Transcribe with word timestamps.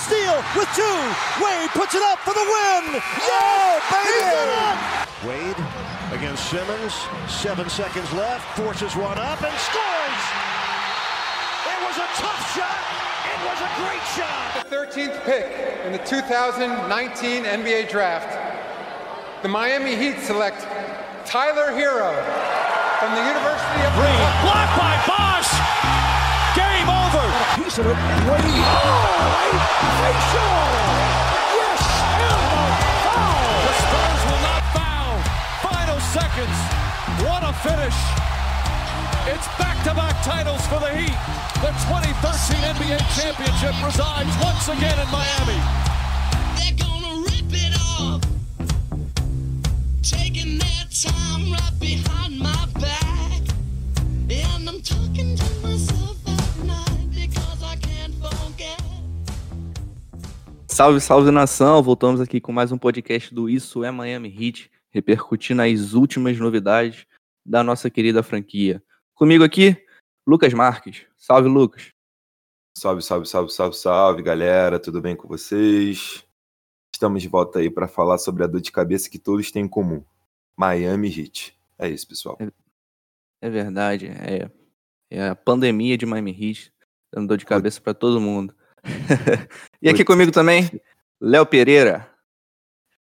steal 0.00 0.36
with 0.56 0.68
two. 0.72 0.98
Wade 1.44 1.70
puts 1.76 1.94
it 1.94 2.02
up 2.02 2.18
for 2.20 2.32
the 2.32 2.46
win. 2.46 3.00
Yeah, 3.20 3.80
baby! 3.92 5.00
Wade 5.28 5.60
against 6.12 6.48
Simmons. 6.48 6.94
Seven 7.28 7.68
seconds 7.68 8.10
left. 8.12 8.44
Forces 8.56 8.96
one 8.96 9.18
up 9.18 9.42
and 9.42 9.56
scores. 9.60 10.22
It 11.68 11.78
was 11.84 11.96
a 12.00 12.08
tough 12.16 12.42
shot. 12.56 12.80
It 13.28 13.40
was 13.44 13.60
a 13.60 13.70
great 13.76 14.04
shot. 14.16 14.64
The 14.68 14.76
13th 14.76 15.24
pick 15.24 15.46
in 15.84 15.92
the 15.92 15.98
2019 15.98 17.44
NBA 17.44 17.90
Draft. 17.90 18.32
The 19.42 19.48
Miami 19.48 19.96
Heat 19.96 20.20
select 20.20 20.62
Tyler 21.26 21.72
Hero 21.76 22.12
from 22.98 23.14
the 23.14 23.24
University 23.24 23.82
of 23.84 23.92
Green. 23.94 24.20
Blocked 24.44 24.76
by 24.78 25.04
Bosch. 25.06 25.09
Game 25.09 25.09
over. 25.09 25.09
Piece 27.62 27.76
of 27.76 27.86
it. 27.86 27.92
Wade. 27.92 28.40
Oh, 28.40 29.52
a 29.52 29.60
facial. 30.00 30.56
Yes, 31.60 31.82
and 32.16 32.40
a 32.40 32.72
foul. 33.04 33.52
The 33.68 33.74
Spurs 33.84 34.22
will 34.24 34.42
not 34.48 34.64
foul. 34.72 35.12
Final 35.68 36.00
seconds. 36.08 36.56
What 37.20 37.44
a 37.44 37.52
finish. 37.60 37.98
It's 39.28 39.46
back-to-back 39.60 40.24
titles 40.24 40.64
for 40.68 40.80
the 40.80 40.88
Heat. 40.88 41.18
The 41.60 41.68
2013 41.84 42.64
NBA 42.64 42.96
championship 43.12 43.76
resides 43.84 44.32
once 44.40 44.66
again 44.68 44.98
in 44.98 45.08
Miami. 45.12 45.89
Salve, 60.80 60.98
salve 60.98 61.30
nação! 61.30 61.82
Voltamos 61.82 62.22
aqui 62.22 62.40
com 62.40 62.52
mais 62.52 62.72
um 62.72 62.78
podcast 62.78 63.34
do 63.34 63.50
Isso 63.50 63.84
é 63.84 63.90
Miami 63.90 64.34
Heat, 64.34 64.70
repercutindo 64.88 65.60
as 65.60 65.92
últimas 65.92 66.38
novidades 66.38 67.06
da 67.44 67.62
nossa 67.62 67.90
querida 67.90 68.22
franquia. 68.22 68.82
Comigo 69.14 69.44
aqui, 69.44 69.76
Lucas 70.26 70.54
Marques. 70.54 71.04
Salve, 71.18 71.50
Lucas. 71.50 71.92
Salve, 72.74 73.02
salve, 73.02 73.28
salve, 73.28 73.52
salve, 73.52 73.76
salve, 73.76 74.22
galera, 74.22 74.80
tudo 74.80 75.02
bem 75.02 75.14
com 75.14 75.28
vocês? 75.28 76.26
Estamos 76.94 77.20
de 77.20 77.28
volta 77.28 77.58
aí 77.58 77.68
para 77.68 77.86
falar 77.86 78.16
sobre 78.16 78.42
a 78.44 78.46
dor 78.46 78.62
de 78.62 78.72
cabeça 78.72 79.10
que 79.10 79.18
todos 79.18 79.50
têm 79.50 79.64
em 79.64 79.68
comum: 79.68 80.02
Miami 80.56 81.08
Heat. 81.08 81.54
É 81.78 81.90
isso, 81.90 82.08
pessoal. 82.08 82.38
É 83.42 83.50
verdade, 83.50 84.06
é, 84.06 84.50
é 85.10 85.28
a 85.28 85.36
pandemia 85.36 85.98
de 85.98 86.06
Miami 86.06 86.30
Heat, 86.30 86.72
dando 87.12 87.28
dor 87.28 87.36
de 87.36 87.44
cabeça 87.44 87.78
para 87.82 87.92
todo 87.92 88.18
mundo. 88.18 88.54
e 89.82 89.88
aqui 89.88 90.04
comigo 90.04 90.30
também, 90.30 90.70
Léo 91.20 91.46
Pereira. 91.46 92.08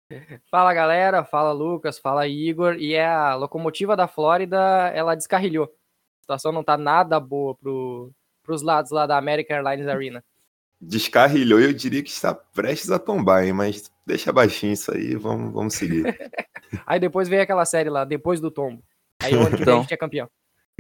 Fala 0.52 0.74
galera, 0.74 1.24
fala 1.24 1.52
Lucas, 1.52 1.98
fala 1.98 2.28
Igor. 2.28 2.76
E 2.76 2.94
é 2.94 3.06
a 3.08 3.36
locomotiva 3.36 3.96
da 3.96 4.08
Flórida, 4.08 4.58
ela 4.94 5.16
descarrilhou. 5.16 5.66
A 5.66 6.22
situação 6.22 6.52
não 6.52 6.64
tá 6.64 6.78
nada 6.78 7.20
boa 7.20 7.56
pro, 7.56 8.12
pros 8.44 8.62
lados 8.62 8.92
lá 8.92 9.08
da 9.08 9.18
American 9.18 9.58
Airlines 9.58 9.88
Arena. 9.88 10.24
Descarrilhou 10.80 11.60
e 11.60 11.66
eu 11.66 11.74
diria 11.74 12.04
que 12.04 12.10
está 12.10 12.34
prestes 12.36 12.92
a 12.92 13.00
tombar, 13.00 13.46
hein? 13.46 13.54
Mas 13.54 13.92
deixa 14.06 14.32
baixinho 14.32 14.74
isso 14.74 14.94
aí, 14.94 15.16
vamos, 15.16 15.52
vamos 15.54 15.74
seguir. 15.74 16.04
Aí 16.86 17.00
depois 17.00 17.30
veio 17.30 17.42
aquela 17.42 17.64
série 17.64 17.90
lá, 17.90 18.04
depois 18.04 18.40
do 18.42 18.52
tombo. 18.52 18.84
Aí 19.22 19.34
o 19.34 19.40
ano 19.40 19.52
que 19.52 19.58
vem 19.58 19.60
a 19.60 19.62
Então. 19.64 19.82
gente 19.82 19.94
é 19.94 19.98
campeão. 19.98 20.30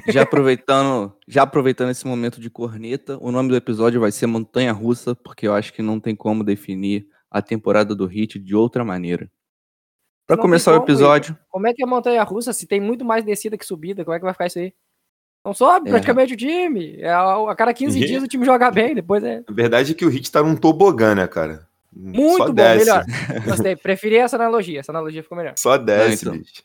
Já 0.07 0.21
aproveitando, 0.23 1.13
já 1.27 1.43
aproveitando 1.43 1.89
esse 1.89 2.05
momento 2.05 2.39
de 2.39 2.49
corneta, 2.49 3.17
o 3.21 3.31
nome 3.31 3.49
do 3.49 3.55
episódio 3.55 3.99
vai 4.01 4.11
ser 4.11 4.27
Montanha 4.27 4.71
Russa, 4.71 5.15
porque 5.15 5.47
eu 5.47 5.53
acho 5.53 5.73
que 5.73 5.81
não 5.81 5.99
tem 5.99 6.15
como 6.15 6.43
definir 6.43 7.07
a 7.31 7.41
temporada 7.41 7.95
do 7.95 8.05
Heat 8.11 8.37
de 8.39 8.55
outra 8.55 8.83
maneira. 8.83 9.29
Para 10.27 10.35
Não 10.37 10.41
começar 10.43 10.73
o 10.73 10.83
episódio, 10.83 11.37
Como 11.49 11.67
é 11.67 11.73
que 11.73 11.83
é 11.83 11.85
montanha 11.85 12.23
russa 12.23 12.51
se 12.51 12.65
tem 12.67 12.79
muito 12.81 13.05
mais 13.05 13.23
descida 13.23 13.57
que 13.57 13.65
subida? 13.65 14.03
Como 14.03 14.15
é 14.15 14.19
que 14.19 14.23
vai 14.25 14.33
ficar 14.33 14.47
isso 14.47 14.59
aí? 14.59 14.73
Não 15.43 15.53
sobe 15.53 15.87
É. 15.89 15.91
praticamente 15.91 16.33
o 16.33 16.37
time. 16.37 16.97
É, 16.99 17.11
a, 17.13 17.55
cada 17.55 17.73
15 17.73 17.99
E- 17.99 18.05
dias 18.05 18.23
o 18.23 18.27
time 18.27 18.43
joga 18.45 18.69
bem, 18.71 18.95
depois 18.95 19.23
é 19.23 19.43
A 19.47 19.51
verdade 19.53 19.91
é 19.91 19.95
que 19.95 20.05
o 20.05 20.11
Heat 20.11 20.31
tá 20.31 20.41
num 20.43 20.55
tobogã, 20.55 21.13
né, 21.15 21.27
cara? 21.27 21.67
muito 21.97 22.37
Só 22.37 22.47
bom, 22.47 22.53
desce. 22.53 22.79
melhor. 22.85 23.05
Gostei, 23.45 23.75
preferi 23.75 24.17
essa 24.17 24.35
analogia. 24.35 24.79
Essa 24.81 24.91
analogia 24.91 25.23
ficou 25.23 25.37
melhor. 25.37 25.53
Só 25.57 25.77
desce, 25.77 26.25
então. 26.25 26.37
bicho. 26.37 26.63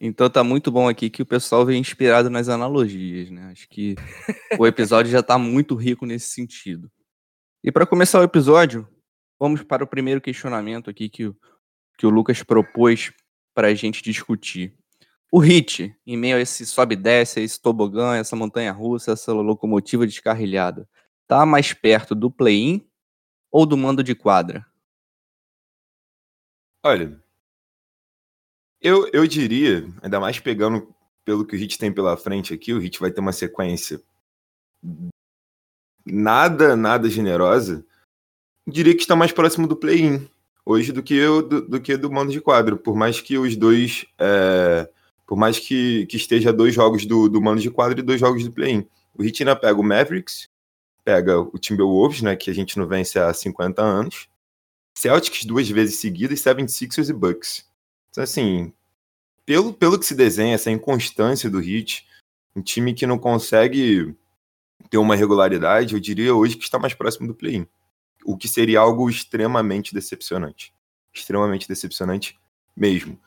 Então 0.00 0.28
tá 0.28 0.44
muito 0.44 0.70
bom 0.70 0.88
aqui 0.88 1.08
que 1.08 1.22
o 1.22 1.26
pessoal 1.26 1.64
vem 1.64 1.80
inspirado 1.80 2.28
nas 2.28 2.48
analogias, 2.48 3.30
né? 3.30 3.50
Acho 3.50 3.68
que 3.68 3.94
o 4.58 4.66
episódio 4.66 5.10
já 5.10 5.22
tá 5.22 5.38
muito 5.38 5.74
rico 5.74 6.04
nesse 6.04 6.28
sentido. 6.28 6.90
E 7.64 7.72
para 7.72 7.86
começar 7.86 8.20
o 8.20 8.24
episódio, 8.24 8.86
vamos 9.40 9.62
para 9.62 9.82
o 9.82 9.86
primeiro 9.86 10.20
questionamento 10.20 10.90
aqui 10.90 11.08
que 11.08 11.26
o, 11.26 11.36
que 11.98 12.06
o 12.06 12.10
Lucas 12.10 12.42
propôs 12.42 13.12
para 13.54 13.68
a 13.68 13.74
gente 13.74 14.02
discutir. 14.02 14.76
O 15.32 15.38
Hit, 15.38 15.94
em 16.06 16.16
meio 16.16 16.36
a 16.36 16.40
esse 16.40 16.64
sobe 16.66 16.94
e 16.94 16.96
desce, 16.96 17.40
a 17.40 17.42
esse 17.42 17.60
tobogã, 17.60 18.14
essa 18.14 18.36
montanha 18.36 18.72
russa, 18.72 19.12
essa 19.12 19.32
locomotiva 19.32 20.06
descarrilhada, 20.06 20.88
tá 21.26 21.44
mais 21.44 21.72
perto 21.72 22.14
do 22.14 22.30
play-in 22.30 22.86
ou 23.50 23.64
do 23.66 23.76
mando 23.76 24.04
de 24.04 24.14
quadra? 24.14 24.64
Olha, 26.84 27.20
eu, 28.80 29.08
eu 29.12 29.26
diria, 29.26 29.86
ainda 30.02 30.20
mais 30.20 30.38
pegando 30.38 30.94
pelo 31.24 31.44
que 31.44 31.56
o 31.56 31.58
Hit 31.58 31.78
tem 31.78 31.92
pela 31.92 32.16
frente 32.16 32.54
aqui, 32.54 32.72
o 32.72 32.78
Hit 32.78 33.00
vai 33.00 33.10
ter 33.10 33.20
uma 33.20 33.32
sequência 33.32 34.00
nada, 36.04 36.76
nada 36.76 37.08
generosa. 37.10 37.84
Diria 38.66 38.94
que 38.94 39.02
está 39.02 39.16
mais 39.16 39.32
próximo 39.32 39.66
do 39.66 39.76
play-in 39.76 40.28
hoje 40.64 40.92
do 40.92 41.02
que, 41.02 41.24
o- 41.24 41.42
do, 41.42 41.62
do 41.62 41.80
que 41.80 41.96
do 41.96 42.10
mando 42.10 42.32
de 42.32 42.40
quadro, 42.40 42.76
por 42.76 42.96
mais 42.96 43.20
que 43.20 43.38
os 43.38 43.56
dois, 43.56 44.04
é, 44.18 44.88
por 45.26 45.36
mais 45.36 45.58
que, 45.58 46.06
que 46.06 46.16
esteja 46.16 46.52
dois 46.52 46.74
jogos 46.74 47.06
do, 47.06 47.28
do 47.28 47.40
mando 47.40 47.60
de 47.60 47.70
quadro 47.70 48.00
e 48.00 48.02
dois 48.02 48.18
jogos 48.20 48.42
do 48.44 48.52
play-in. 48.52 48.86
O 49.14 49.22
Heat 49.24 49.42
ainda 49.42 49.56
pega 49.56 49.78
o 49.80 49.84
Mavericks, 49.84 50.48
pega 51.04 51.38
o 51.40 51.58
Timberwolves, 51.58 52.20
né, 52.22 52.34
que 52.34 52.50
a 52.50 52.54
gente 52.54 52.76
não 52.78 52.86
vence 52.86 53.18
há 53.18 53.32
50 53.32 53.80
anos, 53.80 54.28
Celtics 54.98 55.44
duas 55.44 55.68
vezes 55.68 55.96
seguidas, 55.96 56.40
76ers 56.40 57.10
e 57.10 57.12
Bucks. 57.12 57.68
Então, 58.16 58.24
assim, 58.24 58.72
pelo, 59.44 59.74
pelo 59.74 59.98
que 59.98 60.06
se 60.06 60.14
desenha, 60.14 60.54
essa 60.54 60.70
inconstância 60.70 61.50
do 61.50 61.60
Heat, 61.60 62.06
um 62.56 62.62
time 62.62 62.94
que 62.94 63.06
não 63.06 63.18
consegue 63.18 64.16
ter 64.88 64.96
uma 64.96 65.14
regularidade, 65.14 65.92
eu 65.92 66.00
diria 66.00 66.34
hoje 66.34 66.56
que 66.56 66.64
está 66.64 66.78
mais 66.78 66.94
próximo 66.94 67.26
do 67.26 67.34
play-in. 67.34 67.66
O 68.24 68.34
que 68.34 68.48
seria 68.48 68.80
algo 68.80 69.10
extremamente 69.10 69.92
decepcionante. 69.92 70.72
Extremamente 71.12 71.68
decepcionante 71.68 72.38
mesmo. 72.74 73.20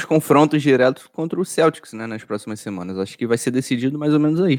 Os 0.00 0.06
confrontos 0.06 0.62
diretos 0.62 1.06
contra 1.08 1.38
o 1.38 1.44
Celtics, 1.44 1.92
né, 1.92 2.06
nas 2.06 2.24
próximas 2.24 2.60
semanas. 2.60 2.96
Acho 2.96 3.18
que 3.18 3.26
vai 3.26 3.36
ser 3.36 3.50
decidido 3.50 3.98
mais 3.98 4.14
ou 4.14 4.20
menos 4.20 4.40
aí. 4.40 4.58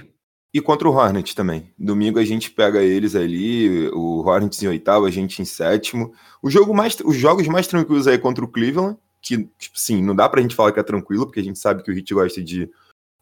E 0.54 0.62
contra 0.62 0.88
o 0.88 0.94
Hornets 0.94 1.34
também. 1.34 1.74
Domingo 1.76 2.20
a 2.20 2.24
gente 2.24 2.52
pega 2.52 2.84
eles 2.84 3.16
ali, 3.16 3.90
o 3.94 4.20
Hornets 4.20 4.62
em 4.62 4.68
oitavo, 4.68 5.08
a 5.08 5.10
gente 5.10 5.42
em 5.42 5.46
sétimo. 5.46 6.14
O 6.40 6.52
jogo 6.52 6.72
mais, 6.72 7.00
os 7.04 7.16
jogos 7.16 7.48
mais 7.48 7.66
tranquilos 7.66 8.06
aí 8.06 8.20
contra 8.20 8.46
o 8.46 8.48
Cleveland, 8.48 8.96
que, 9.22 9.48
tipo, 9.58 9.80
sim, 9.80 10.02
não 10.02 10.16
dá 10.16 10.28
pra 10.28 10.42
gente 10.42 10.56
falar 10.56 10.72
que 10.72 10.80
é 10.80 10.84
tranquilo, 10.84 11.26
porque 11.26 11.40
a 11.40 11.44
gente 11.44 11.60
sabe 11.60 11.84
que 11.84 11.92
o 11.92 11.94
Heat 11.96 12.14
gosta 12.14 12.42
de 12.42 12.70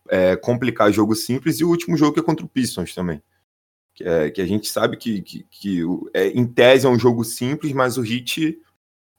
é, 0.07 0.35
complicar 0.35 0.91
jogo 0.91 1.13
simples. 1.15 1.59
E 1.59 1.63
o 1.65 1.69
último 1.69 1.97
jogo 1.97 2.13
que 2.13 2.19
é 2.19 2.23
contra 2.23 2.45
o 2.45 2.49
Pistons 2.49 2.95
também. 2.95 3.21
Que, 3.93 4.03
é, 4.03 4.31
que 4.31 4.41
a 4.41 4.45
gente 4.45 4.69
sabe 4.69 4.95
que, 4.95 5.21
que, 5.21 5.43
que 5.49 5.81
é, 6.13 6.27
em 6.27 6.47
tese 6.47 6.85
é 6.85 6.89
um 6.89 6.97
jogo 6.97 7.23
simples, 7.23 7.73
mas 7.73 7.97
o 7.97 8.05
Heat, 8.05 8.57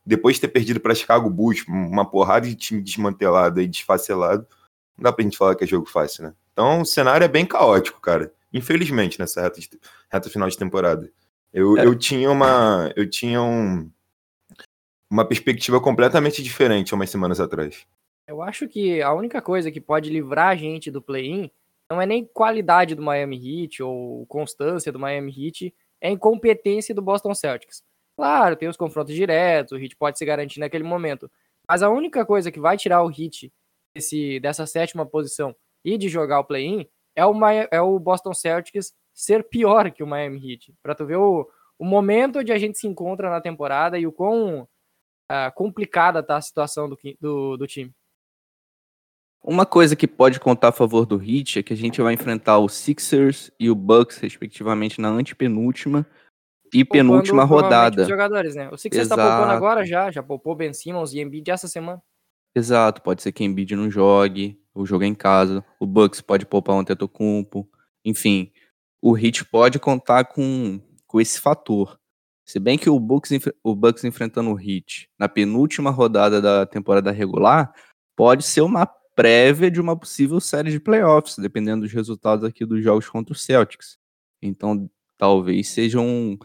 depois 0.06 0.36
de 0.36 0.40
ter 0.40 0.48
perdido 0.48 0.80
para 0.80 0.94
Chicago 0.94 1.28
Bulls, 1.28 1.64
uma 1.68 2.08
porrada 2.08 2.48
de 2.48 2.54
time 2.54 2.80
desmantelado 2.80 3.60
e 3.60 3.68
desfacelado, 3.68 4.46
não 4.96 5.04
dá 5.04 5.12
pra 5.12 5.22
gente 5.22 5.36
falar 5.36 5.54
que 5.54 5.64
é 5.64 5.66
jogo 5.66 5.86
fácil, 5.86 6.24
né? 6.24 6.34
Então 6.52 6.80
o 6.80 6.86
cenário 6.86 7.24
é 7.24 7.28
bem 7.28 7.44
caótico, 7.44 8.00
cara. 8.00 8.32
Infelizmente, 8.52 9.18
nessa 9.18 9.42
reta, 9.42 9.60
de- 9.60 9.68
reta 10.10 10.30
final 10.30 10.48
de 10.48 10.56
temporada. 10.58 11.10
Eu, 11.52 11.76
É. 11.76 11.84
eu 11.84 11.94
tinha 11.94 12.30
uma. 12.30 12.92
Eu 12.96 13.08
tinha 13.08 13.42
um, 13.42 13.90
uma 15.10 15.26
perspectiva 15.26 15.80
completamente 15.80 16.42
diferente 16.42 16.94
umas 16.94 17.10
semanas 17.10 17.40
atrás. 17.40 17.86
Eu 18.26 18.40
acho 18.42 18.68
que 18.68 19.02
a 19.02 19.12
única 19.12 19.42
coisa 19.42 19.70
que 19.70 19.80
pode 19.80 20.08
livrar 20.08 20.48
a 20.48 20.56
gente 20.56 20.90
do 20.90 21.02
play-in 21.02 21.50
não 21.90 22.00
é 22.00 22.06
nem 22.06 22.24
qualidade 22.24 22.94
do 22.94 23.02
Miami 23.02 23.36
Heat 23.36 23.82
ou 23.82 24.24
constância 24.26 24.92
do 24.92 24.98
Miami 24.98 25.34
Heat, 25.36 25.74
é 26.00 26.08
a 26.08 26.12
incompetência 26.12 26.94
do 26.94 27.02
Boston 27.02 27.34
Celtics. 27.34 27.82
Claro, 28.16 28.54
tem 28.54 28.68
os 28.68 28.76
confrontos 28.76 29.14
diretos, 29.14 29.72
o 29.72 29.76
Heat 29.76 29.96
pode 29.96 30.16
se 30.16 30.24
garantir 30.24 30.60
naquele 30.60 30.84
momento, 30.84 31.28
mas 31.68 31.82
a 31.82 31.90
única 31.90 32.24
coisa 32.24 32.52
que 32.52 32.60
vai 32.60 32.76
tirar 32.76 33.02
o 33.02 33.10
Heat 33.10 33.52
desse, 33.94 34.38
dessa 34.38 34.66
sétima 34.66 35.04
posição 35.04 35.54
e 35.84 35.98
de 35.98 36.08
jogar 36.08 36.38
o 36.38 36.44
play-in 36.44 36.86
é 37.16 37.26
o, 37.26 37.34
é 37.72 37.80
o 37.80 37.98
Boston 37.98 38.32
Celtics 38.32 38.94
ser 39.12 39.42
pior 39.42 39.90
que 39.90 40.02
o 40.02 40.06
Miami 40.06 40.52
Heat. 40.52 40.72
Pra 40.82 40.94
tu 40.94 41.04
ver 41.04 41.16
o, 41.16 41.48
o 41.78 41.84
momento 41.84 42.38
onde 42.38 42.52
a 42.52 42.58
gente 42.58 42.78
se 42.78 42.86
encontra 42.86 43.28
na 43.28 43.40
temporada 43.40 43.98
e 43.98 44.06
o 44.06 44.12
quão 44.12 44.68
ah, 45.32 45.48
complicada 45.52 46.24
tá 46.24 46.36
a 46.36 46.42
situação 46.42 46.88
do, 46.88 46.98
do, 47.20 47.56
do 47.56 47.66
time. 47.68 47.94
Uma 49.40 49.64
coisa 49.64 49.94
que 49.94 50.08
pode 50.08 50.40
contar 50.40 50.68
a 50.68 50.72
favor 50.72 51.06
do 51.06 51.22
Heat 51.22 51.60
é 51.60 51.62
que 51.62 51.72
a 51.72 51.76
gente 51.76 52.02
vai 52.02 52.14
enfrentar 52.14 52.58
o 52.58 52.68
Sixers 52.68 53.48
e 53.58 53.70
o 53.70 53.74
Bucks, 53.76 54.18
respectivamente, 54.18 55.00
na 55.00 55.08
antepenúltima. 55.08 56.04
E 56.74 56.84
penúltima 56.84 57.46
Poupando, 57.46 57.62
rodada. 57.62 58.04
jogadores, 58.06 58.56
né? 58.56 58.68
O 58.70 58.76
Sixers 58.76 59.06
tá 59.06 59.14
Exato. 59.14 59.30
poupando 59.30 59.52
agora 59.52 59.84
já, 59.84 60.10
já 60.10 60.20
poupou 60.20 60.56
Ben 60.56 60.72
Simmons 60.72 61.12
e 61.12 61.20
Embiid 61.20 61.48
essa 61.48 61.68
semana. 61.68 62.02
Exato, 62.52 63.00
pode 63.00 63.22
ser 63.22 63.30
que 63.30 63.44
Embiid 63.44 63.76
não 63.76 63.88
jogue, 63.88 64.60
o 64.74 64.84
jogo 64.84 65.04
é 65.04 65.06
em 65.06 65.14
casa, 65.14 65.64
o 65.78 65.86
Bucks 65.86 66.20
pode 66.20 66.44
poupar 66.44 66.74
um 66.74 66.80
Antetokounmpo, 66.80 67.68
enfim, 68.04 68.52
o 69.00 69.16
Heat 69.16 69.44
pode 69.44 69.78
contar 69.78 70.24
com, 70.24 70.80
com 71.06 71.20
esse 71.20 71.40
fator. 71.40 71.99
Se 72.50 72.58
bem 72.58 72.76
que 72.76 72.90
o 72.90 72.98
Bucks, 72.98 73.30
o 73.62 73.76
Bucks 73.76 74.02
enfrentando 74.02 74.50
o 74.52 74.58
Heat 74.60 75.08
na 75.16 75.28
penúltima 75.28 75.88
rodada 75.90 76.42
da 76.42 76.66
temporada 76.66 77.12
regular 77.12 77.72
pode 78.16 78.42
ser 78.42 78.62
uma 78.62 78.86
prévia 79.14 79.70
de 79.70 79.80
uma 79.80 79.96
possível 79.96 80.40
série 80.40 80.72
de 80.72 80.80
playoffs, 80.80 81.36
dependendo 81.38 81.82
dos 81.82 81.92
resultados 81.92 82.44
aqui 82.44 82.64
dos 82.66 82.82
jogos 82.82 83.08
contra 83.08 83.32
o 83.32 83.36
Celtics. 83.36 83.98
Então, 84.42 84.90
talvez 85.16 85.68
seja 85.68 86.00
um 86.00 86.36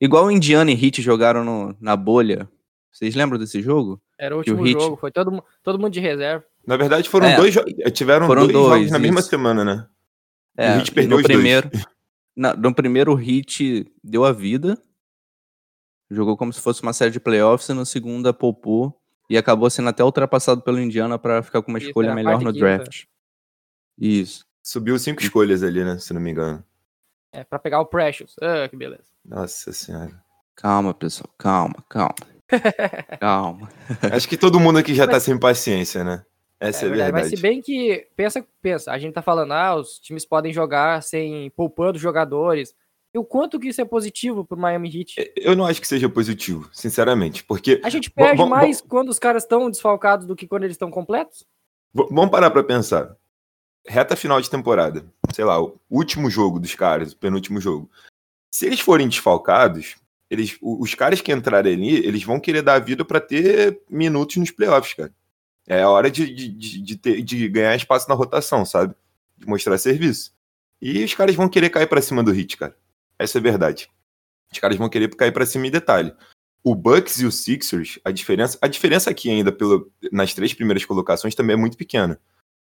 igual 0.00 0.26
o 0.26 0.30
Indiana 0.30 0.70
e 0.70 0.74
Heat 0.74 1.02
jogaram 1.02 1.42
no- 1.44 1.76
na 1.80 1.96
bolha. 1.96 2.48
Vocês 2.92 3.16
lembram 3.16 3.36
desse 3.36 3.60
jogo? 3.60 4.00
Era 4.16 4.38
o 4.38 4.42
Que 4.44 4.52
o 4.52 4.58
último 4.58 4.68
Heat- 4.68 4.80
jogo, 4.84 4.96
foi 4.96 5.10
todo, 5.10 5.42
todo 5.64 5.76
mundo 5.78 5.92
de 5.92 5.98
reserva. 6.00 6.44
Na 6.64 6.76
verdade, 6.76 7.08
foram 7.08 7.26
É, 7.26 7.36
dois 7.36 7.52
jo- 7.52 7.64
tiveram 7.92 8.28
foram 8.28 8.42
dois, 8.42 8.52
jogos 8.52 8.68
dois, 8.78 8.90
na 8.92 8.98
mesma 9.00 9.22
semana, 9.22 9.64
né? 9.64 9.88
É, 10.56 10.70
o 10.70 10.78
Heat 10.78 10.88
e 10.88 10.94
perdeu 10.94 11.10
no 11.10 11.16
os 11.16 11.22
dois. 11.24 11.34
primeiro, 11.34 11.68
na- 12.36 12.54
no 12.54 12.72
primeiro 12.72 13.12
o 13.12 13.20
Heat 13.20 13.90
deu 14.04 14.24
a 14.24 14.30
vida, 14.30 14.80
jogou 16.10 16.36
como 16.36 16.52
se 16.52 16.60
fosse 16.60 16.82
uma 16.82 16.92
série 16.92 17.10
de 17.10 17.20
playoffs, 17.20 17.68
e 17.68 17.74
no 17.74 17.84
segundo 17.84 18.32
poupou 18.32 18.98
e 19.28 19.36
acabou 19.36 19.68
sendo 19.68 19.88
até 19.90 20.02
ultrapassado 20.02 20.62
pelo 20.62 20.80
Indiana 20.80 21.18
para 21.18 21.42
ficar 21.42 21.60
com 21.62 21.70
uma 21.70 21.78
Isso, 21.78 21.88
escolha 21.88 22.14
melhor 22.14 22.40
no 22.40 22.52
quinta. 22.52 22.58
draft. 22.58 23.04
Isso. 23.98 24.46
Subiu 24.62 24.98
cinco 24.98 25.22
escolhas 25.22 25.62
ali, 25.62 25.84
né? 25.84 25.98
Se 25.98 26.14
não 26.14 26.20
me 26.20 26.30
engano. 26.30 26.64
É, 27.32 27.44
pra 27.44 27.58
pegar 27.58 27.80
o 27.80 27.86
Precious. 27.86 28.34
Ah, 28.40 28.68
que 28.68 28.76
beleza. 28.76 29.04
Nossa 29.24 29.72
senhora. 29.72 30.22
Calma, 30.56 30.94
pessoal, 30.94 31.30
calma, 31.36 31.84
calma. 31.88 32.14
calma. 33.20 33.68
Acho 34.12 34.28
que 34.28 34.36
todo 34.36 34.58
mundo 34.58 34.78
aqui 34.78 34.94
já 34.94 35.06
tá 35.06 35.20
sem 35.20 35.38
paciência, 35.38 36.02
né? 36.02 36.24
Essa 36.58 36.86
é, 36.86 36.86
a 36.86 36.88
verdade, 36.88 37.12
verdade. 37.12 37.30
Mas 37.30 37.38
se 37.38 37.42
bem 37.42 37.60
que, 37.62 38.08
pensa, 38.16 38.44
pensa, 38.60 38.90
a 38.90 38.98
gente 38.98 39.14
tá 39.14 39.22
falando, 39.22 39.52
ah, 39.52 39.76
os 39.76 39.98
times 40.00 40.24
podem 40.24 40.52
jogar 40.52 41.02
sem 41.02 41.50
poupando 41.50 41.98
jogadores. 41.98 42.74
O 43.18 43.24
quanto 43.24 43.58
que 43.58 43.68
isso 43.68 43.80
é 43.80 43.84
positivo 43.84 44.44
pro 44.44 44.56
Miami 44.58 44.88
Heat? 45.00 45.32
Eu 45.36 45.54
não 45.56 45.66
acho 45.66 45.80
que 45.80 45.86
seja 45.88 46.08
positivo, 46.08 46.68
sinceramente, 46.72 47.44
porque 47.44 47.80
A 47.84 47.90
gente 47.90 48.08
Bom, 48.10 48.14
perde 48.14 48.36
bom, 48.38 48.48
mais 48.48 48.80
quando 48.80 49.08
os 49.08 49.18
caras 49.18 49.42
estão 49.42 49.70
desfalcados 49.70 50.26
do 50.26 50.36
que 50.36 50.46
quando 50.46 50.64
eles 50.64 50.74
estão 50.74 50.90
completos? 50.90 51.44
vamos 51.92 52.30
parar 52.30 52.50
pra 52.50 52.62
pensar. 52.62 53.16
Reta 53.86 54.14
final 54.16 54.40
de 54.40 54.50
temporada, 54.50 55.04
sei 55.34 55.44
lá, 55.44 55.60
o 55.62 55.80
último 55.90 56.30
jogo 56.30 56.60
dos 56.60 56.74
caras, 56.74 57.12
o 57.12 57.16
penúltimo 57.16 57.60
jogo. 57.60 57.90
Se 58.50 58.66
eles 58.66 58.80
forem 58.80 59.08
desfalcados, 59.08 59.96
eles, 60.30 60.58
os 60.60 60.94
caras 60.94 61.20
que 61.22 61.32
entrarem 61.32 61.74
ali, 61.74 61.96
eles 62.06 62.22
vão 62.22 62.38
querer 62.38 62.60
dar 62.62 62.74
a 62.74 62.78
vida 62.78 63.04
pra 63.04 63.20
ter 63.20 63.80
minutos 63.88 64.36
nos 64.36 64.50
playoffs, 64.50 64.94
cara. 64.94 65.12
É 65.66 65.82
a 65.82 65.88
hora 65.90 66.10
de, 66.10 66.32
de, 66.32 66.48
de, 66.48 66.82
de 66.82 66.96
ter- 66.96 67.22
de 67.22 67.48
ganhar 67.48 67.74
espaço 67.76 68.08
na 68.08 68.14
rotação, 68.14 68.64
sabe? 68.64 68.94
De 69.36 69.46
mostrar 69.46 69.76
serviço. 69.78 70.32
E 70.80 71.02
os 71.02 71.14
caras 71.14 71.34
vão 71.34 71.48
querer 71.48 71.70
cair 71.70 71.86
pra 71.88 72.00
cima 72.02 72.22
do 72.22 72.30
Hit, 72.30 72.56
cara. 72.56 72.76
Essa 73.18 73.38
é 73.38 73.40
verdade. 73.40 73.90
Os 74.52 74.58
caras 74.58 74.76
vão 74.76 74.88
querer 74.88 75.14
cair 75.14 75.32
pra 75.32 75.46
cima 75.46 75.66
em 75.66 75.70
detalhe. 75.70 76.12
O 76.62 76.74
Bucks 76.74 77.20
e 77.20 77.26
o 77.26 77.32
Sixers, 77.32 77.98
a 78.04 78.10
diferença, 78.10 78.58
a 78.60 78.68
diferença 78.68 79.10
aqui 79.10 79.30
ainda 79.30 79.52
pelo, 79.52 79.90
nas 80.10 80.34
três 80.34 80.52
primeiras 80.52 80.84
colocações 80.84 81.34
também 81.34 81.54
é 81.54 81.56
muito 81.56 81.76
pequena. 81.76 82.20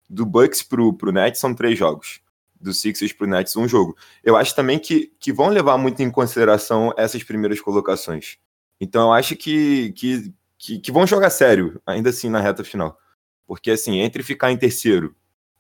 Do 0.10 0.26
Bucks 0.26 0.62
pro, 0.64 0.94
pro 0.94 1.12
Nets 1.12 1.40
são 1.40 1.54
três 1.54 1.78
jogos. 1.78 2.22
Do 2.60 2.74
Sixers 2.74 3.14
pro 3.14 3.28
Nets 3.28 3.56
um 3.56 3.68
jogo. 3.68 3.96
Eu 4.24 4.36
acho 4.36 4.56
também 4.56 4.80
que, 4.80 5.14
que 5.20 5.32
vão 5.32 5.50
levar 5.50 5.78
muito 5.78 6.02
em 6.02 6.10
consideração 6.10 6.94
essas 6.98 7.24
primeiras 7.24 7.60
colocações. 7.60 8.38
Então 8.80 9.08
eu 9.08 9.14
acho 9.14 9.36
que, 9.36 9.92
que, 9.94 10.34
que, 10.58 10.80
que 10.80 10.92
vão 10.92 11.06
jogar 11.06 11.30
sério, 11.30 11.82
ainda 11.86 12.10
assim, 12.10 12.30
na 12.30 12.40
reta 12.40 12.64
final. 12.64 12.98
Porque 13.46 13.72
assim, 13.72 14.00
entre 14.00 14.24
ficar 14.24 14.52
em 14.52 14.58
terceiro 14.58 15.16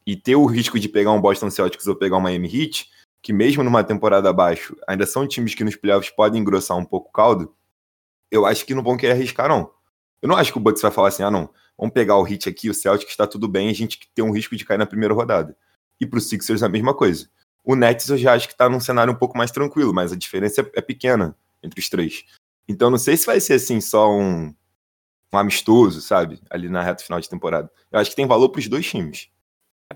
e 0.05 0.15
ter 0.15 0.35
o 0.35 0.45
risco 0.45 0.79
de 0.79 0.89
pegar 0.89 1.11
um 1.11 1.21
Boston 1.21 1.49
Celtics 1.49 1.87
ou 1.87 1.95
pegar 1.95 2.17
um 2.17 2.21
Miami 2.21 2.47
Heat, 2.47 2.89
que 3.25 3.33
mesmo 3.33 3.63
numa 3.63 3.83
temporada 3.83 4.29
abaixo, 4.29 4.77
ainda 4.87 5.03
são 5.03 5.27
times 5.27 5.55
que 5.55 5.63
nos 5.63 5.75
playoffs 5.75 6.11
podem 6.11 6.39
engrossar 6.39 6.77
um 6.77 6.85
pouco 6.85 7.09
o 7.09 7.11
caldo, 7.11 7.55
eu 8.29 8.45
acho 8.45 8.63
que 8.63 8.75
não 8.75 8.83
vão 8.83 8.95
querer 8.95 9.13
arriscar, 9.13 9.49
não. 9.49 9.71
Eu 10.21 10.29
não 10.29 10.35
acho 10.35 10.51
que 10.51 10.59
o 10.59 10.61
Bucks 10.61 10.79
vai 10.79 10.91
falar 10.91 11.07
assim, 11.07 11.23
ah, 11.23 11.31
não, 11.31 11.49
vamos 11.75 11.91
pegar 11.91 12.17
o 12.17 12.27
Heat 12.27 12.47
aqui, 12.47 12.69
o 12.69 12.73
Celtics 12.73 13.09
está 13.09 13.25
tudo 13.25 13.47
bem, 13.47 13.67
a 13.67 13.73
gente 13.73 13.99
tem 14.13 14.23
um 14.23 14.31
risco 14.31 14.55
de 14.55 14.63
cair 14.63 14.77
na 14.77 14.85
primeira 14.85 15.11
rodada. 15.11 15.57
E 15.99 16.05
pro 16.05 16.21
Sixers 16.21 16.61
a 16.61 16.69
mesma 16.69 16.93
coisa. 16.93 17.27
O 17.63 17.75
Nets 17.75 18.07
eu 18.09 18.17
já 18.19 18.35
acho 18.35 18.47
que 18.47 18.55
tá 18.55 18.69
num 18.69 18.79
cenário 18.79 19.11
um 19.11 19.17
pouco 19.17 19.35
mais 19.35 19.49
tranquilo, 19.49 19.91
mas 19.91 20.13
a 20.13 20.15
diferença 20.15 20.61
é- 20.61 20.71
é 20.75 20.81
pequena 20.81 21.35
entre 21.63 21.79
os 21.79 21.89
três. 21.89 22.25
Então 22.67 22.91
não 22.91 22.99
sei 22.99 23.17
se 23.17 23.25
vai 23.25 23.39
ser 23.39 23.53
assim 23.53 23.81
só 23.81 24.07
um, 24.07 24.53
um 25.33 25.37
amistoso, 25.37 25.99
sabe? 25.99 26.39
Ali 26.47 26.69
na 26.69 26.83
reta 26.83 27.03
final 27.03 27.19
de 27.19 27.27
temporada. 27.27 27.71
Eu 27.91 27.99
acho 27.99 28.11
que 28.11 28.15
tem 28.15 28.27
valor 28.27 28.49
pros 28.49 28.67
dois 28.67 28.85
times. 28.87 29.31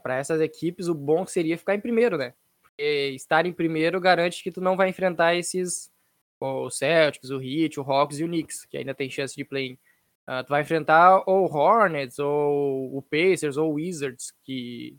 Para 0.01 0.15
essas 0.15 0.41
equipes, 0.41 0.87
o 0.87 0.95
bom 0.95 1.27
seria 1.27 1.59
ficar 1.59 1.75
em 1.75 1.79
primeiro, 1.79 2.17
né? 2.17 2.33
Porque 2.79 3.11
estar 3.13 3.45
em 3.45 3.51
primeiro 3.51 3.99
garante 3.99 4.41
que 4.41 4.49
tu 4.49 4.61
não 4.61 4.77
vai 4.77 4.87
enfrentar 4.87 5.35
esses 5.35 5.91
o 6.39 6.69
Celtics, 6.69 7.29
o 7.29 7.41
Heat, 7.41 7.77
o 7.77 7.83
Hawks 7.83 8.19
e 8.19 8.23
o 8.23 8.27
Knicks, 8.27 8.65
que 8.65 8.77
ainda 8.77 8.95
tem 8.95 9.09
chance 9.09 9.35
de 9.35 9.43
play-in. 9.43 9.77
Ah, 10.25 10.45
tu 10.45 10.49
vai 10.49 10.61
enfrentar 10.61 11.21
ou 11.27 11.45
o 11.45 11.53
Hornets, 11.53 12.19
ou 12.19 12.97
o 12.97 13.01
Pacers, 13.01 13.57
ou 13.57 13.71
o 13.71 13.73
Wizards, 13.73 14.31
que 14.45 14.95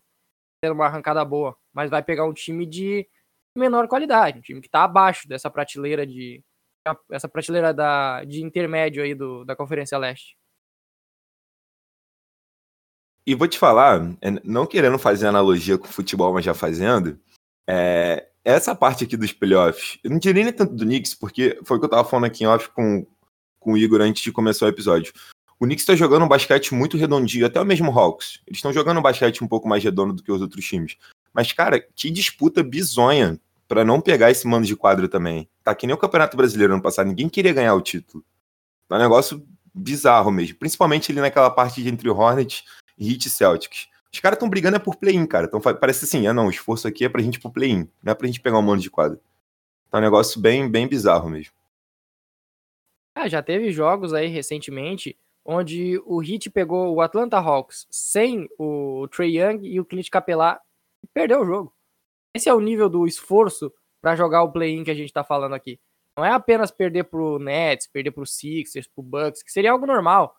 tendo 0.63 0.75
uma 0.75 0.85
arrancada 0.85 1.25
boa, 1.25 1.57
mas 1.73 1.89
vai 1.89 2.03
pegar 2.03 2.27
um 2.27 2.35
time 2.35 2.67
de 2.67 3.09
menor 3.57 3.89
qualidade, 3.89 4.41
um 4.41 4.43
time 4.43 4.61
que 4.61 4.69
tá 4.69 4.85
abaixo 4.85 5.27
dessa 5.27 5.51
prateleira 5.51 6.07
de 6.07 6.45
essa 7.11 7.31
prateleira 7.31 7.73
da, 7.73 8.25
de 8.25 8.45
intermédio 8.45 9.03
aí 9.03 9.15
do, 9.15 9.43
da 9.43 9.57
Conferência 9.57 9.97
Leste. 9.97 10.37
E 13.27 13.35
vou 13.35 13.49
te 13.49 13.59
falar, 13.59 14.03
é, 14.21 14.31
não 14.45 14.67
querendo 14.67 14.99
fazer 14.99 15.29
analogia 15.29 15.79
com 15.79 15.87
o 15.87 15.91
futebol, 15.91 16.35
mas 16.35 16.45
já 16.45 16.53
fazendo, 16.53 17.19
é, 17.71 18.29
essa 18.45 18.75
parte 18.75 19.05
aqui 19.05 19.17
dos 19.17 19.33
playoffs, 19.33 19.99
eu 20.03 20.11
não 20.11 20.19
diria 20.19 20.45
nem 20.45 20.53
tanto 20.53 20.75
do 20.75 20.85
Knicks, 20.85 21.15
porque 21.15 21.59
foi 21.65 21.77
o 21.77 21.81
que 21.81 21.87
eu 21.87 21.91
tava 21.91 22.09
falando 22.09 22.25
aqui 22.25 22.45
em 22.45 22.47
off 22.47 22.69
com, 22.71 23.07
com 23.59 23.73
o 23.73 23.79
Igor 23.79 24.01
antes 24.01 24.23
de 24.23 24.33
começar 24.33 24.67
o 24.67 24.69
episódio. 24.69 25.13
O 25.59 25.67
Knicks 25.67 25.85
tá 25.85 25.95
jogando 25.95 26.25
um 26.25 26.29
basquete 26.29 26.75
muito 26.75 26.97
redondinho, 26.97 27.47
até 27.47 27.61
o 27.61 27.67
mesmo 27.67 27.91
Hawks. 27.91 28.41
Eles 28.47 28.59
estão 28.59 28.73
jogando 28.73 28.99
um 28.99 29.03
basquete 29.03 29.45
um 29.45 29.47
pouco 29.47 29.69
mais 29.69 29.85
redondo 29.85 30.15
do 30.15 30.23
que 30.23 30.33
os 30.33 30.41
outros 30.41 30.65
times. 30.65 30.97
Mas, 31.35 31.53
cara, 31.53 31.79
que 31.79 32.11
disputa 32.11 32.63
bizonha 32.63 33.39
pra 33.69 33.85
não 33.85 34.01
pegar 34.01 34.31
esse 34.31 34.49
mano 34.49 34.65
de 34.65 34.75
quadro 34.75 35.07
também. 35.07 35.49
Tá 35.63 35.75
que 35.75 35.87
nem 35.87 35.95
o 35.95 35.99
Campeonato 35.99 36.37
Brasileiro 36.37 36.73
ano 36.73 36.83
passado, 36.83 37.07
ninguém 37.07 37.29
queria 37.29 37.53
ganhar 37.53 37.75
o 37.75 37.81
título. 37.81 38.25
Tá 38.89 38.97
um 38.97 38.99
negócio 38.99 39.47
bizarro 39.73 40.31
mesmo, 40.33 40.59
principalmente 40.59 41.13
ali 41.13 41.21
naquela 41.21 41.51
parte 41.51 41.87
entre 41.87 42.09
Hornets 42.09 42.65
Heat 42.99 43.27
e 43.27 43.31
Celtics. 43.31 43.87
Os 44.13 44.21
caras 44.21 44.37
estão 44.37 44.49
brigando 44.49 44.77
é 44.77 44.81
por 44.81 44.97
play-in, 44.97 45.27
cara. 45.27 45.47
Então 45.47 45.61
parece 45.61 46.05
assim, 46.05 46.27
ah 46.27 46.33
não, 46.33 46.47
o 46.47 46.51
esforço 46.51 46.89
aqui 46.89 47.05
é 47.05 47.09
pra 47.09 47.23
gente 47.23 47.37
ir 47.37 47.41
pro 47.41 47.53
play-in, 47.53 47.89
não 48.03 48.13
é 48.13 48.15
pra 48.15 48.27
gente 48.27 48.41
pegar 48.41 48.59
um 48.59 48.63
mano 48.63 48.81
de 48.81 48.91
quadro. 48.91 49.21
Tá 49.91 49.99
um 49.99 50.01
negócio 50.03 50.41
bem, 50.41 50.69
bem 50.69 50.87
bizarro 50.87 51.29
mesmo. 51.29 51.53
Ah, 53.15 53.29
já 53.29 53.43
teve 53.43 53.71
jogos 53.73 54.13
aí 54.13 54.29
recentemente 54.29 55.19
onde 55.45 56.01
o 56.05 56.23
Heat 56.23 56.51
pegou 56.51 56.95
o 56.95 57.01
Atlanta 57.01 57.39
Hawks 57.39 57.87
sem 57.91 58.49
o 58.59 59.09
Trey 59.09 59.39
Young 59.39 59.67
e 59.67 59.81
o 59.81 59.85
Clint 59.85 60.09
Capela 60.09 60.61
e 61.03 61.07
perdeu 61.09 61.41
o 61.41 61.47
jogo. 61.47 61.75
Esse 62.35 62.49
é 62.49 62.55
o 62.55 62.61
nível 62.61 62.89
do 62.89 63.07
esforço 63.07 63.73
para 64.01 64.17
jogar 64.17 64.43
o 64.43 64.53
play-in 64.53 64.85
que 64.85 64.91
a 64.91 64.95
gente 64.95 65.13
tá 65.13 65.25
falando 65.25 65.55
aqui. 65.55 65.81
Não 66.17 66.25
é 66.25 66.31
apenas 66.31 66.71
perder 66.71 67.05
pro 67.05 67.39
Nets, 67.39 67.87
perder 67.87 68.11
pro 68.11 68.27
Sixers, 68.27 68.87
pro 68.87 69.03
Bucks, 69.03 69.43
que 69.43 69.51
seria 69.51 69.73
algo 69.73 69.87
normal 69.87 70.37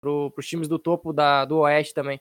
pro, 0.00 0.30
pros 0.30 0.46
times 0.46 0.68
do 0.68 0.78
topo 0.78 1.12
da, 1.12 1.44
do 1.44 1.58
Oeste 1.58 1.94
também. 1.94 2.20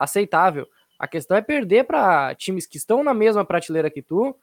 Aceitável. 0.00 0.66
A 0.98 1.06
questão 1.06 1.36
é 1.36 1.42
perder 1.42 1.84
para 1.84 2.34
times 2.34 2.66
que 2.66 2.76
estão 2.76 3.04
na 3.04 3.14
mesma 3.14 3.44
prateleira 3.44 3.90
que 3.90 4.02
tu, 4.02 4.34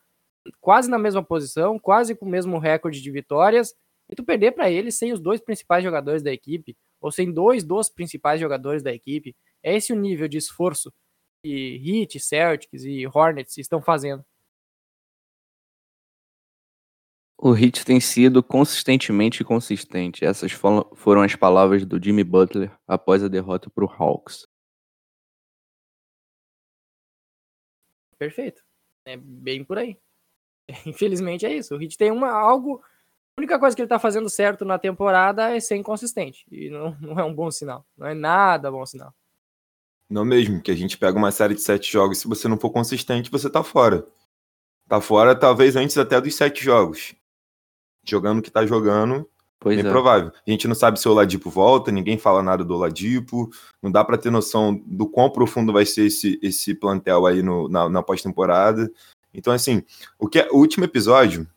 quase 0.62 0.90
na 0.90 0.98
mesma 0.98 1.24
posição, 1.24 1.78
quase 1.78 2.16
com 2.16 2.26
o 2.26 2.30
mesmo 2.30 2.58
recorde 2.60 3.02
de 3.02 3.12
vitórias, 3.12 3.74
e 4.10 4.16
tu 4.16 4.24
perder 4.24 4.54
para 4.54 4.70
eles 4.70 4.98
sem 4.98 5.12
os 5.12 5.20
dois 5.20 5.42
principais 5.42 5.84
jogadores 5.84 6.24
da 6.24 6.32
equipe, 6.32 6.78
ou 7.02 7.12
sem 7.12 7.32
dois 7.32 7.64
dos 7.64 7.90
principais 7.90 8.40
jogadores 8.40 8.82
da 8.82 8.94
equipe. 8.94 9.36
É 9.62 9.76
esse 9.76 9.92
o 9.92 9.96
nível 9.96 10.28
de 10.28 10.38
esforço 10.38 10.94
que 11.44 11.82
Heat, 11.84 12.20
Celtics 12.20 12.84
e 12.84 13.06
Hornets 13.08 13.58
estão 13.58 13.82
fazendo. 13.82 14.24
O 17.40 17.56
Heat 17.56 17.86
tem 17.86 18.00
sido 18.00 18.42
consistentemente 18.42 19.44
consistente. 19.44 20.26
Essas 20.26 20.52
fo- 20.52 20.90
foram 20.96 21.22
as 21.22 21.36
palavras 21.36 21.86
do 21.86 22.04
Jimmy 22.04 22.24
Butler 22.24 22.76
após 22.88 23.24
a 23.24 23.28
derrota 23.28 23.70
para 23.70 23.86
o 23.86 23.88
Hawks. 23.88 24.48
Perfeito. 28.18 28.64
É 29.06 29.16
bem 29.16 29.64
por 29.64 29.78
aí. 29.78 29.98
Infelizmente 30.86 31.46
é 31.46 31.54
isso. 31.54 31.76
O 31.76 31.82
Heat 31.82 31.98
tem 31.98 32.12
uma 32.12 32.32
algo. 32.32 32.82
A 33.38 33.42
única 33.42 33.60
coisa 33.60 33.76
que 33.76 33.82
ele 33.82 33.90
tá 33.90 34.00
fazendo 34.00 34.30
certo 34.30 34.66
na 34.66 34.80
temporada 34.80 35.56
é 35.56 35.60
ser 35.60 35.76
inconsistente. 35.76 36.46
E 36.52 36.70
não, 36.70 36.98
não 37.02 37.20
é 37.20 37.24
um 37.24 37.34
bom 37.34 37.50
sinal. 37.52 37.86
Não 37.98 38.08
é 38.08 38.14
nada 38.14 38.72
bom 38.72 38.86
sinal. 38.86 39.14
Não 40.10 40.24
mesmo, 40.24 40.62
que 40.62 40.72
a 40.72 40.76
gente 40.76 40.98
pega 40.98 41.18
uma 41.18 41.32
série 41.32 41.54
de 41.54 41.62
sete 41.62 41.92
jogos, 41.92 42.20
se 42.20 42.28
você 42.28 42.48
não 42.48 42.58
for 42.58 42.70
consistente, 42.70 43.30
você 43.30 43.50
tá 43.50 43.62
fora. 43.62 44.08
Tá 44.88 45.02
fora, 45.02 45.38
talvez 45.38 45.76
antes 45.76 45.98
até 45.98 46.20
dos 46.22 46.34
sete 46.34 46.64
jogos. 46.64 47.14
jogando 48.06 48.40
o 48.40 48.42
que 48.42 48.50
tá 48.50 48.66
jogando, 48.66 49.30
Pois 49.60 49.76
bem 49.76 49.86
é. 49.86 49.90
provável. 49.90 50.32
A 50.46 50.52
gente 50.52 50.68
não 50.68 50.76
sabe 50.76 51.00
se 51.00 51.08
o 51.08 51.12
Oladipo 51.12 51.50
volta, 51.50 51.92
ninguém 51.92 52.18
fala 52.18 52.44
nada 52.44 52.64
do 52.64 52.76
Oladipo, 52.76 53.50
não 53.82 53.92
dá 53.92 54.06
pra 54.06 54.18
ter 54.18 54.30
noção 54.30 54.80
do 54.86 55.08
quão 55.08 55.30
profundo 55.30 55.74
vai 55.74 55.86
ser 55.86 56.06
esse, 56.06 56.40
esse 56.42 56.76
plantel 56.76 57.26
aí 57.26 57.42
no, 57.42 57.68
na, 57.68 57.90
na 57.90 58.04
pós-temporada. 58.04 58.92
Então, 59.34 59.52
assim, 59.52 59.84
o, 60.20 60.28
que, 60.28 60.40
é, 60.40 60.48
o 60.52 60.58
último 60.58 60.86
episódio, 60.86 61.48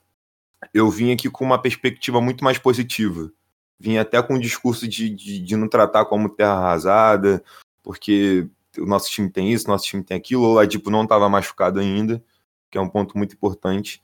eu 0.73 0.91
vim 0.91 1.13
aqui 1.13 1.29
com 1.31 1.45
uma 1.45 1.61
perspectiva 1.61 2.21
muito 2.21 2.43
mais 2.43 2.59
positiva. 2.59 3.31
Vim 3.79 3.97
até 3.97 4.23
com 4.23 4.35
um 4.35 4.41
discurso 4.41 4.87
de, 4.89 5.09
de, 5.11 5.39
de 5.39 5.57
não 5.57 5.69
tratar 5.69 6.05
como 6.05 6.29
terra 6.29 6.53
arrasada, 6.53 7.43
porque 7.83 8.49
o 8.79 8.87
nosso 8.87 9.11
time 9.11 9.31
tem 9.31 9.53
isso, 9.53 9.69
nosso 9.69 9.85
time 9.85 10.03
tem 10.03 10.17
aquilo, 10.17 10.43
o 10.43 10.51
Oladipo 10.53 10.91
não 10.91 11.05
estava 11.05 11.29
machucado 11.29 11.81
ainda, 11.81 12.23
que 12.71 12.79
é 12.79 12.81
um 12.81 12.89
ponto 12.89 13.17
muito 13.17 13.35
importante. 13.35 14.03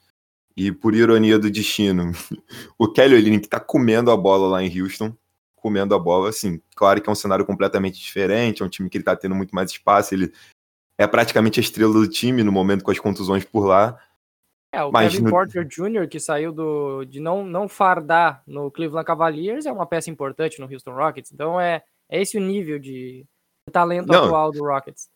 E 0.57 0.73
por 0.73 0.95
ironia 0.95 1.39
do 1.39 1.51
destino, 1.51 2.13
o 2.79 2.91
Kelly 2.91 3.15
Olynyk 3.17 3.49
tá 3.49 3.61
comendo 3.61 4.11
a 4.11 4.17
bola 4.17 4.49
lá 4.49 4.63
em 4.63 4.81
Houston, 4.81 5.15
comendo 5.55 5.95
a 5.95 5.99
bola, 5.99 6.31
assim, 6.31 6.61
claro 6.75 7.03
que 7.03 7.09
é 7.09 7.13
um 7.13 7.17
cenário 7.17 7.45
completamente 7.45 7.99
diferente, 8.01 8.63
é 8.63 8.65
um 8.65 8.69
time 8.69 8.89
que 8.89 8.97
ele 8.97 9.05
tá 9.05 9.15
tendo 9.17 9.35
muito 9.35 9.55
mais 9.55 9.71
espaço, 9.71 10.15
ele 10.15 10.33
é 10.99 11.07
praticamente 11.07 11.61
a 11.61 11.63
estrela 11.63 11.93
do 11.93 12.09
time 12.09 12.43
no 12.43 12.53
momento 12.53 12.83
com 12.83 12.91
as 12.91 12.99
contusões 12.99 13.45
por 13.45 13.67
lá. 13.67 14.01
É, 14.73 14.83
o 14.83 14.91
Mas 14.91 15.13
Kevin 15.13 15.25
no- 15.25 15.31
Porter 15.31 15.65
Jr., 15.67 16.09
que 16.09 16.19
saiu 16.21 16.53
do, 16.53 17.05
de 17.05 17.21
não, 17.21 17.45
não 17.45 17.69
fardar 17.69 18.43
no 18.47 18.71
Cleveland 18.71 19.07
Cavaliers, 19.07 19.67
é 19.67 19.73
uma 19.73 19.87
peça 19.87 20.11
importante 20.11 20.61
no 20.61 20.71
Houston 20.73 20.93
Rockets. 20.93 21.33
Então 21.33 21.61
é, 21.61 21.83
é 22.09 22.23
esse 22.23 22.39
o 22.39 22.41
nível 22.41 22.79
de 22.79 23.27
talento 23.71 24.07
Não. 24.07 24.25
atual 24.25 24.53
do 24.53 24.65
Rockets. 24.65 25.09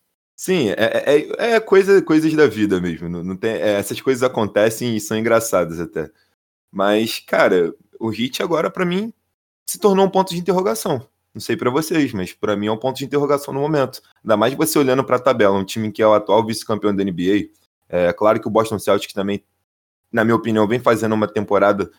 Sim, 0.43 0.71
é, 0.71 1.29
é, 1.39 1.53
é 1.57 1.61
coisa, 1.61 2.01
coisas 2.01 2.33
da 2.33 2.47
vida 2.47 2.81
mesmo. 2.81 3.11
Não, 3.11 3.23
não 3.23 3.37
tem, 3.37 3.51
é, 3.51 3.73
essas 3.73 4.01
coisas 4.01 4.23
acontecem 4.23 4.97
e 4.97 4.99
são 4.99 5.19
engraçadas 5.19 5.79
até. 5.79 6.11
Mas, 6.73 7.19
cara, 7.19 7.75
o 7.99 8.09
Hit 8.09 8.43
agora, 8.43 8.71
pra 8.71 8.87
mim, 8.87 9.13
se 9.67 9.79
tornou 9.79 10.07
um 10.07 10.09
ponto 10.09 10.31
de 10.31 10.41
interrogação. 10.41 11.07
Não 11.35 11.43
sei 11.43 11.59
pra 11.59 11.69
vocês, 11.69 12.15
mas 12.15 12.33
pra 12.33 12.57
mim 12.57 12.69
é 12.69 12.73
um 12.73 12.79
ponto 12.79 12.97
de 12.97 13.05
interrogação 13.05 13.53
no 13.53 13.61
momento. 13.61 14.01
Ainda 14.25 14.35
mais 14.35 14.55
você 14.55 14.79
olhando 14.79 15.05
pra 15.05 15.19
tabela, 15.19 15.59
um 15.59 15.65
time 15.65 15.93
que 15.93 16.01
é 16.01 16.07
o 16.07 16.15
atual 16.15 16.43
vice-campeão 16.47 16.97
da 16.97 17.05
NBA. 17.05 17.51
É 17.87 18.11
claro 18.15 18.41
que 18.41 18.49
o 18.49 18.51
Boston 18.51 18.79
Celtics 18.79 19.13
também, 19.13 19.45
na 20.11 20.25
minha 20.25 20.37
opinião, 20.37 20.67
vem 20.67 20.81
fazendo 20.81 21.15
uma 21.15 21.29
temporada 21.29 21.91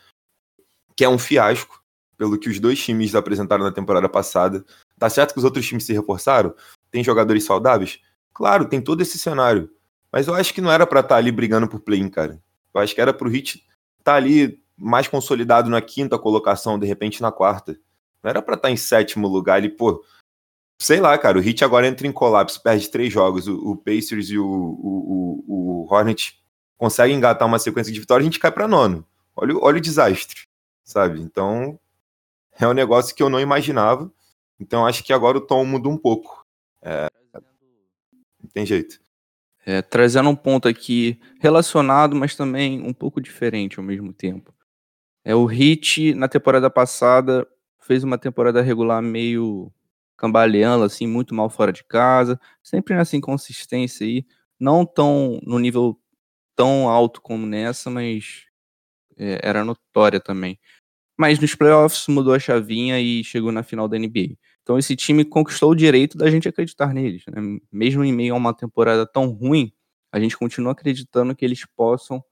que 0.95 1.03
é 1.03 1.09
um 1.09 1.19
fiasco, 1.19 1.79
pelo 2.17 2.39
que 2.39 2.49
os 2.49 2.59
dois 2.59 2.83
times 2.83 3.13
apresentaram 3.13 3.63
na 3.63 3.71
temporada 3.71 4.09
passada. 4.09 4.65
Tá 4.97 5.11
certo 5.11 5.33
que 5.33 5.37
os 5.37 5.45
outros 5.45 5.67
times 5.67 5.85
se 5.85 5.93
reforçaram? 5.93 6.55
Tem 6.89 7.03
jogadores 7.03 7.43
saudáveis? 7.43 7.99
Claro, 8.33 8.65
tem 8.65 8.81
todo 8.81 9.01
esse 9.01 9.17
cenário. 9.17 9.69
Mas 10.11 10.27
eu 10.27 10.33
acho 10.33 10.53
que 10.53 10.61
não 10.61 10.71
era 10.71 10.85
pra 10.85 10.99
estar 10.99 11.15
ali 11.15 11.31
brigando 11.31 11.67
por 11.67 11.79
play-in, 11.79 12.09
cara. 12.09 12.41
Eu 12.73 12.81
acho 12.81 12.93
que 12.93 13.01
era 13.01 13.13
pro 13.13 13.29
Hit 13.29 13.65
estar 13.99 14.15
ali 14.15 14.61
mais 14.77 15.07
consolidado 15.07 15.69
na 15.69 15.81
quinta 15.81 16.17
colocação, 16.17 16.79
de 16.79 16.85
repente 16.85 17.21
na 17.21 17.31
quarta. 17.31 17.77
Não 18.23 18.29
era 18.29 18.41
pra 18.41 18.55
estar 18.55 18.69
em 18.69 18.77
sétimo 18.77 19.27
lugar 19.27 19.55
ali, 19.55 19.69
pô. 19.69 20.03
Sei 20.81 20.99
lá, 20.99 21.17
cara, 21.17 21.37
o 21.37 21.41
Hit 21.41 21.63
agora 21.63 21.87
entra 21.87 22.07
em 22.07 22.11
colapso, 22.11 22.61
perde 22.61 22.89
três 22.89 23.13
jogos. 23.13 23.47
O, 23.47 23.55
o 23.71 23.77
Pacers 23.77 24.29
e 24.29 24.37
o, 24.37 24.45
o, 24.45 25.43
o, 25.47 25.85
o 25.85 25.93
Hornet 25.93 26.41
conseguem 26.77 27.15
engatar 27.15 27.47
uma 27.47 27.59
sequência 27.59 27.93
de 27.93 27.99
vitórias, 27.99 28.23
a 28.23 28.29
gente 28.29 28.39
cai 28.39 28.51
pra 28.51 28.67
nono. 28.67 29.05
Olha, 29.35 29.55
olha 29.59 29.77
o 29.77 29.81
desastre, 29.81 30.47
sabe? 30.83 31.21
Então, 31.21 31.79
é 32.59 32.67
um 32.67 32.73
negócio 32.73 33.15
que 33.15 33.21
eu 33.21 33.29
não 33.29 33.39
imaginava. 33.39 34.11
Então, 34.59 34.85
acho 34.85 35.03
que 35.03 35.13
agora 35.13 35.37
o 35.37 35.41
tom 35.41 35.63
muda 35.63 35.87
um 35.87 35.97
pouco. 35.97 36.45
É, 36.81 37.07
tem 38.53 38.65
jeito. 38.65 38.99
É, 39.65 39.81
trazendo 39.81 40.29
um 40.29 40.35
ponto 40.35 40.67
aqui 40.67 41.19
relacionado, 41.39 42.15
mas 42.15 42.35
também 42.35 42.81
um 42.81 42.93
pouco 42.93 43.21
diferente 43.21 43.79
ao 43.79 43.85
mesmo 43.85 44.11
tempo. 44.11 44.53
É 45.23 45.35
o 45.35 45.45
Hit 45.45 46.15
na 46.15 46.27
temporada 46.27 46.69
passada 46.69 47.47
fez 47.81 48.03
uma 48.03 48.17
temporada 48.17 48.61
regular 48.61 49.01
meio 49.01 49.71
cambaleando, 50.17 50.83
assim, 50.83 51.07
muito 51.07 51.33
mal 51.33 51.49
fora 51.49 51.73
de 51.73 51.83
casa, 51.83 52.39
sempre 52.63 52.95
nessa 52.95 53.17
inconsistência 53.17 54.05
aí, 54.05 54.25
não 54.59 54.85
tão 54.85 55.39
no 55.43 55.57
nível 55.59 55.99
tão 56.55 56.87
alto 56.89 57.21
como 57.21 57.45
nessa, 57.45 57.89
mas 57.89 58.45
é, 59.17 59.39
era 59.43 59.65
notória 59.65 60.19
também. 60.19 60.59
Mas 61.17 61.39
nos 61.39 61.55
playoffs 61.55 62.07
mudou 62.07 62.33
a 62.33 62.39
chavinha 62.39 62.99
e 62.99 63.23
chegou 63.23 63.51
na 63.51 63.63
final 63.63 63.87
da 63.87 63.97
NBA. 63.97 64.37
Então 64.71 64.79
esse 64.79 64.95
time 64.95 65.25
conquistou 65.25 65.71
o 65.71 65.75
direito 65.75 66.17
da 66.17 66.31
gente 66.31 66.47
acreditar 66.47 66.93
neles, 66.93 67.23
né? 67.27 67.59
Mesmo 67.69 68.05
em 68.05 68.13
meio 68.13 68.33
a 68.33 68.37
uma 68.37 68.53
temporada 68.53 69.05
tão 69.05 69.27
ruim, 69.27 69.69
a 70.13 70.17
gente 70.17 70.37
continua 70.37 70.71
acreditando 70.71 71.35
que 71.35 71.43
eles 71.43 71.65
possam 71.75 72.23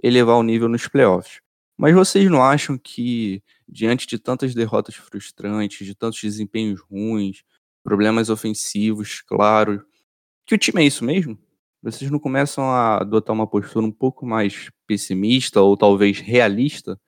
elevar 0.00 0.36
o 0.36 0.44
nível 0.44 0.68
nos 0.68 0.86
playoffs. 0.86 1.40
Mas 1.76 1.92
vocês 1.92 2.30
não 2.30 2.44
acham 2.44 2.78
que, 2.78 3.42
diante 3.68 4.06
de 4.06 4.20
tantas 4.20 4.54
derrotas 4.54 4.94
frustrantes, 4.94 5.84
de 5.84 5.92
tantos 5.96 6.20
desempenhos 6.20 6.80
ruins, 6.80 7.42
problemas 7.82 8.30
ofensivos, 8.30 9.20
claro, 9.22 9.84
que 10.46 10.54
o 10.54 10.58
time 10.58 10.82
é 10.82 10.86
isso 10.86 11.04
mesmo? 11.04 11.36
Vocês 11.82 12.08
não 12.08 12.20
começam 12.20 12.64
a 12.66 12.98
adotar 12.98 13.34
uma 13.34 13.48
postura 13.48 13.84
um 13.84 13.90
pouco 13.92 14.24
mais 14.24 14.70
pessimista 14.86 15.60
ou 15.60 15.76
talvez 15.76 16.20
realista 16.20 17.00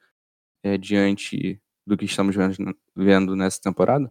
é, 0.65 0.77
diante 0.77 1.61
do 1.87 1.97
que 1.97 2.05
estamos 2.05 2.35
vendo, 2.97 3.37
nessa 3.37 3.61
temporada? 3.61 4.11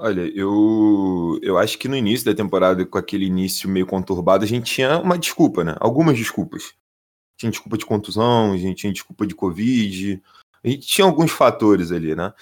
Olha, 0.00 0.30
eu, 0.32 1.40
eu 1.42 1.58
acho 1.58 1.76
que 1.76 1.88
no 1.88 1.96
início 1.96 2.24
da 2.24 2.34
temporada, 2.34 2.86
com 2.86 2.98
aquele 2.98 3.24
início 3.26 3.68
meio 3.68 3.84
conturbado, 3.84 4.44
a 4.44 4.46
gente 4.46 4.72
tinha 4.72 4.96
uma 4.98 5.18
desculpa, 5.18 5.64
né? 5.64 5.74
Algumas 5.80 6.16
desculpas. 6.16 6.72
Tinha 7.36 7.50
desculpa 7.50 7.76
de 7.76 7.84
contusão, 7.84 8.52
a 8.52 8.56
gente 8.56 8.78
tinha 8.78 8.92
desculpa 8.92 9.26
de 9.26 9.34
Covid, 9.34 10.22
a 10.62 10.68
gente 10.68 10.86
tinha 10.86 11.04
alguns 11.04 11.32
fatores 11.32 11.90
ali, 11.90 12.14
né? 12.14 12.32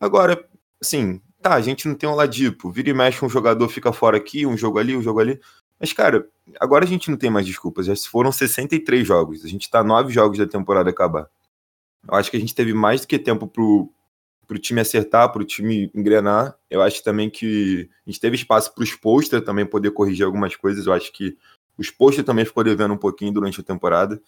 Agora, 0.00 0.48
assim, 0.80 1.20
tá, 1.42 1.54
a 1.54 1.60
gente 1.60 1.86
não 1.86 1.94
tem 1.94 2.08
um 2.08 2.14
Ladipo, 2.14 2.70
vira 2.70 2.90
e 2.90 2.94
mexe 2.94 3.24
um 3.24 3.28
jogador 3.28 3.68
fica 3.68 3.92
fora 3.92 4.16
aqui, 4.16 4.46
um 4.46 4.56
jogo 4.56 4.78
ali, 4.78 4.96
um 4.96 5.02
jogo 5.02 5.20
ali. 5.20 5.38
Mas, 5.78 5.92
cara, 5.92 6.26
agora 6.60 6.84
a 6.84 6.88
gente 6.88 7.10
não 7.10 7.18
tem 7.18 7.30
mais 7.30 7.46
desculpas, 7.46 7.86
já 7.86 7.96
foram 7.96 8.32
63 8.32 9.06
jogos, 9.06 9.44
a 9.44 9.48
gente 9.48 9.70
tá 9.70 9.84
nove 9.84 10.12
jogos 10.12 10.38
da 10.38 10.46
temporada 10.46 10.88
acabar. 10.88 11.28
Eu 12.08 12.14
acho 12.14 12.30
que 12.30 12.36
a 12.36 12.40
gente 12.40 12.54
teve 12.54 12.72
mais 12.72 13.02
do 13.02 13.06
que 13.06 13.18
tempo 13.18 13.46
pro, 13.46 13.92
pro 14.52 14.58
time 14.58 14.82
acertar, 14.82 15.32
pro 15.32 15.44
time 15.44 15.90
engrenar. 15.94 16.54
Eu 16.68 16.82
acho 16.82 17.02
também 17.02 17.30
que 17.30 17.88
a 18.06 18.10
gente 18.10 18.20
teve 18.20 18.36
espaço 18.36 18.74
para 18.74 18.84
os 18.84 18.94
posters 18.94 19.42
também 19.44 19.64
poder 19.64 19.90
corrigir 19.92 20.26
algumas 20.26 20.54
coisas. 20.54 20.86
Eu 20.86 20.92
acho 20.92 21.10
que 21.10 21.38
os 21.78 21.90
posters 21.90 22.26
também 22.26 22.44
ficou 22.44 22.62
devendo 22.62 22.92
um 22.92 22.98
pouquinho 22.98 23.32
durante 23.32 23.58
a 23.60 23.64
temporada. 23.64 24.20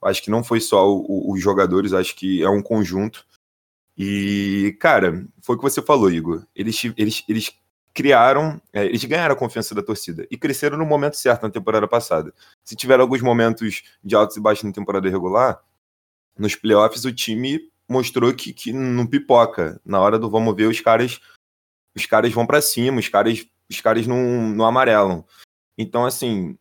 Eu 0.00 0.08
acho 0.08 0.22
que 0.22 0.30
não 0.30 0.44
foi 0.44 0.60
só 0.60 0.88
o- 0.88 1.04
o- 1.04 1.32
os 1.32 1.40
jogadores, 1.42 1.92
acho 1.92 2.14
que 2.14 2.40
é 2.44 2.48
um 2.48 2.62
conjunto. 2.62 3.26
E, 3.98 4.76
cara, 4.80 5.26
foi 5.42 5.56
o 5.56 5.58
que 5.58 5.64
você 5.64 5.82
falou, 5.82 6.10
Igor. 6.10 6.46
Eles, 6.54 6.80
eles, 6.96 7.24
eles 7.28 7.52
criaram, 7.92 8.62
é, 8.72 8.84
eles 8.86 9.04
ganharam 9.04 9.34
a 9.34 9.38
confiança 9.38 9.74
da 9.74 9.82
torcida 9.82 10.26
e 10.30 10.36
cresceram 10.38 10.78
no 10.78 10.86
momento 10.86 11.16
certo 11.16 11.42
na 11.42 11.50
temporada 11.50 11.88
passada. 11.88 12.32
Se 12.64 12.76
tiveram 12.76 13.02
alguns 13.02 13.20
momentos 13.20 13.82
de 14.02 14.14
altos 14.14 14.36
e 14.36 14.40
baixos 14.40 14.62
na 14.64 14.72
temporada 14.72 15.10
regular, 15.10 15.60
nos 16.38 16.54
playoffs 16.54 17.04
o 17.04 17.12
time 17.12 17.71
mostrou 17.92 18.34
que, 18.34 18.52
que 18.52 18.72
não 18.72 19.06
pipoca. 19.06 19.80
Na 19.84 20.00
hora 20.00 20.18
do 20.18 20.30
vamos 20.30 20.56
ver, 20.56 20.66
os 20.66 20.80
caras 20.80 21.20
os 21.94 22.06
caras 22.06 22.32
vão 22.32 22.46
pra 22.46 22.62
cima, 22.62 22.98
os 22.98 23.08
caras 23.08 23.46
os 23.70 23.80
caras 23.80 24.06
não, 24.06 24.48
não 24.48 24.64
amarelam. 24.64 25.24
Então, 25.78 26.04
assim, 26.04 26.58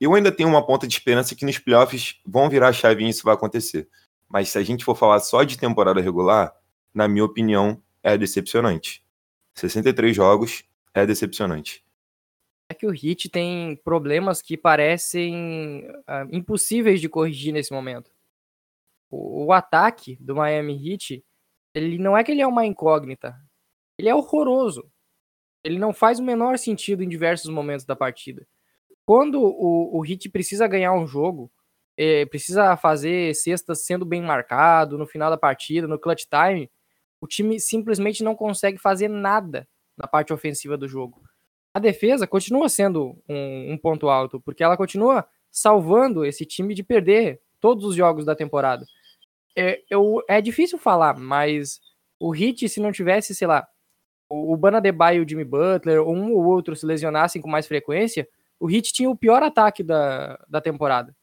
eu 0.00 0.14
ainda 0.14 0.32
tenho 0.32 0.48
uma 0.48 0.64
ponta 0.64 0.86
de 0.86 0.94
esperança 0.94 1.34
que 1.34 1.44
nos 1.44 1.58
playoffs 1.58 2.20
vão 2.26 2.48
virar 2.50 2.68
a 2.68 2.72
chave 2.72 3.04
e 3.04 3.08
isso 3.08 3.24
vai 3.24 3.34
acontecer. 3.34 3.88
Mas 4.28 4.48
se 4.48 4.58
a 4.58 4.62
gente 4.62 4.84
for 4.84 4.96
falar 4.96 5.20
só 5.20 5.42
de 5.42 5.58
temporada 5.58 6.00
regular, 6.00 6.54
na 6.94 7.08
minha 7.08 7.24
opinião, 7.24 7.82
é 8.02 8.16
decepcionante. 8.16 9.04
63 9.54 10.14
jogos 10.14 10.64
é 10.94 11.06
decepcionante. 11.06 11.84
É 12.68 12.74
que 12.74 12.86
o 12.86 12.94
Heat 12.94 13.28
tem 13.28 13.76
problemas 13.84 14.40
que 14.40 14.56
parecem 14.56 15.86
ah, 16.06 16.26
impossíveis 16.30 17.00
de 17.00 17.08
corrigir 17.08 17.52
nesse 17.52 17.72
momento. 17.72 18.10
O, 19.12 19.44
o 19.46 19.52
ataque 19.52 20.16
do 20.20 20.34
Miami 20.34 20.74
Heat, 20.74 21.24
ele 21.74 21.98
não 21.98 22.16
é 22.16 22.24
que 22.24 22.32
ele 22.32 22.42
é 22.42 22.46
uma 22.46 22.66
incógnita. 22.66 23.36
Ele 23.98 24.08
é 24.08 24.14
horroroso. 24.14 24.90
Ele 25.62 25.78
não 25.78 25.92
faz 25.92 26.18
o 26.18 26.24
menor 26.24 26.58
sentido 26.58 27.04
em 27.04 27.08
diversos 27.08 27.50
momentos 27.50 27.86
da 27.86 27.94
partida. 27.94 28.46
Quando 29.04 29.40
o, 29.40 29.98
o 29.98 30.04
Heat 30.06 30.30
precisa 30.30 30.66
ganhar 30.66 30.92
um 30.94 31.06
jogo, 31.06 31.52
eh, 31.96 32.26
precisa 32.26 32.76
fazer 32.76 33.34
cestas 33.34 33.84
sendo 33.84 34.04
bem 34.04 34.22
marcado 34.22 34.98
no 34.98 35.06
final 35.06 35.30
da 35.30 35.36
partida, 35.36 35.86
no 35.86 35.98
clutch 35.98 36.24
time, 36.24 36.70
o 37.20 37.26
time 37.26 37.60
simplesmente 37.60 38.24
não 38.24 38.34
consegue 38.34 38.78
fazer 38.78 39.08
nada 39.08 39.68
na 39.96 40.08
parte 40.08 40.32
ofensiva 40.32 40.76
do 40.76 40.88
jogo 40.88 41.22
a 41.74 41.78
defesa 41.78 42.26
continua 42.26 42.68
sendo 42.68 43.16
um, 43.28 43.72
um 43.72 43.78
ponto 43.78 44.08
alto, 44.08 44.40
porque 44.40 44.62
ela 44.62 44.76
continua 44.76 45.26
salvando 45.50 46.24
esse 46.24 46.44
time 46.44 46.74
de 46.74 46.82
perder 46.82 47.40
todos 47.60 47.84
os 47.84 47.94
jogos 47.94 48.24
da 48.24 48.34
temporada. 48.34 48.84
É, 49.56 49.82
eu, 49.90 50.22
é 50.28 50.40
difícil 50.40 50.78
falar, 50.78 51.18
mas 51.18 51.80
o 52.18 52.34
Heat, 52.34 52.68
se 52.68 52.80
não 52.80 52.92
tivesse, 52.92 53.34
sei 53.34 53.46
lá, 53.46 53.66
o, 54.28 54.56
Banadebaio 54.56 55.22
e 55.22 55.24
o 55.24 55.28
Jimmy 55.28 55.44
Butler, 55.44 56.02
um 56.02 56.32
ou 56.32 56.44
outro 56.44 56.74
se 56.74 56.86
lesionassem 56.86 57.42
com 57.42 57.50
mais 57.50 57.66
frequência, 57.66 58.26
o 58.58 58.70
Heat 58.70 58.92
tinha 58.92 59.10
o 59.10 59.16
pior 59.16 59.42
ataque 59.42 59.82
da, 59.82 60.38
da 60.48 60.60
temporada. 60.60 61.14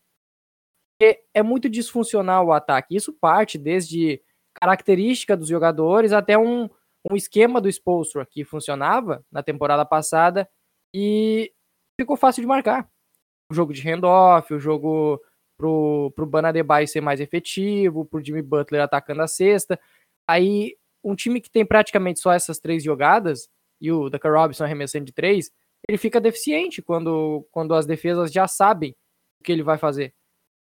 Porque 0.99 1.23
é 1.33 1.41
muito 1.41 1.69
disfuncional 1.69 2.47
o 2.47 2.53
ataque. 2.53 2.95
Isso 2.95 3.13
parte 3.13 3.57
desde 3.57 4.21
característica 4.53 5.35
dos 5.35 5.47
jogadores 5.47 6.11
até 6.11 6.37
um, 6.37 6.69
um 7.09 7.15
esquema 7.15 7.61
do 7.61 7.69
Spolstra 7.69 8.25
que 8.25 8.43
funcionava 8.43 9.25
na 9.31 9.41
temporada 9.41 9.85
passada 9.85 10.49
e 10.93 11.53
ficou 11.99 12.17
fácil 12.17 12.41
de 12.41 12.47
marcar. 12.47 12.89
O 13.51 13.55
jogo 13.55 13.73
de 13.73 13.81
handoff, 13.81 14.53
o 14.53 14.59
jogo 14.59 15.21
pro, 15.59 16.11
pro 16.15 16.25
Banadebaio 16.25 16.87
ser 16.87 17.01
mais 17.01 17.19
efetivo, 17.19 18.05
pro 18.05 18.23
Jimmy 18.23 18.41
Butler 18.41 18.81
atacando 18.81 19.21
a 19.21 19.27
cesta. 19.27 19.77
Aí, 20.25 20.77
um 21.03 21.13
time 21.15 21.41
que 21.41 21.51
tem 21.51 21.65
praticamente 21.65 22.21
só 22.21 22.31
essas 22.31 22.59
três 22.59 22.81
jogadas, 22.81 23.49
e 23.81 23.91
o 23.91 24.09
Dakar 24.09 24.33
Robinson 24.33 24.63
arremessando 24.63 25.05
de 25.05 25.11
três, 25.11 25.51
ele 25.87 25.97
fica 25.97 26.21
deficiente 26.21 26.81
quando, 26.81 27.45
quando 27.51 27.73
as 27.73 27.85
defesas 27.85 28.31
já 28.31 28.47
sabem 28.47 28.95
o 29.39 29.43
que 29.43 29.51
ele 29.51 29.61
vai 29.61 29.77
fazer. 29.77 30.13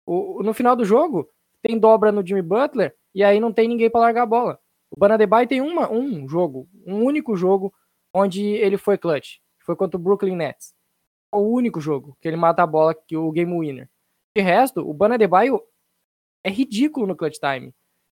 O, 0.05 0.43
no 0.43 0.53
final 0.53 0.75
do 0.75 0.85
jogo, 0.85 1.27
tem 1.63 1.79
dobra 1.79 2.11
no 2.11 2.25
Jimmy 2.25 2.43
Butler, 2.43 2.95
e 3.13 3.23
aí 3.23 3.39
não 3.39 3.51
tem 3.51 3.67
ninguém 3.67 3.89
para 3.89 4.01
largar 4.01 4.23
a 4.23 4.27
bola. 4.27 4.59
O 4.91 4.99
Banadebaio 4.99 5.47
tem 5.47 5.61
uma, 5.61 5.91
um 5.91 6.27
jogo, 6.27 6.69
um 6.85 7.03
único 7.03 7.35
jogo 7.35 7.73
onde 8.13 8.43
ele 8.43 8.77
foi 8.77 8.99
clutch. 8.99 9.37
Foi 9.65 9.75
contra 9.75 9.97
o 9.97 10.01
Brooklyn 10.01 10.35
Nets. 10.35 10.75
O 11.31 11.39
único 11.39 11.81
jogo 11.81 12.15
que 12.21 12.27
ele 12.27 12.37
mata 12.37 12.61
a 12.61 12.67
bola, 12.67 12.93
que 12.93 13.17
o 13.17 13.31
game 13.31 13.51
winner. 13.51 13.89
De 14.35 14.41
resto, 14.41 14.87
o 14.87 14.93
Banadebaio 14.93 15.61
é 16.43 16.49
ridículo 16.49 17.07
no 17.07 17.15
clutch 17.15 17.37
time. 17.39 17.73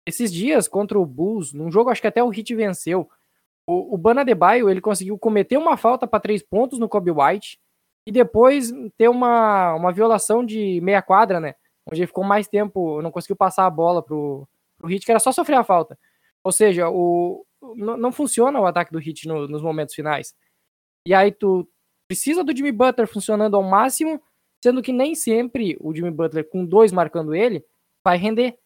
Esses 0.06 0.32
dias 0.32 0.66
contra 0.66 0.98
o 0.98 1.06
Bulls, 1.06 1.52
num 1.52 1.70
jogo 1.70 1.90
acho 1.90 2.00
que 2.00 2.06
até 2.06 2.22
o 2.22 2.32
Heat 2.32 2.54
venceu, 2.54 3.08
o, 3.66 3.94
o 3.94 3.98
Banadebaio 3.98 4.68
ele 4.68 4.80
conseguiu 4.80 5.18
cometer 5.18 5.56
uma 5.56 5.76
falta 5.76 6.06
para 6.06 6.20
três 6.20 6.42
pontos 6.42 6.78
no 6.78 6.88
Kobe 6.88 7.10
White 7.10 7.58
e 8.06 8.10
depois 8.10 8.72
ter 8.96 9.08
uma, 9.08 9.74
uma 9.74 9.92
violação 9.92 10.44
de 10.44 10.80
meia 10.80 11.02
quadra, 11.02 11.38
né? 11.38 11.54
Onde 11.86 12.00
ele 12.00 12.06
ficou 12.06 12.24
mais 12.24 12.48
tempo, 12.48 13.00
não 13.02 13.10
conseguiu 13.10 13.36
passar 13.36 13.66
a 13.66 13.70
bola 13.70 14.02
pro, 14.02 14.48
pro 14.78 14.90
Heat, 14.90 15.04
que 15.04 15.12
era 15.12 15.20
só 15.20 15.30
sofrer 15.30 15.56
a 15.56 15.64
falta. 15.64 15.98
Ou 16.42 16.50
seja, 16.50 16.88
o, 16.88 17.46
não, 17.76 17.96
não 17.96 18.10
funciona 18.10 18.58
o 18.58 18.66
ataque 18.66 18.92
do 18.92 18.98
Heat 18.98 19.28
no, 19.28 19.46
nos 19.46 19.62
momentos 19.62 19.94
finais. 19.94 20.34
E 21.06 21.14
aí 21.14 21.30
tu 21.30 21.68
precisa 22.08 22.42
do 22.42 22.56
Jimmy 22.56 22.72
Butler 22.72 23.06
funcionando 23.06 23.56
ao 23.56 23.62
máximo, 23.62 24.22
sendo 24.62 24.82
que 24.82 24.92
nem 24.92 25.14
sempre 25.14 25.76
o 25.80 25.94
Jimmy 25.94 26.10
Butler 26.10 26.48
com 26.48 26.64
dois 26.64 26.92
marcando 26.92 27.34
ele 27.34 27.64
vai 28.04 28.16
render. 28.16 28.58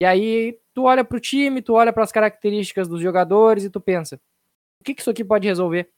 E 0.00 0.04
aí 0.04 0.58
tu 0.74 0.84
olha 0.84 1.04
pro 1.04 1.20
time, 1.20 1.62
tu 1.62 1.74
olha 1.74 1.92
para 1.92 2.04
as 2.04 2.12
características 2.12 2.88
dos 2.88 3.00
jogadores 3.00 3.64
e 3.64 3.70
tu 3.70 3.80
pensa, 3.80 4.20
o 4.80 4.84
que, 4.84 4.94
que 4.94 5.00
isso 5.00 5.10
aqui 5.10 5.24
pode 5.24 5.46
resolver? 5.46 5.90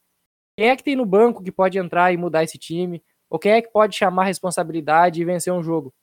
Quem 0.57 0.71
é 0.71 0.76
que 0.76 0.85
tem 0.85 0.97
no 0.97 1.07
banco 1.07 1.43
que 1.43 1.52
pode 1.52 1.78
entrar 1.78 2.12
e 2.12 2.17
mudar 2.17 2.45
esse 2.45 2.59
time? 2.59 3.02
Ou 3.31 3.38
quem 3.38 3.52
é 3.52 3.62
que 3.62 3.71
pode 3.71 3.97
chamar 3.97 4.25
responsabilidade 4.25 5.21
e 5.21 5.25
vencer 5.25 5.52
um 5.52 5.62
jogo? 5.62 5.95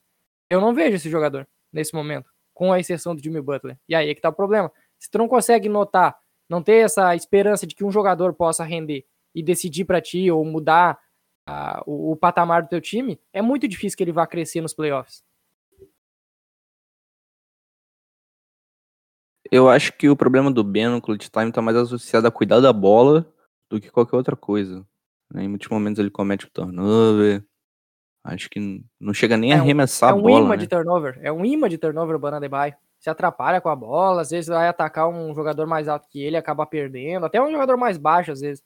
Eu 0.49 0.61
não 0.61 0.73
vejo 0.73 0.95
esse 0.95 1.09
jogador 1.09 1.47
nesse 1.73 1.93
momento, 1.93 2.29
com 2.53 2.71
a 2.71 2.79
exceção 2.79 3.15
do 3.15 3.21
Jimmy 3.21 3.41
Butler. 3.41 3.77
E 3.89 3.95
aí 3.95 4.09
é 4.09 4.15
que 4.15 4.21
tá 4.21 4.29
o 4.29 4.33
problema. 4.33 4.71
Se 4.99 5.09
tu 5.09 5.17
não 5.17 5.27
consegue 5.27 5.67
notar, 5.67 6.17
não 6.49 6.61
ter 6.61 6.85
essa 6.85 7.15
esperança 7.15 7.65
de 7.65 7.75
que 7.75 7.83
um 7.83 7.91
jogador 7.91 8.33
possa 8.33 8.63
render 8.63 9.05
e 9.33 9.43
decidir 9.43 9.85
para 9.85 9.99
ti 9.99 10.29
ou 10.29 10.45
mudar 10.45 10.97
uh, 11.49 11.81
o, 11.85 12.11
o, 12.11 12.15
patamar 12.15 12.63
do 12.63 12.69
teu 12.69 12.81
time, 12.81 13.19
é 13.31 13.41
muito 13.41 13.67
difícil 13.67 13.97
que 13.97 14.03
ele 14.03 14.11
vá 14.11 14.25
crescer 14.27 14.61
nos 14.61 14.73
playoffs. 14.73 15.23
Eu 19.51 19.69
acho 19.69 19.93
que 19.93 20.09
o 20.09 20.15
problema 20.15 20.51
do 20.51 20.63
Ben 20.63 20.87
no 20.87 21.01
clutch 21.01 21.29
time 21.29 21.51
tá 21.51 21.61
mais 21.61 21.77
associado 21.77 22.27
a 22.27 22.31
cuidar 22.31 22.59
da 22.59 22.73
bola 22.73 23.31
do 23.69 23.79
que 23.79 23.91
qualquer 23.91 24.15
outra 24.15 24.35
coisa. 24.35 24.85
Né? 25.31 25.43
Em 25.43 25.47
muitos 25.47 25.69
momentos 25.69 25.99
ele 25.99 26.09
comete 26.09 26.45
o 26.45 26.49
turnover. 26.49 27.43
Acho 28.23 28.49
que 28.49 28.83
não 28.99 29.13
chega 29.13 29.37
nem 29.37 29.51
é 29.51 29.55
a 29.55 29.59
arremessar 29.59 30.15
um, 30.15 30.19
a 30.19 30.21
bola. 30.21 30.33
É 30.33 30.35
um 30.35 30.45
imã 30.45 30.49
né? 30.55 30.57
de 30.57 30.67
turnover. 30.67 31.19
É 31.21 31.31
um 31.31 31.45
imã 31.45 31.69
de 31.69 31.77
turnover 31.77 32.15
o 32.15 32.19
Banadebaio. 32.19 32.75
Se 32.99 33.07
atrapalha 33.07 33.61
com 33.61 33.69
a 33.69 33.75
bola, 33.75 34.21
às 34.21 34.31
vezes 34.31 34.47
vai 34.47 34.67
atacar 34.67 35.07
um 35.07 35.33
jogador 35.35 35.67
mais 35.67 35.87
alto 35.87 36.07
que 36.09 36.23
ele, 36.23 36.35
acaba 36.35 36.65
perdendo. 36.65 37.27
Até 37.27 37.39
um 37.39 37.51
jogador 37.51 37.77
mais 37.77 37.99
baixo, 37.99 38.31
às 38.31 38.41
vezes. 38.41 38.63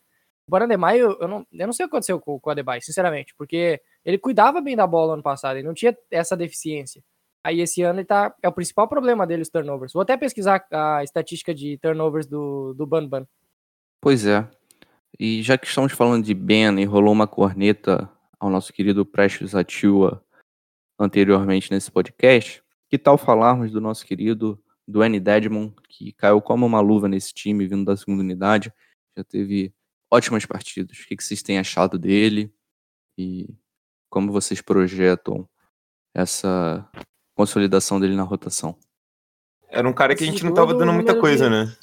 O 0.49 0.51
Banademaio, 0.51 1.15
eu 1.21 1.27
não, 1.27 1.45
eu 1.53 1.67
não 1.67 1.73
sei 1.73 1.85
o 1.85 1.89
que 1.89 1.95
aconteceu 1.95 2.19
com, 2.19 2.39
com 2.39 2.49
o 2.49 2.51
Adebayo, 2.51 2.81
sinceramente, 2.81 3.35
porque 3.37 3.79
ele 4.03 4.17
cuidava 4.17 4.59
bem 4.59 4.75
da 4.75 4.87
bola 4.87 5.13
ano 5.13 5.21
passado, 5.21 5.57
ele 5.57 5.67
não 5.67 5.75
tinha 5.75 5.95
essa 6.09 6.35
deficiência. 6.35 7.03
Aí 7.43 7.61
esse 7.61 7.83
ano 7.83 7.99
ele 7.99 8.05
tá, 8.05 8.33
é 8.41 8.49
o 8.49 8.51
principal 8.51 8.87
problema 8.87 9.27
dele, 9.27 9.43
os 9.43 9.49
turnovers. 9.49 9.93
Vou 9.93 10.01
até 10.01 10.17
pesquisar 10.17 10.65
a 10.71 11.03
estatística 11.03 11.53
de 11.53 11.77
turnovers 11.77 12.25
do, 12.25 12.73
do 12.73 12.87
Ban 12.87 13.07
Ban. 13.07 13.27
Pois 14.01 14.25
é. 14.25 14.49
E 15.19 15.43
já 15.43 15.55
que 15.55 15.67
estamos 15.67 15.93
falando 15.93 16.25
de 16.25 16.33
Ben 16.33 16.79
e 16.79 16.85
rolou 16.85 17.13
uma 17.13 17.27
corneta 17.27 18.09
ao 18.39 18.49
nosso 18.49 18.73
querido 18.73 19.05
Prestes 19.05 19.53
Atua 19.53 20.25
anteriormente 20.97 21.71
nesse 21.71 21.91
podcast, 21.91 22.63
que 22.89 22.97
tal 22.97 23.19
falarmos 23.19 23.71
do 23.71 23.79
nosso 23.79 24.03
querido 24.03 24.59
Dwayne 24.87 25.19
Dedmon, 25.19 25.69
que 25.87 26.11
caiu 26.11 26.41
como 26.41 26.65
uma 26.65 26.81
luva 26.81 27.07
nesse 27.07 27.35
time, 27.35 27.67
vindo 27.67 27.85
da 27.85 27.95
segunda 27.95 28.23
unidade, 28.23 28.73
já 29.15 29.23
teve 29.23 29.71
ótimas 30.11 30.45
partidas. 30.45 30.97
O 30.99 31.07
que 31.07 31.21
vocês 31.21 31.41
têm 31.41 31.59
achado 31.59 31.97
dele 31.97 32.53
e 33.17 33.47
como 34.09 34.31
vocês 34.31 34.61
projetam 34.61 35.47
essa 36.13 36.89
consolidação 37.35 37.99
dele 37.99 38.15
na 38.15 38.23
rotação? 38.23 38.77
Era 39.67 39.87
um 39.87 39.93
cara 39.93 40.15
que 40.15 40.23
a 40.23 40.27
gente 40.27 40.43
não 40.43 40.53
tava 40.53 40.73
dando 40.73 40.93
muita 40.93 41.19
coisa, 41.19 41.45
de... 41.45 41.51
né? 41.51 41.77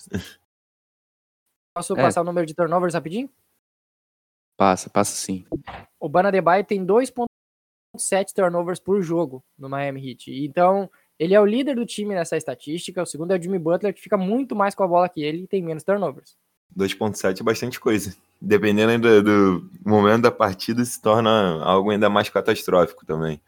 Posso 1.74 1.92
é. 1.92 2.02
passar 2.02 2.22
o 2.22 2.24
número 2.24 2.46
de 2.46 2.54
turnovers 2.54 2.94
rapidinho? 2.94 3.30
Passa, 4.56 4.90
passa 4.90 5.14
sim. 5.14 5.44
O 6.00 6.08
Banadebaio 6.08 6.64
tem 6.64 6.84
2.7 6.84 8.32
turnovers 8.34 8.80
por 8.80 9.02
jogo 9.02 9.44
no 9.56 9.68
Miami 9.68 10.10
Heat. 10.10 10.32
Então, 10.44 10.90
ele 11.18 11.34
é 11.34 11.40
o 11.40 11.46
líder 11.46 11.76
do 11.76 11.86
time 11.86 12.14
nessa 12.14 12.36
estatística. 12.36 13.02
O 13.02 13.06
segundo 13.06 13.32
é 13.32 13.38
o 13.38 13.42
Jimmy 13.42 13.58
Butler, 13.58 13.94
que 13.94 14.00
fica 14.00 14.16
muito 14.16 14.56
mais 14.56 14.74
com 14.74 14.82
a 14.82 14.88
bola 14.88 15.08
que 15.08 15.22
ele 15.22 15.42
e 15.42 15.46
tem 15.46 15.62
menos 15.62 15.84
turnovers. 15.84 16.36
2.7 16.76 17.40
é 17.40 17.44
bastante 17.44 17.80
coisa. 17.80 18.14
Dependendo 18.40 18.92
ainda 18.92 19.22
do 19.22 19.70
momento 19.84 20.22
da 20.22 20.30
partida, 20.30 20.84
se 20.84 21.00
torna 21.00 21.62
algo 21.62 21.90
ainda 21.90 22.10
mais 22.10 22.28
catastrófico 22.28 23.06
também. 23.06 23.40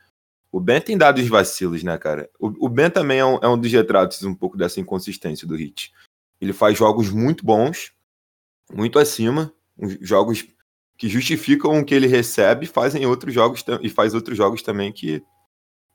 O 0.50 0.58
Ben 0.60 0.80
tem 0.80 0.96
dado 0.96 1.20
os 1.20 1.28
vacilos, 1.28 1.82
né, 1.82 1.98
cara? 1.98 2.30
O, 2.38 2.68
Ben 2.68 2.88
também 2.88 3.18
é 3.18 3.24
um, 3.24 3.38
é 3.42 3.48
um, 3.48 3.58
dos 3.58 3.70
retratos 3.70 4.22
um 4.22 4.34
pouco 4.34 4.56
dessa 4.56 4.80
inconsistência 4.80 5.46
do 5.46 5.54
Hit. 5.54 5.92
Ele 6.40 6.54
faz 6.54 6.78
jogos 6.78 7.10
muito 7.10 7.44
bons, 7.44 7.92
muito 8.72 8.98
acima, 8.98 9.52
jogos 10.00 10.46
que 10.96 11.08
justificam 11.08 11.78
o 11.78 11.84
que 11.84 11.94
ele 11.94 12.06
recebe, 12.06 12.66
fazem 12.66 13.04
outros 13.04 13.34
jogos 13.34 13.62
e 13.82 13.90
faz 13.90 14.14
outros 14.14 14.36
jogos 14.36 14.62
também 14.62 14.90
que 14.90 15.22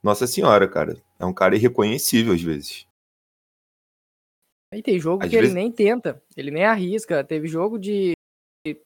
nossa 0.04 0.28
senhora, 0.28 0.68
cara, 0.68 1.02
é 1.18 1.26
um 1.26 1.34
cara 1.34 1.56
irreconhecível 1.56 2.34
às 2.34 2.42
vezes. 2.42 2.86
Aí 4.74 4.82
tem 4.82 5.00
jogo 5.00 5.24
Às 5.24 5.30
que 5.30 5.36
vezes- 5.36 5.52
ele 5.52 5.62
nem 5.62 5.72
tenta, 5.72 6.22
ele 6.36 6.50
nem 6.52 6.66
arrisca. 6.66 7.24
Teve 7.24 7.48
jogo 7.48 7.78
de 7.78 8.14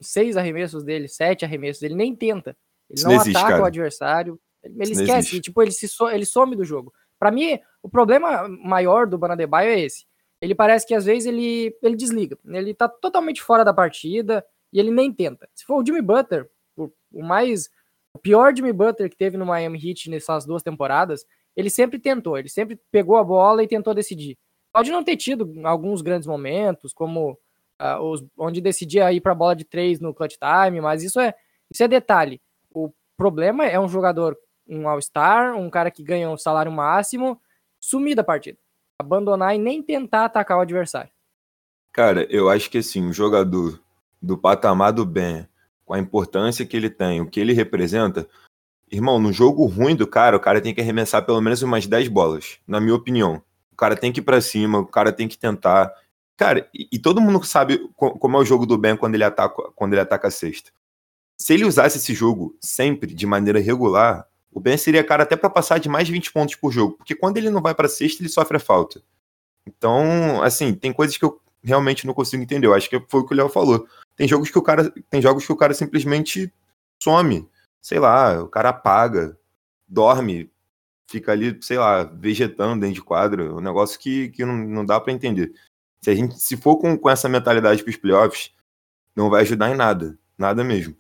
seis 0.02 0.36
arremessos 0.36 0.84
dele, 0.84 1.08
sete 1.08 1.46
arremessos, 1.46 1.82
ele 1.84 1.96
nem 1.96 2.14
tenta. 2.16 2.56
Ele 2.90 3.04
não 3.04 3.12
não 3.12 3.22
ataca 3.22 3.62
o 3.62 3.66
adversário, 3.66 4.40
ele 4.64 4.84
Isso 4.84 4.92
esquece, 4.94 5.18
existe. 5.20 5.42
tipo, 5.42 5.62
ele, 5.62 5.72
se 5.72 5.88
so- 5.88 6.10
ele 6.10 6.26
some 6.26 6.56
do 6.56 6.66
jogo. 6.66 6.92
Pra 7.20 7.32
mim, 7.32 7.58
o 7.82 7.90
problema 7.90 8.48
maior 8.48 9.08
do 9.08 9.18
Banadebaio 9.18 9.70
é 9.72 9.80
esse. 9.80 10.06
Ele 10.42 10.54
parece 10.54 10.86
que 10.86 10.94
às 10.94 11.06
vezes 11.06 11.26
ele, 11.26 11.76
ele 11.82 11.96
desliga, 11.96 12.38
ele 12.46 12.74
tá 12.74 12.88
totalmente 12.88 13.42
fora 13.42 13.64
da 13.64 13.74
partida 13.74 14.46
e 14.74 14.80
ele 14.80 14.92
nem 14.92 15.12
tenta. 15.12 15.48
Se 15.56 15.66
for 15.66 15.82
o 15.82 15.86
Jimmy 15.86 16.02
Butler, 16.02 16.50
o, 16.76 16.92
o 17.12 17.24
mais 17.24 17.70
o 18.16 18.20
pior 18.20 18.56
Jimmy 18.56 18.74
Butler 18.74 19.10
que 19.10 19.18
teve 19.18 19.38
no 19.38 19.46
Miami 19.46 19.80
Heat 19.84 20.10
nessas 20.10 20.46
duas 20.46 20.62
temporadas, 20.64 21.26
ele 21.56 21.70
sempre 21.70 21.98
tentou, 22.00 22.38
ele 22.38 22.50
sempre 22.50 22.80
pegou 22.92 23.16
a 23.18 23.24
bola 23.24 23.64
e 23.64 23.68
tentou 23.68 23.94
decidir. 23.94 24.38
Pode 24.78 24.92
não 24.92 25.04
ter 25.04 25.18
tido 25.18 25.52
alguns 25.64 26.04
grandes 26.04 26.28
momentos, 26.28 26.94
como 26.94 27.36
ah, 27.80 28.00
os, 28.00 28.24
onde 28.38 28.62
decidia 28.62 29.12
ir 29.12 29.22
para 29.22 29.32
a 29.32 29.36
bola 29.36 29.56
de 29.56 29.64
três 29.64 30.00
no 30.00 30.14
clutch 30.14 30.36
time, 30.38 30.80
mas 30.80 31.02
isso 31.02 31.20
é, 31.20 31.34
isso 31.68 31.82
é 31.82 31.88
detalhe. 31.88 32.40
O 32.72 32.94
problema 33.18 33.66
é 33.66 33.80
um 33.80 33.90
jogador, 33.90 34.38
um 34.70 34.88
All-Star, 34.88 35.56
um 35.56 35.68
cara 35.68 35.90
que 35.90 36.04
ganha 36.04 36.30
um 36.30 36.38
salário 36.38 36.72
máximo, 36.72 37.42
sumir 37.80 38.14
da 38.14 38.24
partida. 38.24 38.60
Abandonar 39.02 39.56
e 39.56 39.58
nem 39.58 39.82
tentar 39.82 40.26
atacar 40.26 40.60
o 40.60 40.62
adversário. 40.62 41.10
Cara, 41.92 42.28
eu 42.30 42.48
acho 42.48 42.70
que 42.70 42.78
assim, 42.78 43.02
um 43.02 43.12
jogador 43.12 43.82
do 44.22 44.38
patamar 44.38 44.94
do 44.94 45.08
Ben, 45.08 45.48
com 45.88 45.96
a 45.96 46.00
importância 46.00 46.68
que 46.68 46.78
ele 46.78 46.92
tem, 46.92 47.20
o 47.20 47.28
que 47.28 47.40
ele 47.40 47.54
representa, 47.54 48.30
irmão, 48.92 49.20
no 49.20 49.34
jogo 49.34 49.66
ruim 49.66 49.96
do 49.96 50.06
cara, 50.06 50.38
o 50.38 50.40
cara 50.40 50.62
tem 50.62 50.72
que 50.72 50.82
arremessar 50.82 51.26
pelo 51.26 51.42
menos 51.42 51.64
umas 51.64 51.88
10 51.88 52.10
bolas, 52.10 52.60
na 52.68 52.80
minha 52.80 52.94
opinião. 52.94 53.42
O 53.78 53.82
cara 53.86 53.96
tem 53.96 54.12
que 54.12 54.22
ir 54.22 54.24
pra 54.24 54.42
cima, 54.42 54.80
o 54.80 54.88
cara 54.88 55.14
tem 55.14 55.28
que 55.28 55.38
tentar. 55.38 55.94
Cara, 56.36 56.68
e, 56.74 56.88
e 56.92 56.98
todo 56.98 57.22
mundo 57.22 57.44
sabe 57.46 57.78
co- 57.96 58.18
como 58.18 58.36
é 58.36 58.40
o 58.40 58.46
jogo 58.46 58.66
do 58.66 58.76
Ben 58.76 58.98
quando 58.98 59.14
ele 59.14 59.24
ataca, 59.24 59.70
quando 59.76 59.94
ele 59.94 60.02
ataca 60.02 60.30
a 60.30 60.32
cesta. 60.32 60.72
Se 61.40 61.54
ele 61.54 61.64
usasse 61.64 62.00
esse 62.00 62.12
jogo 62.12 62.58
sempre 62.60 63.14
de 63.14 63.28
maneira 63.28 63.60
regular, 63.60 64.26
o 64.52 64.60
Ben 64.60 64.76
seria 64.78 65.04
cara 65.04 65.22
até 65.22 65.36
pra 65.36 65.48
passar 65.48 65.78
de 65.80 65.88
mais 65.88 66.08
de 66.08 66.14
20 66.14 66.34
pontos 66.34 66.56
por 66.56 66.72
jogo, 66.72 66.96
porque 66.98 67.14
quando 67.14 67.38
ele 67.38 67.52
não 67.52 67.62
vai 67.62 67.76
pra 67.76 67.88
cesta, 67.88 68.24
ele 68.24 68.30
sofre 68.30 68.58
a 68.58 68.60
falta. 68.60 69.00
Então, 69.68 70.42
assim, 70.42 70.74
tem 70.74 70.92
coisas 70.92 71.16
que 71.16 71.24
eu 71.26 71.40
realmente 71.64 72.08
não 72.08 72.16
consigo 72.16 72.42
entender. 72.42 72.66
Eu 72.66 72.74
acho 72.74 72.90
que 72.90 73.00
foi 73.08 73.20
o 73.22 73.26
que 73.28 73.34
o 73.36 73.38
Léo 73.38 73.50
falou. 73.50 73.88
Tem 74.16 74.28
jogos 74.28 74.50
que 74.50 74.58
o 74.58 74.62
cara, 74.64 74.92
tem 75.10 75.22
jogos 75.22 75.46
que 75.46 75.52
o 75.52 75.56
cara 75.58 75.76
simplesmente 75.76 76.52
some. 77.04 77.48
Sei 77.80 78.00
lá, 78.00 78.42
o 78.42 78.48
cara 78.48 78.70
apaga, 78.70 79.38
dorme, 79.88 80.50
fica 81.10 81.32
ali, 81.32 81.58
sei 81.62 81.78
lá, 81.78 82.04
vegetando 82.04 82.80
dentro 82.80 82.96
de 82.96 83.04
quadro. 83.04 83.44
É 83.44 83.54
um 83.54 83.62
negócio 83.62 84.00
que, 84.00 84.30
que 84.30 84.46
não, 84.46 84.56
não 84.56 84.86
dá 84.86 85.00
para 85.00 85.14
entender. 85.14 85.54
Se 86.02 86.10
a 86.10 86.16
gente 86.16 86.40
se 86.40 86.56
for 86.58 86.78
com, 86.78 86.98
com 86.98 87.10
essa 87.10 87.28
mentalidade 87.28 87.84
para 87.84 87.90
os 87.90 87.98
playoffs, 87.98 88.54
não 89.16 89.30
vai 89.30 89.42
ajudar 89.42 89.72
em 89.72 89.76
nada. 89.76 90.18
Nada 90.38 90.64
mesmo. 90.64 90.96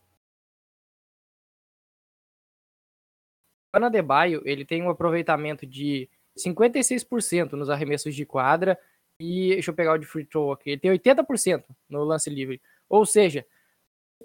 O 3.75 3.85
Adebayo, 3.85 4.41
ele 4.43 4.65
tem 4.65 4.81
um 4.81 4.89
aproveitamento 4.89 5.67
de 5.67 6.09
56% 6.37 7.53
nos 7.53 7.69
arremessos 7.69 8.15
de 8.15 8.25
quadra 8.25 8.79
e 9.19 9.49
deixa 9.49 9.71
eu 9.71 9.75
pegar 9.75 9.93
o 9.93 9.97
de 9.97 10.05
free 10.05 10.25
throw 10.25 10.51
aqui, 10.51 10.71
ele 10.71 10.79
tem 10.79 10.91
80% 10.91 11.63
no 11.89 12.03
lance 12.03 12.29
livre. 12.29 12.61
Ou 12.89 13.05
seja, 13.05 13.45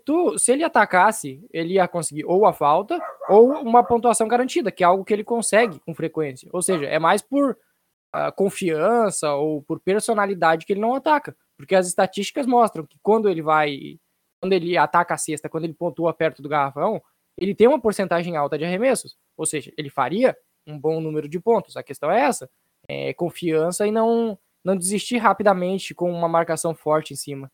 tu, 0.05 0.39
se 0.39 0.53
ele 0.53 0.65
atacasse, 0.65 1.45
ele 1.53 1.75
ia 1.75 1.89
conseguir 1.89 2.25
ou 2.25 2.47
a 2.47 2.53
falta 2.53 3.01
ou 3.29 3.53
uma 3.53 3.85
pontuação 3.85 4.27
garantida, 4.29 4.71
que 4.71 4.83
é 4.83 4.87
algo 4.87 5.05
que 5.05 5.13
ele 5.13 5.25
consegue 5.25 5.79
com 5.81 5.95
frequência. 5.95 6.49
Ou 6.53 6.63
seja, 6.63 6.87
é 6.87 6.99
mais 6.99 7.23
por 7.23 7.53
uh, 7.53 8.33
confiança 8.37 9.33
ou 9.35 9.63
por 9.63 9.81
personalidade 9.81 10.67
que 10.67 10.73
ele 10.73 10.81
não 10.81 10.95
ataca, 10.95 11.37
porque 11.57 11.75
as 11.75 11.87
estatísticas 11.87 12.47
mostram 12.47 12.87
que 12.87 12.99
quando 13.03 13.29
ele 13.29 13.43
vai, 13.43 13.99
quando 14.41 14.53
ele 14.53 14.77
ataca 14.77 15.15
a 15.15 15.19
cesta, 15.19 15.49
quando 15.49 15.65
ele 15.65 15.75
pontua 15.75 16.13
perto 16.13 16.43
do 16.43 16.49
garrafão, 16.49 17.03
ele 17.39 17.55
tem 17.55 17.69
uma 17.69 17.81
porcentagem 17.81 18.37
alta 18.37 18.59
de 18.59 18.65
arremessos. 18.65 19.17
Ou 19.37 19.47
seja, 19.47 19.73
ele 19.77 19.89
faria 19.89 20.37
um 20.67 20.79
bom 20.79 21.01
número 21.01 21.29
de 21.29 21.41
pontos. 21.41 21.77
A 21.77 21.83
questão 21.83 22.11
é 22.11 22.21
essa: 22.21 22.51
é 22.89 23.15
confiança 23.15 23.87
e 23.87 23.91
não 23.91 24.39
não 24.65 24.77
desistir 24.77 25.17
rapidamente 25.17 25.93
com 25.93 26.09
uma 26.09 26.29
marcação 26.29 26.73
forte 26.73 27.13
em 27.13 27.17
cima. 27.17 27.51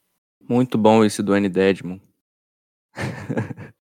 Muito 0.46 0.76
bom 0.76 1.04
esse 1.04 1.22
do. 1.22 1.32
Dedmon. 1.48 1.98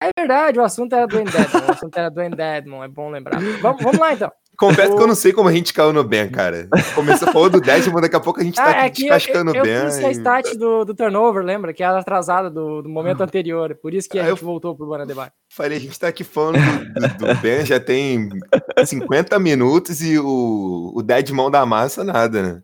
É 0.00 0.10
verdade, 0.16 0.60
o 0.60 0.62
assunto 0.62 0.94
era 0.94 1.06
do 1.06 1.16
Dedmon. 1.24 1.66
O 1.66 1.72
assunto 1.72 1.96
era 1.96 2.08
do 2.08 2.36
Dedmon, 2.36 2.84
é 2.84 2.88
bom 2.88 3.10
lembrar. 3.10 3.40
Vamos, 3.60 3.82
vamos 3.82 3.98
lá 3.98 4.12
então. 4.12 4.30
Confesso 4.56 4.92
o... 4.92 4.96
que 4.96 5.02
eu 5.02 5.06
não 5.06 5.14
sei 5.14 5.32
como 5.32 5.48
a 5.48 5.52
gente 5.52 5.72
caiu 5.72 5.92
no 5.92 6.04
Ben, 6.04 6.28
cara. 6.30 6.68
Começou 6.94 7.32
falando 7.32 7.52
do 7.52 7.60
Dedmon, 7.60 8.00
daqui 8.00 8.14
a 8.14 8.20
pouco 8.20 8.40
a 8.40 8.44
gente 8.44 8.54
tá 8.54 8.64
ah, 8.64 8.84
aqui 8.84 9.08
é 9.08 9.16
descascando 9.16 9.50
o 9.50 9.54
Ben. 9.54 9.72
Eu 9.72 9.90
fiz 9.90 10.04
a 10.04 10.10
stat 10.12 10.56
do, 10.56 10.84
do 10.84 10.94
turnover, 10.94 11.44
lembra? 11.44 11.72
Que 11.72 11.82
era 11.82 11.98
atrasada 11.98 12.48
do, 12.48 12.82
do 12.82 12.88
momento 12.88 13.22
anterior. 13.22 13.76
Por 13.80 13.92
isso 13.92 14.08
que 14.08 14.20
a 14.20 14.28
gente 14.28 14.42
voltou 14.42 14.76
pro 14.76 14.86
Bana 14.86 15.04
Debate. 15.04 15.32
Falei, 15.52 15.78
a 15.78 15.80
gente 15.80 15.98
tá 15.98 16.08
aqui 16.08 16.22
falando 16.22 16.58
do, 16.58 17.26
do, 17.26 17.34
Ben, 17.40 17.66
já 17.66 17.80
tem 17.80 18.28
50 18.84 19.36
minutos 19.40 20.00
e 20.00 20.18
o, 20.18 20.92
o 20.94 21.02
Dedmon 21.02 21.50
da 21.50 21.66
massa, 21.66 22.04
nada, 22.04 22.42
né? 22.42 22.62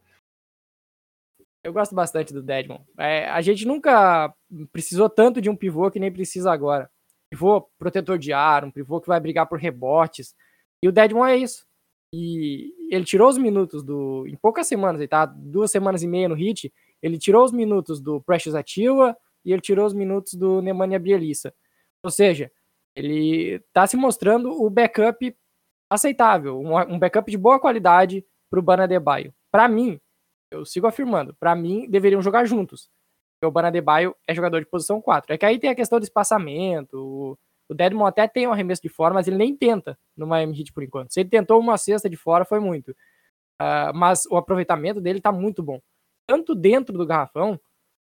Eu 1.64 1.72
gosto 1.72 1.94
bastante 1.94 2.33
do 2.33 2.42
Dedmon. 2.42 2.79
É, 2.98 3.27
a 3.31 3.40
gente 3.40 3.66
nunca 3.66 4.33
precisou 4.70 5.09
tanto 5.09 5.40
de 5.40 5.48
um 5.48 5.57
pivô 5.57 5.90
que 5.90 5.98
nem 5.98 6.12
precisa 6.12 6.53
agora. 6.53 6.90
Pivô 7.31 7.62
protetor 7.79 8.18
de 8.18 8.35
ar, 8.35 8.64
um 8.64 8.70
pivô 8.70 9.00
que 9.00 9.09
vai 9.09 9.18
brigar 9.18 9.48
por 9.48 9.59
rebotes. 9.59 10.35
E 10.83 10.88
o 10.88 10.92
Dedmon 10.92 11.24
é 11.24 11.37
isso. 11.38 11.64
E 12.12 12.70
ele 12.90 13.05
tirou 13.05 13.31
os 13.31 13.38
minutos 13.38 13.83
do. 13.83 14.27
Em 14.27 14.37
poucas 14.37 14.66
semanas, 14.66 15.00
ele 15.00 15.09
tá 15.09 15.24
duas 15.24 15.70
semanas 15.70 16.03
e 16.03 16.07
meia 16.07 16.29
no 16.29 16.35
hit. 16.35 16.70
Ele 17.03 17.18
tirou 17.18 17.42
os 17.42 17.50
minutos 17.50 17.98
do 17.98 18.20
Precious 18.20 18.55
Ativa 18.55 19.16
e 19.42 19.50
ele 19.50 19.62
tirou 19.62 19.87
os 19.87 19.94
minutos 19.94 20.35
do 20.35 20.61
Nemanja 20.61 20.98
Bielissa. 20.98 21.53
Ou 22.03 22.11
seja, 22.11 22.53
ele 22.94 23.59
tá 23.72 23.87
se 23.87 23.96
mostrando 23.96 24.50
o 24.50 24.68
backup 24.68 25.35
aceitável, 25.90 26.61
um, 26.61 26.98
backup 26.98 27.31
de 27.31 27.38
boa 27.38 27.59
qualidade 27.59 28.24
para 28.50 28.61
o 28.61 28.62
Banadebaio. 28.62 29.35
Para 29.50 29.66
mim, 29.66 29.98
eu 30.54 30.64
sigo 30.64 30.86
afirmando, 30.86 31.34
para 31.34 31.54
mim, 31.54 31.88
deveriam 31.88 32.22
jogar 32.22 32.44
juntos. 32.44 32.88
Porque 33.34 33.46
o 33.46 33.50
Banadebaio 33.50 34.14
é 34.26 34.34
jogador 34.34 34.60
de 34.60 34.66
posição 34.66 35.00
4. 35.00 35.34
É 35.34 35.38
que 35.38 35.44
aí 35.44 35.58
tem 35.58 35.70
a 35.70 35.74
questão 35.74 35.98
do 35.98 36.04
espaçamento. 36.04 36.96
O, 36.96 37.74
Dedmon 37.74 38.06
até 38.06 38.28
tem 38.28 38.46
um 38.46 38.52
arremesso 38.52 38.82
de 38.82 38.88
fora, 38.88 39.14
mas 39.14 39.26
ele 39.26 39.36
nem 39.36 39.56
tenta 39.56 39.98
no 40.16 40.26
Miami 40.26 40.58
Heat 40.58 40.72
por 40.72 40.82
enquanto. 40.82 41.12
Se 41.12 41.20
ele 41.20 41.28
tentou 41.28 41.58
uma 41.58 41.76
cesta 41.76 42.08
de 42.08 42.16
fora, 42.16 42.44
foi 42.44 42.60
muito. 42.60 42.90
Uh, 43.60 43.94
mas 43.94 44.26
o 44.26 44.36
aproveitamento 44.36 45.00
dele 45.00 45.20
tá 45.20 45.32
muito 45.32 45.62
bom. 45.62 45.80
Tanto 46.26 46.54
dentro 46.54 46.96
do 46.96 47.06
garrafão, 47.06 47.58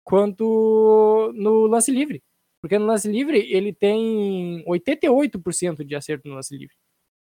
quanto 0.03 1.33
no 1.35 1.67
lance 1.67 1.91
livre. 1.91 2.23
Porque 2.61 2.79
no 2.79 2.85
lance 2.85 3.09
livre 3.11 3.39
ele 3.51 3.73
tem 3.73 4.63
88% 4.65 5.83
de 5.83 5.95
acerto 5.95 6.27
no 6.27 6.35
lance 6.35 6.55
livre. 6.55 6.75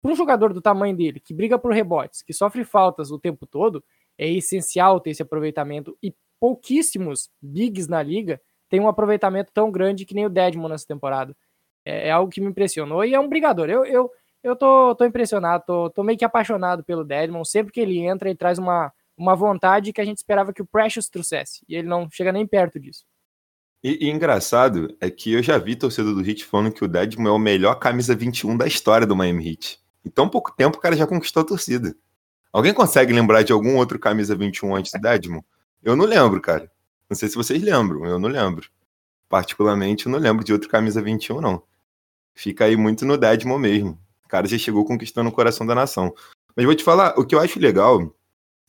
Para 0.01 0.11
um 0.11 0.15
jogador 0.15 0.53
do 0.53 0.61
tamanho 0.61 0.95
dele, 0.95 1.19
que 1.19 1.33
briga 1.33 1.59
por 1.59 1.73
rebotes, 1.73 2.23
que 2.23 2.33
sofre 2.33 2.63
faltas 2.63 3.11
o 3.11 3.19
tempo 3.19 3.45
todo, 3.45 3.83
é 4.21 4.29
essencial 4.29 4.99
ter 4.99 5.09
esse 5.09 5.23
aproveitamento 5.23 5.97
e 6.01 6.13
pouquíssimos 6.39 7.27
bigs 7.41 7.87
na 7.87 8.03
liga 8.03 8.39
têm 8.69 8.79
um 8.79 8.87
aproveitamento 8.87 9.51
tão 9.51 9.71
grande 9.71 10.05
que 10.05 10.13
nem 10.13 10.27
o 10.27 10.29
Dedmon 10.29 10.69
nessa 10.69 10.85
temporada. 10.85 11.35
É, 11.83 12.09
é, 12.09 12.11
algo 12.11 12.31
que 12.31 12.39
me 12.39 12.45
impressionou 12.45 13.03
e 13.03 13.15
é 13.15 13.19
um 13.19 13.27
brigador. 13.27 13.67
Eu, 13.67 13.83
eu, 13.83 14.11
eu 14.43 14.55
tô, 14.55 14.93
tô 14.93 15.05
impressionado, 15.05 15.63
tô, 15.65 15.89
tô 15.89 16.03
meio 16.03 16.19
que 16.19 16.23
apaixonado 16.23 16.83
pelo 16.83 17.03
Dedmon. 17.03 17.43
Sempre 17.43 17.73
que 17.73 17.79
ele 17.79 17.97
entra, 17.97 18.29
ele 18.29 18.37
traz 18.37 18.59
uma, 18.59 18.93
uma 19.17 19.35
vontade 19.35 19.91
que 19.91 19.99
a 19.99 20.05
gente 20.05 20.17
esperava 20.17 20.53
que 20.53 20.61
o 20.61 20.67
Precious 20.67 21.09
trouxesse. 21.09 21.65
E 21.67 21.75
ele 21.75 21.87
não 21.87 22.07
chega 22.11 22.31
nem 22.31 22.45
perto 22.45 22.79
disso. 22.79 23.03
E, 23.83 24.05
e 24.05 24.11
engraçado 24.11 24.95
é 25.01 25.09
que 25.09 25.33
eu 25.33 25.41
já 25.41 25.57
vi 25.57 25.75
torcedor 25.75 26.13
do 26.13 26.23
Heat 26.23 26.45
falando 26.45 26.71
que 26.71 26.85
o 26.85 26.87
Dedmon 26.87 27.27
é 27.27 27.31
o 27.31 27.39
melhor 27.39 27.73
camisa 27.79 28.15
21 28.15 28.55
da 28.55 28.67
história 28.67 29.07
do 29.07 29.15
Miami 29.15 29.49
Heat. 29.49 29.79
Em 30.05 30.11
tão 30.11 30.29
pouco 30.29 30.55
tempo 30.55 30.77
o 30.77 30.79
cara 30.79 30.95
já 30.95 31.07
conquistou 31.07 31.41
a 31.41 31.45
torcida. 31.45 31.95
Alguém 32.51 32.73
consegue 32.73 33.13
lembrar 33.13 33.43
de 33.43 33.53
algum 33.53 33.77
outro 33.77 33.97
camisa 33.97 34.35
21 34.35 34.75
antes 34.75 34.91
do 34.91 34.99
Dedmon? 34.99 35.41
Eu 35.81 35.95
não 35.95 36.05
lembro, 36.05 36.41
cara. 36.41 36.69
Não 37.09 37.15
sei 37.15 37.29
se 37.29 37.35
vocês 37.35 37.61
lembram, 37.61 38.05
eu 38.05 38.19
não 38.19 38.29
lembro. 38.29 38.69
Particularmente, 39.29 40.05
eu 40.05 40.11
não 40.11 40.19
lembro 40.19 40.43
de 40.43 40.51
outro 40.51 40.69
camisa 40.69 41.01
21, 41.01 41.39
não. 41.39 41.63
Fica 42.33 42.65
aí 42.65 42.75
muito 42.75 43.05
no 43.05 43.17
Dedmon 43.17 43.57
mesmo. 43.57 43.99
O 44.25 44.27
cara 44.27 44.47
já 44.47 44.57
chegou 44.57 44.85
conquistando 44.85 45.29
o 45.29 45.33
coração 45.33 45.65
da 45.65 45.75
nação. 45.75 46.13
Mas 46.55 46.65
vou 46.65 46.75
te 46.75 46.83
falar, 46.83 47.17
o 47.17 47.25
que 47.25 47.33
eu 47.33 47.39
acho 47.39 47.59
legal, 47.59 48.13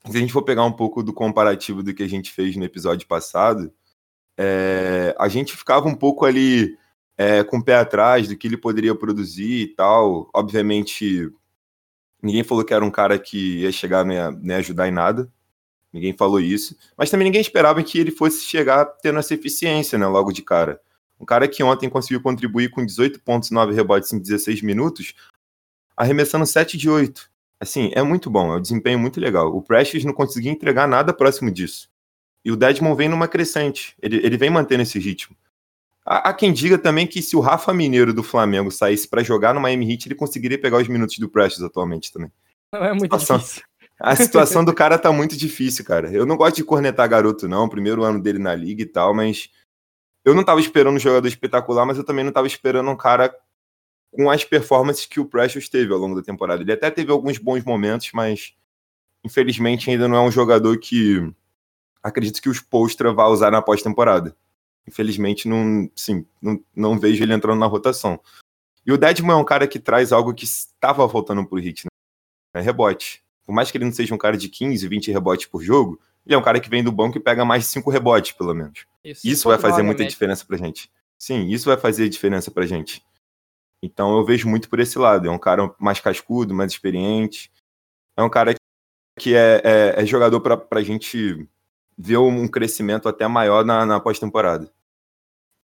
se 0.06 0.16
a 0.16 0.20
gente 0.20 0.32
for 0.32 0.42
pegar 0.42 0.64
um 0.64 0.72
pouco 0.72 1.02
do 1.02 1.12
comparativo 1.12 1.82
do 1.82 1.92
que 1.92 2.02
a 2.02 2.08
gente 2.08 2.32
fez 2.32 2.56
no 2.56 2.64
episódio 2.64 3.06
passado, 3.06 3.72
é, 4.36 5.14
a 5.18 5.28
gente 5.28 5.56
ficava 5.56 5.88
um 5.88 5.94
pouco 5.94 6.24
ali 6.24 6.76
é, 7.16 7.44
com 7.44 7.58
o 7.58 7.64
pé 7.64 7.76
atrás 7.76 8.28
do 8.28 8.36
que 8.36 8.46
ele 8.46 8.56
poderia 8.56 8.94
produzir 8.94 9.62
e 9.62 9.74
tal. 9.74 10.30
Obviamente, 10.34 11.32
Ninguém 12.22 12.44
falou 12.44 12.64
que 12.64 12.72
era 12.72 12.84
um 12.84 12.90
cara 12.90 13.18
que 13.18 13.60
ia 13.60 13.72
chegar, 13.72 14.06
ia 14.06 14.56
ajudar 14.56 14.86
em 14.86 14.92
nada. 14.92 15.28
Ninguém 15.92 16.12
falou 16.12 16.40
isso. 16.40 16.76
Mas 16.96 17.10
também 17.10 17.26
ninguém 17.26 17.40
esperava 17.40 17.82
que 17.82 17.98
ele 17.98 18.10
fosse 18.10 18.44
chegar 18.44 18.84
tendo 18.84 19.18
essa 19.18 19.34
eficiência, 19.34 19.98
né? 19.98 20.06
Logo 20.06 20.32
de 20.32 20.40
cara. 20.40 20.80
Um 21.20 21.24
cara 21.24 21.46
que 21.46 21.62
ontem 21.62 21.90
conseguiu 21.90 22.22
contribuir 22.22 22.70
com 22.70 22.84
18 22.84 23.20
pontos 23.20 23.50
e 23.50 23.54
9 23.54 23.74
rebotes 23.74 24.12
em 24.12 24.18
16 24.18 24.62
minutos, 24.62 25.14
arremessando 25.96 26.46
7 26.46 26.76
de 26.78 26.88
8. 26.88 27.30
Assim, 27.60 27.92
é 27.94 28.02
muito 28.02 28.28
bom, 28.28 28.52
é 28.52 28.56
um 28.56 28.60
desempenho 28.60 28.98
muito 28.98 29.20
legal. 29.20 29.54
O 29.54 29.62
Precious 29.62 30.04
não 30.04 30.12
conseguia 30.12 30.50
entregar 30.50 30.88
nada 30.88 31.12
próximo 31.12 31.50
disso. 31.50 31.88
E 32.44 32.50
o 32.50 32.56
Dedmon 32.56 32.94
vem 32.96 33.08
numa 33.08 33.28
crescente. 33.28 33.94
Ele, 34.02 34.16
ele 34.16 34.36
vem 34.36 34.50
mantendo 34.50 34.82
esse 34.82 34.98
ritmo. 34.98 35.36
Há, 36.04 36.32
quem 36.32 36.52
diga 36.52 36.76
também 36.76 37.06
que 37.06 37.22
se 37.22 37.36
o 37.36 37.40
Rafa 37.40 37.72
Mineiro 37.72 38.12
do 38.12 38.22
Flamengo 38.24 38.70
saísse 38.70 39.06
para 39.06 39.22
jogar 39.22 39.54
no 39.54 39.60
Miami 39.60 39.92
Heat, 39.92 40.08
ele 40.08 40.14
conseguiria 40.16 40.60
pegar 40.60 40.78
os 40.78 40.88
minutos 40.88 41.16
do 41.18 41.28
Precious 41.28 41.62
atualmente 41.62 42.12
também. 42.12 42.30
Não 42.72 42.84
é 42.84 42.90
muito 42.90 43.02
situação, 43.04 43.38
difícil. 43.38 43.62
A 44.00 44.16
situação 44.16 44.64
do 44.66 44.74
cara 44.74 44.98
tá 44.98 45.12
muito 45.12 45.36
difícil, 45.36 45.84
cara. 45.84 46.10
Eu 46.10 46.26
não 46.26 46.36
gosto 46.36 46.56
de 46.56 46.64
cornetar 46.64 47.08
garoto, 47.08 47.48
não. 47.48 47.68
Primeiro 47.68 48.02
ano 48.02 48.20
dele 48.20 48.40
na 48.40 48.52
liga 48.52 48.82
e 48.82 48.86
tal, 48.86 49.14
mas 49.14 49.48
eu 50.24 50.34
não 50.34 50.44
tava 50.44 50.60
esperando 50.60 50.96
um 50.96 51.00
jogador 51.00 51.28
espetacular, 51.28 51.86
mas 51.86 51.98
eu 51.98 52.04
também 52.04 52.24
não 52.24 52.32
tava 52.32 52.48
esperando 52.48 52.90
um 52.90 52.96
cara 52.96 53.32
com 54.10 54.28
as 54.28 54.44
performances 54.44 55.06
que 55.06 55.20
o 55.20 55.24
Precious 55.24 55.68
teve 55.68 55.92
ao 55.92 55.98
longo 55.98 56.16
da 56.16 56.22
temporada. 56.22 56.62
Ele 56.62 56.72
até 56.72 56.90
teve 56.90 57.12
alguns 57.12 57.38
bons 57.38 57.64
momentos, 57.64 58.10
mas 58.12 58.54
infelizmente 59.24 59.88
ainda 59.88 60.08
não 60.08 60.16
é 60.16 60.20
um 60.20 60.30
jogador 60.32 60.76
que 60.78 61.32
acredito 62.02 62.42
que 62.42 62.48
os 62.48 62.60
Postra 62.60 63.12
vai 63.12 63.26
usar 63.26 63.52
na 63.52 63.62
pós-temporada. 63.62 64.36
Infelizmente, 64.86 65.48
não, 65.48 65.90
sim, 65.94 66.26
não, 66.40 66.62
não 66.74 66.98
vejo 66.98 67.22
ele 67.22 67.32
entrando 67.32 67.58
na 67.58 67.66
rotação. 67.66 68.20
E 68.84 68.92
o 68.92 68.98
Deadman 68.98 69.32
é 69.32 69.36
um 69.36 69.44
cara 69.44 69.68
que 69.68 69.78
traz 69.78 70.12
algo 70.12 70.34
que 70.34 70.44
estava 70.44 71.08
faltando 71.08 71.46
pro 71.46 71.58
Hit, 71.58 71.84
né? 71.84 72.60
É 72.60 72.60
rebote. 72.60 73.22
Por 73.44 73.52
mais 73.54 73.70
que 73.70 73.76
ele 73.78 73.84
não 73.84 73.92
seja 73.92 74.14
um 74.14 74.18
cara 74.18 74.36
de 74.36 74.48
15, 74.48 74.86
20 74.86 75.12
rebotes 75.12 75.46
por 75.46 75.62
jogo, 75.62 76.00
ele 76.26 76.34
é 76.34 76.38
um 76.38 76.42
cara 76.42 76.60
que 76.60 76.68
vem 76.68 76.82
do 76.82 76.92
banco 76.92 77.16
e 77.16 77.20
pega 77.20 77.44
mais 77.44 77.66
5 77.66 77.90
rebotes, 77.90 78.32
pelo 78.32 78.54
menos. 78.54 78.84
Isso, 79.04 79.26
isso 79.26 79.48
vai 79.48 79.58
fazer 79.58 79.82
muita 79.82 80.04
diferença 80.04 80.44
pra 80.44 80.56
gente. 80.56 80.90
Sim, 81.18 81.48
isso 81.48 81.66
vai 81.66 81.76
fazer 81.76 82.08
diferença 82.08 82.50
pra 82.50 82.66
gente. 82.66 83.04
Então 83.82 84.16
eu 84.16 84.24
vejo 84.24 84.48
muito 84.48 84.68
por 84.68 84.78
esse 84.80 84.98
lado. 84.98 85.28
É 85.28 85.30
um 85.30 85.38
cara 85.38 85.74
mais 85.78 86.00
cascudo, 86.00 86.54
mais 86.54 86.72
experiente. 86.72 87.50
É 88.16 88.22
um 88.22 88.30
cara 88.30 88.54
que 89.18 89.34
é, 89.34 89.60
é, 89.64 90.02
é 90.02 90.06
jogador 90.06 90.40
pra, 90.40 90.56
pra 90.56 90.82
gente 90.82 91.48
ver 91.96 92.18
um 92.18 92.48
crescimento 92.48 93.08
até 93.08 93.26
maior 93.26 93.64
na, 93.64 93.84
na 93.86 94.00
pós-temporada. 94.00 94.70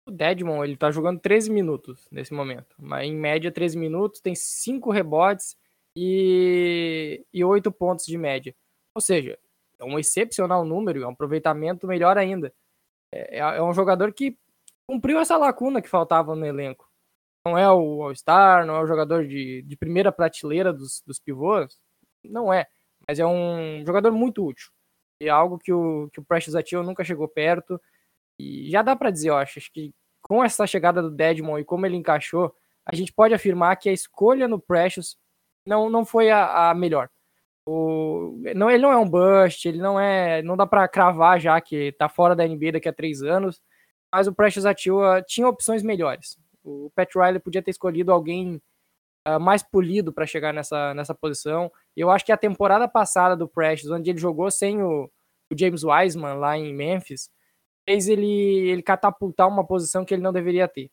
O 0.06 0.10
Dedmon, 0.10 0.64
ele 0.64 0.76
tá 0.76 0.90
jogando 0.90 1.20
13 1.20 1.50
minutos 1.50 2.08
nesse 2.10 2.32
momento. 2.32 2.74
Mas 2.78 3.06
em 3.06 3.14
média, 3.14 3.52
13 3.52 3.76
minutos, 3.76 4.20
tem 4.20 4.34
5 4.34 4.90
rebotes 4.90 5.56
e, 5.94 7.24
e 7.32 7.44
8 7.44 7.70
pontos 7.70 8.06
de 8.06 8.16
média. 8.16 8.54
Ou 8.94 9.02
seja, 9.02 9.38
é 9.78 9.84
um 9.84 9.98
excepcional 9.98 10.64
número, 10.64 11.02
é 11.02 11.06
um 11.06 11.10
aproveitamento 11.10 11.86
melhor 11.86 12.16
ainda. 12.16 12.52
É, 13.12 13.38
é, 13.38 13.40
é 13.40 13.62
um 13.62 13.72
jogador 13.72 14.12
que 14.12 14.36
cumpriu 14.86 15.18
essa 15.20 15.36
lacuna 15.36 15.82
que 15.82 15.88
faltava 15.88 16.34
no 16.34 16.46
elenco. 16.46 16.90
não 17.46 17.58
é 17.58 17.70
o 17.70 18.02
All-Star, 18.02 18.66
não 18.66 18.76
é 18.76 18.82
o 18.82 18.86
jogador 18.86 19.26
de, 19.26 19.62
de 19.62 19.76
primeira 19.76 20.10
prateleira 20.10 20.72
dos, 20.72 21.02
dos 21.06 21.18
pivôs, 21.18 21.78
não 22.24 22.52
é, 22.52 22.66
mas 23.06 23.18
é 23.18 23.26
um 23.26 23.84
jogador 23.86 24.12
muito 24.12 24.44
útil. 24.44 24.70
É 25.20 25.28
algo 25.28 25.58
que 25.58 25.72
o, 25.72 26.08
que 26.12 26.20
o 26.20 26.24
Precious 26.24 26.54
Achiuwa 26.54 26.84
nunca 26.84 27.04
chegou 27.04 27.28
perto. 27.28 27.80
E 28.38 28.70
já 28.70 28.82
dá 28.82 28.94
para 28.94 29.10
dizer, 29.10 29.30
eu 29.30 29.36
acho, 29.36 29.58
acho 29.58 29.72
que 29.72 29.92
com 30.22 30.44
essa 30.44 30.66
chegada 30.66 31.02
do 31.02 31.10
Deadmon 31.10 31.58
e 31.58 31.64
como 31.64 31.86
ele 31.86 31.96
encaixou, 31.96 32.54
a 32.86 32.94
gente 32.94 33.12
pode 33.12 33.34
afirmar 33.34 33.76
que 33.76 33.88
a 33.88 33.92
escolha 33.92 34.46
no 34.46 34.60
Precious 34.60 35.16
não, 35.66 35.90
não 35.90 36.04
foi 36.04 36.30
a, 36.30 36.70
a 36.70 36.74
melhor. 36.74 37.08
O, 37.66 38.40
não, 38.54 38.70
ele 38.70 38.82
não 38.82 38.92
é 38.92 38.96
um 38.96 39.08
bust, 39.08 39.68
ele 39.68 39.78
não 39.78 40.00
é. 40.00 40.42
Não 40.42 40.56
dá 40.56 40.66
para 40.66 40.88
cravar 40.88 41.38
já 41.38 41.60
que 41.60 41.92
tá 41.92 42.08
fora 42.08 42.34
da 42.34 42.46
NBA 42.46 42.72
daqui 42.72 42.88
a 42.88 42.92
três 42.92 43.22
anos. 43.22 43.60
Mas 44.10 44.26
o 44.26 44.34
Precious 44.34 44.64
Atua 44.64 45.22
tinha 45.26 45.46
opções 45.46 45.82
melhores. 45.82 46.38
O 46.64 46.90
Pat 46.94 47.14
Riley 47.14 47.40
podia 47.40 47.62
ter 47.62 47.70
escolhido 47.70 48.10
alguém 48.10 48.60
uh, 49.36 49.40
mais 49.40 49.62
polido 49.62 50.12
para 50.12 50.26
chegar 50.26 50.52
nessa, 50.52 50.94
nessa 50.94 51.14
posição. 51.14 51.70
Eu 51.96 52.10
acho 52.10 52.24
que 52.24 52.32
a 52.32 52.36
temporada 52.36 52.88
passada 52.88 53.36
do 53.36 53.48
Precious, 53.48 53.90
onde 53.90 54.10
ele 54.10 54.18
jogou 54.18 54.50
sem 54.50 54.82
o, 54.82 55.10
o 55.50 55.58
James 55.58 55.84
Wiseman 55.84 56.34
lá 56.34 56.56
em 56.56 56.74
Memphis, 56.74 57.30
fez 57.88 58.08
ele, 58.08 58.68
ele 58.68 58.82
catapultar 58.82 59.48
uma 59.48 59.66
posição 59.66 60.04
que 60.04 60.14
ele 60.14 60.22
não 60.22 60.32
deveria 60.32 60.68
ter. 60.68 60.90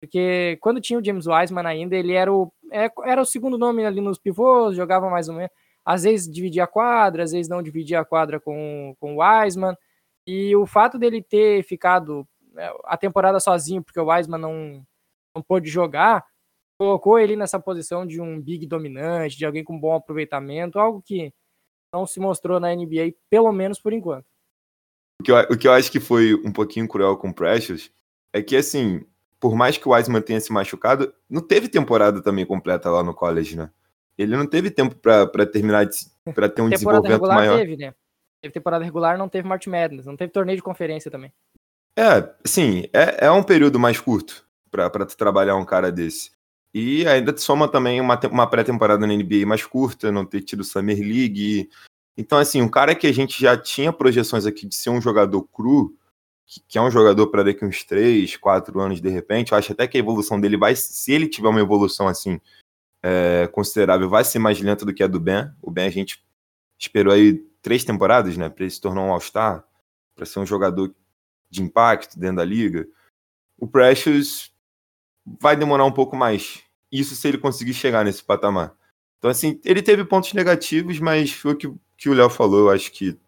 Porque 0.00 0.58
quando 0.60 0.80
tinha 0.80 0.98
o 0.98 1.04
James 1.04 1.26
Wiseman 1.26 1.66
ainda, 1.66 1.96
ele 1.96 2.12
era 2.12 2.32
o, 2.32 2.52
é, 2.72 2.90
era 3.04 3.20
o 3.20 3.26
segundo 3.26 3.58
nome 3.58 3.84
ali 3.84 4.00
nos 4.00 4.18
pivôs, 4.18 4.76
jogava 4.76 5.08
mais 5.10 5.28
ou 5.28 5.34
menos 5.34 5.50
às 5.86 6.02
vezes 6.02 6.28
dividia 6.28 6.64
a 6.64 6.66
quadra, 6.66 7.22
às 7.22 7.30
vezes 7.30 7.48
não 7.48 7.62
dividia 7.62 8.00
a 8.00 8.04
quadra 8.04 8.40
com, 8.40 8.96
com 8.98 9.14
o 9.14 9.22
Wiseman. 9.22 9.76
E 10.26 10.54
o 10.56 10.66
fato 10.66 10.98
dele 10.98 11.22
ter 11.22 11.62
ficado 11.62 12.26
né, 12.52 12.68
a 12.86 12.96
temporada 12.96 13.38
sozinho, 13.38 13.84
porque 13.84 14.00
o 14.00 14.10
Wiseman 14.10 14.40
não, 14.40 14.84
não 15.32 15.40
pôde 15.40 15.70
jogar, 15.70 16.24
colocou 16.78 17.18
ele 17.18 17.36
nessa 17.36 17.58
posição 17.58 18.06
de 18.06 18.20
um 18.20 18.40
big 18.40 18.66
dominante, 18.66 19.36
de 19.36 19.44
alguém 19.44 19.64
com 19.64 19.78
bom 19.78 19.94
aproveitamento, 19.94 20.78
algo 20.78 21.02
que 21.02 21.32
não 21.92 22.06
se 22.06 22.20
mostrou 22.20 22.60
na 22.60 22.74
NBA, 22.74 23.14
pelo 23.30 23.52
menos 23.52 23.80
por 23.80 23.92
enquanto. 23.92 24.26
O 25.20 25.24
que 25.24 25.32
eu, 25.32 25.36
o 25.36 25.56
que 25.56 25.66
eu 25.66 25.72
acho 25.72 25.90
que 25.90 26.00
foi 26.00 26.34
um 26.34 26.52
pouquinho 26.52 26.86
cruel 26.88 27.16
com 27.16 27.30
o 27.30 27.34
Precious 27.34 27.90
é 28.32 28.42
que, 28.42 28.54
assim, 28.54 29.04
por 29.40 29.54
mais 29.54 29.78
que 29.78 29.88
o 29.88 29.92
Wiseman 29.92 30.20
tenha 30.20 30.40
se 30.40 30.52
machucado, 30.52 31.14
não 31.28 31.40
teve 31.40 31.68
temporada 31.68 32.22
também 32.22 32.44
completa 32.44 32.90
lá 32.90 33.02
no 33.02 33.14
college, 33.14 33.56
né? 33.56 33.70
ele 34.18 34.36
não 34.36 34.46
teve 34.46 34.70
tempo 34.70 34.94
para 34.96 35.46
terminar, 35.46 35.86
para 36.34 36.48
ter 36.48 36.62
um 36.62 36.70
desenvolvimento 36.70 37.12
regular 37.12 37.36
maior. 37.36 37.58
Teve, 37.58 37.76
né? 37.76 37.94
Teve 38.40 38.52
temporada 38.52 38.84
regular, 38.84 39.18
não 39.18 39.28
teve 39.28 39.46
March 39.46 39.66
Madness, 39.66 40.06
não 40.06 40.16
teve 40.16 40.32
torneio 40.32 40.56
de 40.56 40.62
conferência 40.62 41.10
também. 41.10 41.32
É, 41.98 42.34
sim, 42.44 42.84
é, 42.92 43.26
é 43.26 43.30
um 43.30 43.42
período 43.42 43.78
mais 43.78 44.00
curto 44.00 44.46
para 44.70 45.06
trabalhar 45.06 45.56
um 45.56 45.64
cara 45.64 45.90
desse. 45.90 46.30
E 46.78 47.08
ainda 47.08 47.34
soma 47.38 47.66
também 47.66 48.02
uma, 48.02 48.20
uma 48.30 48.46
pré-temporada 48.46 49.06
na 49.06 49.14
NBA 49.14 49.46
mais 49.46 49.64
curta, 49.64 50.12
não 50.12 50.26
ter 50.26 50.42
tido 50.42 50.62
Summer 50.62 50.98
League. 50.98 51.70
Então, 52.18 52.36
assim, 52.36 52.60
um 52.60 52.68
cara 52.68 52.94
que 52.94 53.06
a 53.06 53.12
gente 53.12 53.40
já 53.40 53.56
tinha 53.56 53.90
projeções 53.90 54.44
aqui 54.44 54.66
de 54.66 54.74
ser 54.74 54.90
um 54.90 55.00
jogador 55.00 55.42
cru, 55.44 55.96
que, 56.44 56.60
que 56.68 56.76
é 56.76 56.82
um 56.82 56.90
jogador 56.90 57.28
para 57.28 57.44
daqui 57.44 57.64
uns 57.64 57.82
3, 57.82 58.36
4 58.36 58.78
anos 58.78 59.00
de 59.00 59.08
repente, 59.08 59.52
eu 59.52 59.58
acho 59.58 59.72
até 59.72 59.88
que 59.88 59.96
a 59.96 60.00
evolução 60.00 60.38
dele 60.38 60.58
vai, 60.58 60.76
se 60.76 61.10
ele 61.10 61.26
tiver 61.26 61.48
uma 61.48 61.62
evolução 61.62 62.08
assim, 62.08 62.38
é, 63.02 63.46
considerável 63.46 64.10
vai 64.10 64.22
ser 64.22 64.38
mais 64.38 64.60
lenta 64.60 64.84
do 64.84 64.92
que 64.92 65.02
a 65.02 65.06
do 65.06 65.18
Ben. 65.18 65.50
O 65.62 65.70
Ben 65.70 65.86
a 65.86 65.90
gente 65.90 66.22
esperou 66.78 67.14
aí 67.14 67.38
três 67.62 67.86
temporadas, 67.86 68.36
né, 68.36 68.50
para 68.50 68.64
ele 68.64 68.70
se 68.70 68.82
tornar 68.82 69.00
um 69.00 69.12
All-Star, 69.12 69.64
para 70.14 70.26
ser 70.26 70.40
um 70.40 70.46
jogador 70.46 70.94
de 71.48 71.62
impacto 71.62 72.18
dentro 72.18 72.36
da 72.36 72.44
liga. 72.44 72.86
O 73.58 73.66
Precious 73.66 74.52
vai 75.40 75.56
demorar 75.56 75.86
um 75.86 75.92
pouco 75.92 76.14
mais. 76.14 76.65
Isso 76.90 77.14
se 77.14 77.26
ele 77.28 77.38
conseguir 77.38 77.74
chegar 77.74 78.04
nesse 78.04 78.22
patamar. 78.22 78.76
Então, 79.18 79.30
assim, 79.30 79.60
ele 79.64 79.82
teve 79.82 80.04
pontos 80.04 80.32
negativos, 80.32 80.98
mas 81.00 81.32
foi 81.32 81.52
o 81.52 81.56
que, 81.56 81.72
que 81.96 82.08
o 82.08 82.14
Léo 82.14 82.30
falou. 82.30 82.60
Eu 82.60 82.70
acho 82.70 82.92
que 82.92 83.18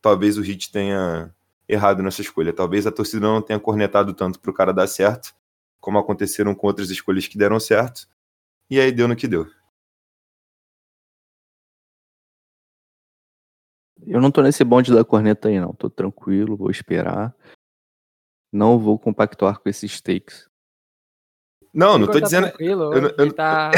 talvez 0.00 0.38
o 0.38 0.42
Hit 0.42 0.70
tenha 0.72 1.34
errado 1.68 2.02
nessa 2.02 2.20
escolha. 2.22 2.52
Talvez 2.52 2.86
a 2.86 2.92
torcida 2.92 3.26
não 3.26 3.42
tenha 3.42 3.60
cornetado 3.60 4.14
tanto 4.14 4.40
para 4.40 4.50
o 4.50 4.54
cara 4.54 4.72
dar 4.72 4.86
certo, 4.86 5.34
como 5.80 5.98
aconteceram 5.98 6.54
com 6.54 6.66
outras 6.66 6.90
escolhas 6.90 7.26
que 7.26 7.38
deram 7.38 7.60
certo. 7.60 8.08
E 8.70 8.80
aí 8.80 8.90
deu 8.92 9.08
no 9.08 9.16
que 9.16 9.28
deu. 9.28 9.46
Eu 14.06 14.20
não 14.20 14.30
tô 14.30 14.42
nesse 14.42 14.62
bonde 14.64 14.92
da 14.92 15.04
corneta 15.04 15.48
aí, 15.48 15.58
não. 15.58 15.72
Tô 15.72 15.88
tranquilo, 15.88 16.56
vou 16.56 16.70
esperar. 16.70 17.34
Não 18.52 18.78
vou 18.78 18.98
compactuar 18.98 19.58
com 19.58 19.68
esses 19.68 20.00
takes. 20.00 20.48
Não, 21.74 21.98
não 21.98 22.06
tô 22.06 22.14
tá 22.14 22.20
dizendo. 22.20 22.44
Tranquilo, 22.44 22.94
eu, 22.94 23.02
eu, 23.02 23.14
ele 23.18 23.32
tá, 23.32 23.72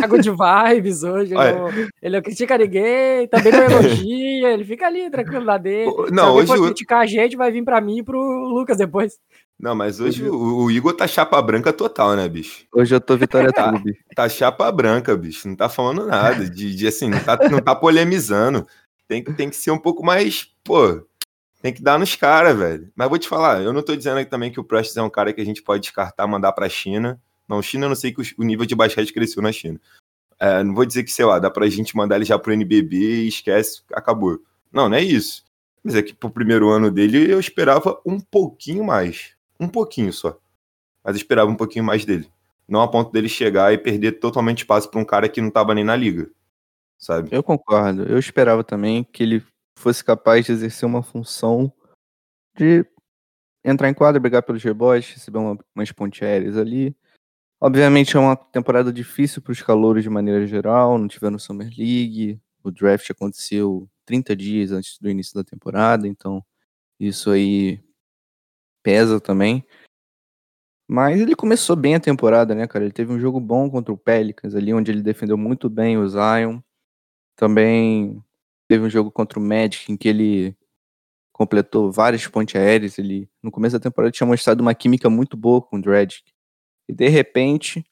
tá 0.00 0.06
good 0.06 0.28
vibes 0.30 1.02
hoje. 1.02 1.34
Ele 1.34 1.52
não, 1.52 1.68
ele 2.02 2.16
não 2.16 2.22
critica 2.22 2.58
ninguém, 2.58 3.26
também 3.26 3.52
não 3.52 3.62
elogia, 3.62 4.52
ele 4.52 4.64
fica 4.64 4.86
ali 4.86 5.10
tranquilo 5.10 5.44
lá 5.44 5.56
dele. 5.56 5.90
Não, 6.10 6.34
Se 6.34 6.38
hoje. 6.40 6.46
for 6.46 6.66
criticar 6.66 7.00
a 7.00 7.06
gente, 7.06 7.34
vai 7.34 7.50
vir 7.50 7.64
pra 7.64 7.80
mim 7.80 7.98
e 7.98 8.02
pro 8.02 8.20
Lucas 8.20 8.76
depois. 8.76 9.18
Não, 9.58 9.74
mas 9.74 10.00
hoje 10.00 10.28
o, 10.28 10.64
o, 10.64 10.70
Igor 10.70 10.92
tá 10.92 11.06
chapa 11.06 11.40
branca 11.40 11.72
total, 11.72 12.16
né, 12.16 12.28
bicho? 12.28 12.66
Hoje 12.74 12.94
eu 12.94 13.00
tô 13.00 13.16
Vitória 13.16 13.52
tá, 13.52 13.72
Tube. 13.72 13.96
Tá 14.14 14.28
chapa 14.28 14.70
branca, 14.72 15.16
bicho. 15.16 15.48
Não 15.48 15.54
tá 15.54 15.68
falando 15.68 16.04
nada. 16.04 16.50
De, 16.50 16.74
de 16.74 16.86
assim, 16.86 17.08
não 17.08 17.20
tá, 17.20 17.38
não 17.48 17.60
tá 17.60 17.74
polemizando. 17.74 18.66
Tem, 19.06 19.22
tem 19.22 19.48
que 19.48 19.56
ser 19.56 19.70
um 19.70 19.78
pouco 19.78 20.04
mais. 20.04 20.48
Pô, 20.64 21.02
tem 21.62 21.72
que 21.72 21.80
dar 21.80 21.96
nos 21.96 22.16
caras, 22.16 22.58
velho. 22.58 22.92
Mas 22.94 23.08
vou 23.08 23.18
te 23.18 23.28
falar, 23.28 23.62
eu 23.62 23.72
não 23.72 23.82
tô 23.82 23.94
dizendo 23.94 24.18
aqui 24.18 24.28
também 24.28 24.50
que 24.50 24.58
o 24.58 24.64
Prestes 24.64 24.96
é 24.96 25.02
um 25.02 25.08
cara 25.08 25.32
que 25.32 25.40
a 25.40 25.44
gente 25.44 25.62
pode 25.62 25.82
descartar, 25.82 26.26
mandar 26.26 26.52
pra 26.52 26.68
China. 26.68 27.22
Não, 27.48 27.62
China 27.62 27.84
eu 27.86 27.90
não 27.90 27.96
sei 27.96 28.12
que 28.12 28.20
o 28.36 28.42
nível 28.42 28.66
de 28.66 28.74
basquete 28.74 29.12
cresceu 29.12 29.40
na 29.40 29.52
China. 29.52 29.80
É, 30.40 30.64
não 30.64 30.74
vou 30.74 30.84
dizer 30.84 31.04
que, 31.04 31.12
sei 31.12 31.24
lá, 31.24 31.38
dá 31.38 31.48
pra 31.48 31.68
gente 31.68 31.96
mandar 31.96 32.16
ele 32.16 32.24
já 32.24 32.36
pro 32.36 32.52
NBB 32.52 32.96
e 32.96 33.28
esquece, 33.28 33.82
acabou. 33.92 34.40
Não, 34.72 34.88
não 34.88 34.96
é 34.96 35.00
isso. 35.00 35.44
Mas 35.84 35.94
é 35.94 36.02
que 36.02 36.12
pro 36.12 36.30
primeiro 36.30 36.68
ano 36.68 36.90
dele 36.90 37.30
eu 37.30 37.38
esperava 37.38 38.00
um 38.04 38.18
pouquinho 38.18 38.82
mais. 38.82 39.36
Um 39.60 39.68
pouquinho 39.68 40.12
só. 40.12 40.36
Mas 41.04 41.14
esperava 41.14 41.48
um 41.48 41.56
pouquinho 41.56 41.84
mais 41.84 42.04
dele. 42.04 42.28
Não 42.66 42.80
a 42.80 42.88
ponto 42.88 43.12
dele 43.12 43.28
chegar 43.28 43.72
e 43.72 43.78
perder 43.78 44.18
totalmente 44.18 44.58
espaço 44.58 44.90
para 44.90 45.00
um 45.00 45.04
cara 45.04 45.28
que 45.28 45.40
não 45.40 45.48
estava 45.48 45.74
nem 45.74 45.84
na 45.84 45.94
liga. 45.94 46.28
Sabe? 46.98 47.28
Eu 47.30 47.42
concordo. 47.42 48.02
Eu 48.02 48.18
esperava 48.18 48.64
também 48.64 49.04
que 49.04 49.22
ele 49.22 49.44
fosse 49.78 50.04
capaz 50.04 50.46
de 50.46 50.52
exercer 50.52 50.86
uma 50.86 51.02
função 51.02 51.72
de 52.56 52.86
entrar 53.64 53.88
em 53.88 53.94
quadra, 53.94 54.20
brigar 54.20 54.42
pelos 54.42 54.62
rebotes, 54.62 55.14
receber 55.14 55.38
uma, 55.38 55.58
umas 55.74 55.92
pontes 55.92 56.22
ali. 56.56 56.96
Obviamente 57.60 58.16
é 58.16 58.20
uma 58.20 58.36
temporada 58.36 58.92
difícil 58.92 59.40
para 59.40 59.52
os 59.52 59.62
calouros 59.62 60.02
de 60.02 60.10
maneira 60.10 60.46
geral, 60.46 60.98
não 60.98 61.06
tiveram 61.06 61.38
Summer 61.38 61.68
League, 61.68 62.40
o 62.62 62.70
draft 62.70 63.08
aconteceu 63.10 63.88
30 64.04 64.34
dias 64.34 64.72
antes 64.72 64.98
do 64.98 65.08
início 65.08 65.34
da 65.34 65.44
temporada, 65.44 66.08
então 66.08 66.44
isso 66.98 67.30
aí 67.30 67.80
pesa 68.82 69.20
também. 69.20 69.64
Mas 70.88 71.20
ele 71.20 71.34
começou 71.34 71.76
bem 71.76 71.94
a 71.94 72.00
temporada, 72.00 72.54
né, 72.54 72.66
cara? 72.66 72.84
Ele 72.84 72.92
teve 72.92 73.12
um 73.12 73.18
jogo 73.18 73.40
bom 73.40 73.70
contra 73.70 73.94
o 73.94 73.96
Pelicans 73.96 74.54
ali, 74.54 74.74
onde 74.74 74.90
ele 74.90 75.02
defendeu 75.02 75.38
muito 75.38 75.70
bem 75.70 75.96
o 75.96 76.06
Zion. 76.08 76.60
Também 77.36 78.22
teve 78.72 78.86
um 78.86 78.90
jogo 78.90 79.10
contra 79.10 79.38
o 79.38 79.42
Magic 79.42 79.92
em 79.92 79.98
que 79.98 80.08
ele 80.08 80.56
completou 81.30 81.92
várias 81.92 82.26
pontes 82.26 82.56
aéreas. 82.56 82.98
Ele, 82.98 83.28
no 83.42 83.50
começo 83.50 83.78
da 83.78 83.82
temporada, 83.82 84.10
tinha 84.10 84.26
mostrado 84.26 84.62
uma 84.62 84.74
química 84.74 85.10
muito 85.10 85.36
boa 85.36 85.60
com 85.60 85.76
o 85.76 85.82
Dredd. 85.82 86.22
E 86.88 86.94
de 86.94 87.08
repente, 87.08 87.84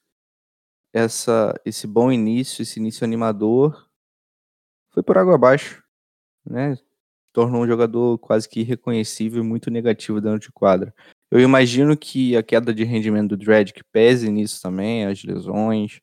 essa, 0.90 1.54
esse 1.66 1.86
bom 1.86 2.10
início, 2.10 2.62
esse 2.62 2.80
início 2.80 3.04
animador, 3.04 3.90
foi 4.90 5.02
por 5.02 5.18
água 5.18 5.34
abaixo. 5.34 5.84
Né? 6.46 6.78
tornou 7.32 7.62
um 7.62 7.66
jogador 7.66 8.18
quase 8.18 8.48
que 8.48 8.60
irreconhecível 8.60 9.40
e 9.40 9.46
muito 9.46 9.70
negativo 9.70 10.20
dentro 10.20 10.40
de 10.40 10.50
quadra. 10.50 10.92
Eu 11.30 11.38
imagino 11.38 11.96
que 11.96 12.36
a 12.36 12.42
queda 12.42 12.74
de 12.74 12.82
rendimento 12.82 13.28
do 13.28 13.36
Dredd 13.36 13.72
pese 13.92 14.28
nisso 14.32 14.60
também, 14.60 15.06
as 15.06 15.22
lesões, 15.22 16.00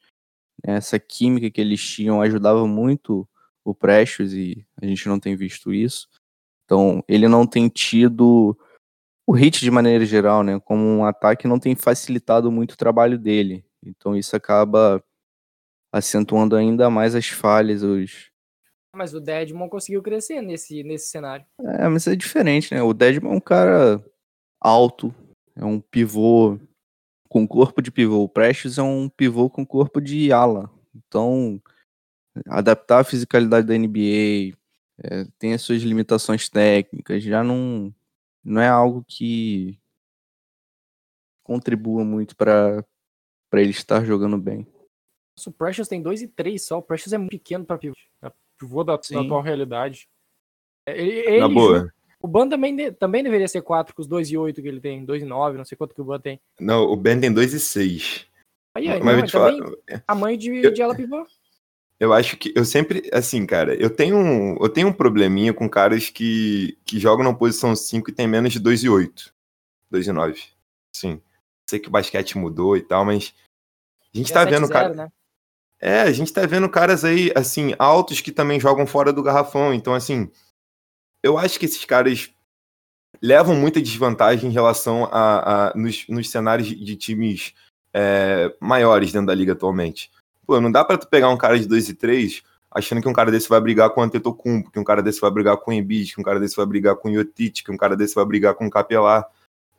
né, 0.66 0.76
essa 0.76 0.98
química 0.98 1.52
que 1.52 1.60
eles 1.60 1.82
tinham 1.82 2.22
ajudava 2.22 2.66
muito 2.66 3.28
o 3.70 3.76
Precious 3.76 4.34
e 4.34 4.66
a 4.82 4.86
gente 4.86 5.08
não 5.08 5.20
tem 5.20 5.36
visto 5.36 5.74
isso. 5.74 6.08
Então, 6.66 7.04
ele 7.08 7.28
não 7.28 7.46
tem 7.46 7.70
tido 7.70 8.58
o 9.26 9.34
hit 9.34 9.60
de 9.60 9.72
maneira 9.72 10.06
geral, 10.06 10.44
né, 10.44 10.60
como 10.60 10.84
um 10.84 11.06
ataque 11.06 11.48
não 11.48 11.60
tem 11.60 11.76
facilitado 11.76 12.52
muito 12.52 12.74
o 12.74 12.78
trabalho 12.78 13.18
dele. 13.18 13.66
Então 13.86 14.16
isso 14.16 14.36
acaba 14.36 15.04
acentuando 15.92 16.56
ainda 16.56 16.90
mais 16.90 17.14
as 17.14 17.28
falhas, 17.28 17.84
os, 17.84 18.32
mas 18.98 19.14
o 19.14 19.20
Deadmon 19.20 19.70
conseguiu 19.70 20.02
crescer 20.02 20.42
nesse, 20.42 20.84
nesse 20.84 21.10
cenário. 21.10 21.46
É, 21.62 21.88
mas 21.88 22.08
é 22.08 22.16
diferente, 22.16 22.74
né? 22.74 22.82
O 22.82 22.94
Deadmon 22.94 23.34
é 23.34 23.36
um 23.36 23.40
cara 23.40 24.04
alto, 24.60 25.14
é 25.56 25.64
um 25.64 25.80
pivô 25.80 26.60
com 27.30 27.48
corpo 27.48 27.82
de 27.82 27.92
pivô. 27.92 28.24
O 28.24 28.30
Prestes 28.30 28.78
é 28.78 28.82
um 28.82 29.08
pivô 29.08 29.50
com 29.50 29.66
corpo 29.66 30.02
de 30.02 30.32
ala. 30.32 30.70
Então, 30.96 31.62
adaptar 32.48 33.00
a 33.00 33.04
fisicalidade 33.04 33.68
da 33.68 33.74
NBA 33.78 34.56
é, 35.04 35.26
tem 35.38 35.54
as 35.54 35.62
suas 35.62 35.82
limitações 35.82 36.50
técnicas, 36.50 37.24
já 37.24 37.44
não, 37.44 37.94
não 38.44 38.62
é 38.62 38.68
algo 38.68 39.04
que 39.08 39.80
contribua 41.44 42.04
muito 42.04 42.36
para 42.36 42.84
pra 43.50 43.62
ele 43.62 43.72
estar 43.72 44.04
jogando 44.04 44.38
bem. 44.38 44.68
Nossa, 45.38 45.50
o 45.50 45.54
Precious 45.54 45.88
tem 45.88 46.02
2 46.02 46.22
e 46.24 46.28
3 46.28 46.62
só. 46.62 46.80
O 46.80 46.82
Precious 46.82 47.14
é 47.14 47.18
muito 47.18 47.32
pequeno 47.32 47.64
pra 47.64 47.78
pivô. 47.78 47.96
Pivô 48.60 48.84
da, 48.84 48.98
da 48.98 49.22
atual 49.22 49.42
realidade. 49.42 50.10
É, 50.86 51.00
Ele, 51.00 51.12
ele 51.12 51.40
Na 51.40 51.48
boa. 51.48 51.94
O 52.20 52.28
Ban 52.28 52.50
também, 52.50 52.92
também 52.94 53.24
deveria 53.24 53.48
ser 53.48 53.62
4 53.62 53.94
com 53.96 54.02
os 54.02 54.08
2 54.08 54.32
e 54.32 54.38
8 54.38 54.62
que 54.62 54.68
ele 54.68 54.82
tem. 54.82 55.06
2 55.06 55.22
e 55.22 55.26
9, 55.26 55.58
não 55.58 55.64
sei 55.64 55.78
quanto 55.78 55.94
que 55.94 56.02
o 56.02 56.06
Ban 56.06 56.20
tem. 56.20 56.42
Não, 56.60 56.84
o 56.84 56.96
Ben 56.96 57.20
tem 57.22 57.32
2 57.32 57.54
e 57.54 57.60
6. 57.60 58.26
Aí, 58.76 58.90
aí, 58.90 59.02
Mas 59.02 59.18
não, 59.18 59.26
te 59.26 59.32
falar, 59.32 59.54
tamanho 60.06 60.38
de, 60.38 60.50
Eu- 60.50 60.74
de 60.74 60.82
ala 60.82 60.96
pivô. 60.96 61.26
Eu 62.00 62.14
acho 62.14 62.38
que 62.38 62.54
eu 62.56 62.64
sempre, 62.64 63.10
assim, 63.12 63.46
cara, 63.46 63.74
eu 63.76 63.90
tenho 63.90 64.16
um, 64.18 64.56
eu 64.62 64.70
tenho 64.70 64.90
um 64.90 64.94
probleminha 64.94 65.54
com 65.54 65.70
caras 65.70 66.10
que, 66.10 66.78
que 66.86 67.00
jogam 67.00 67.24
na 67.26 67.34
posição 67.34 67.76
5 67.76 68.10
e 68.10 68.14
tem 68.14 68.28
menos 68.28 68.54
de 68.54 68.60
2 68.60 68.84
e 68.84 68.90
8. 68.90 69.34
2 69.90 70.08
e 70.08 70.12
9. 70.12 70.42
Sim. 70.96 71.22
Sei 71.70 71.80
que 71.80 71.88
o 71.88 71.92
basquete 71.92 72.38
mudou 72.38 72.78
e 72.78 72.82
tal, 72.82 73.04
mas 73.04 73.34
a 74.14 74.18
gente 74.18 74.30
E 74.30 74.34
tá 74.34 74.42
é 74.44 74.46
vendo, 74.46 74.68
7-0, 74.68 74.72
cara. 74.72 74.94
Né? 74.94 75.10
É, 75.80 76.02
a 76.02 76.12
gente 76.12 76.32
tá 76.32 76.46
vendo 76.46 76.70
caras 76.70 77.04
aí, 77.04 77.32
assim, 77.36 77.74
altos 77.78 78.22
que 78.22 78.32
também 78.32 78.60
jogam 78.60 78.86
fora 78.88 79.12
do 79.12 79.24
garrafão. 79.24 79.74
Então, 79.74 79.94
assim, 79.94 80.32
eu 81.24 81.38
acho 81.38 81.60
que 81.60 81.66
esses 81.66 81.84
caras 81.86 82.32
levam 83.22 83.56
muita 83.56 83.82
desvantagem 83.82 84.50
em 84.50 84.54
relação 84.54 85.06
a, 85.06 85.70
a- 85.70 85.74
nos, 85.76 86.08
nos 86.08 86.30
cenários 86.30 86.68
de, 86.68 86.76
de 86.76 86.96
times 86.96 87.54
é, 87.94 88.56
maiores 88.60 89.12
dentro 89.12 89.28
da 89.28 89.36
liga 89.36 89.54
atualmente. 89.54 90.12
Pô, 90.48 90.62
não 90.62 90.72
dá 90.72 90.86
pra 90.86 90.98
tu 90.98 91.08
pegar 91.08 91.30
um 91.30 91.38
cara 91.38 91.60
de 91.60 91.68
2 91.68 91.90
e 91.90 91.94
3 91.94 92.42
achando 92.72 93.02
que 93.02 93.10
um 93.10 93.14
cara 93.14 93.30
desse 93.32 93.50
vai 93.50 93.60
brigar 93.60 93.90
com 93.90 94.02
o 94.02 94.04
Antetokounmpo, 94.04 94.72
que 94.72 94.80
um 94.80 94.84
cara 94.84 95.02
desse 95.02 95.20
vai 95.20 95.30
brigar 95.30 95.58
com 95.58 95.72
o 95.72 95.74
Embiid, 95.74 96.14
que 96.14 96.22
um 96.22 96.24
cara 96.24 96.40
desse 96.40 96.56
vai 96.56 96.66
brigar 96.66 96.96
com 96.96 97.10
o 97.10 97.14
Jotic, 97.14 97.64
que 97.64 97.72
um 97.72 97.78
cara 97.78 97.98
desse 97.98 98.16
vai 98.16 98.26
brigar 98.26 98.54
com 98.56 98.66
o 98.66 98.70
Capelá. 98.70 99.28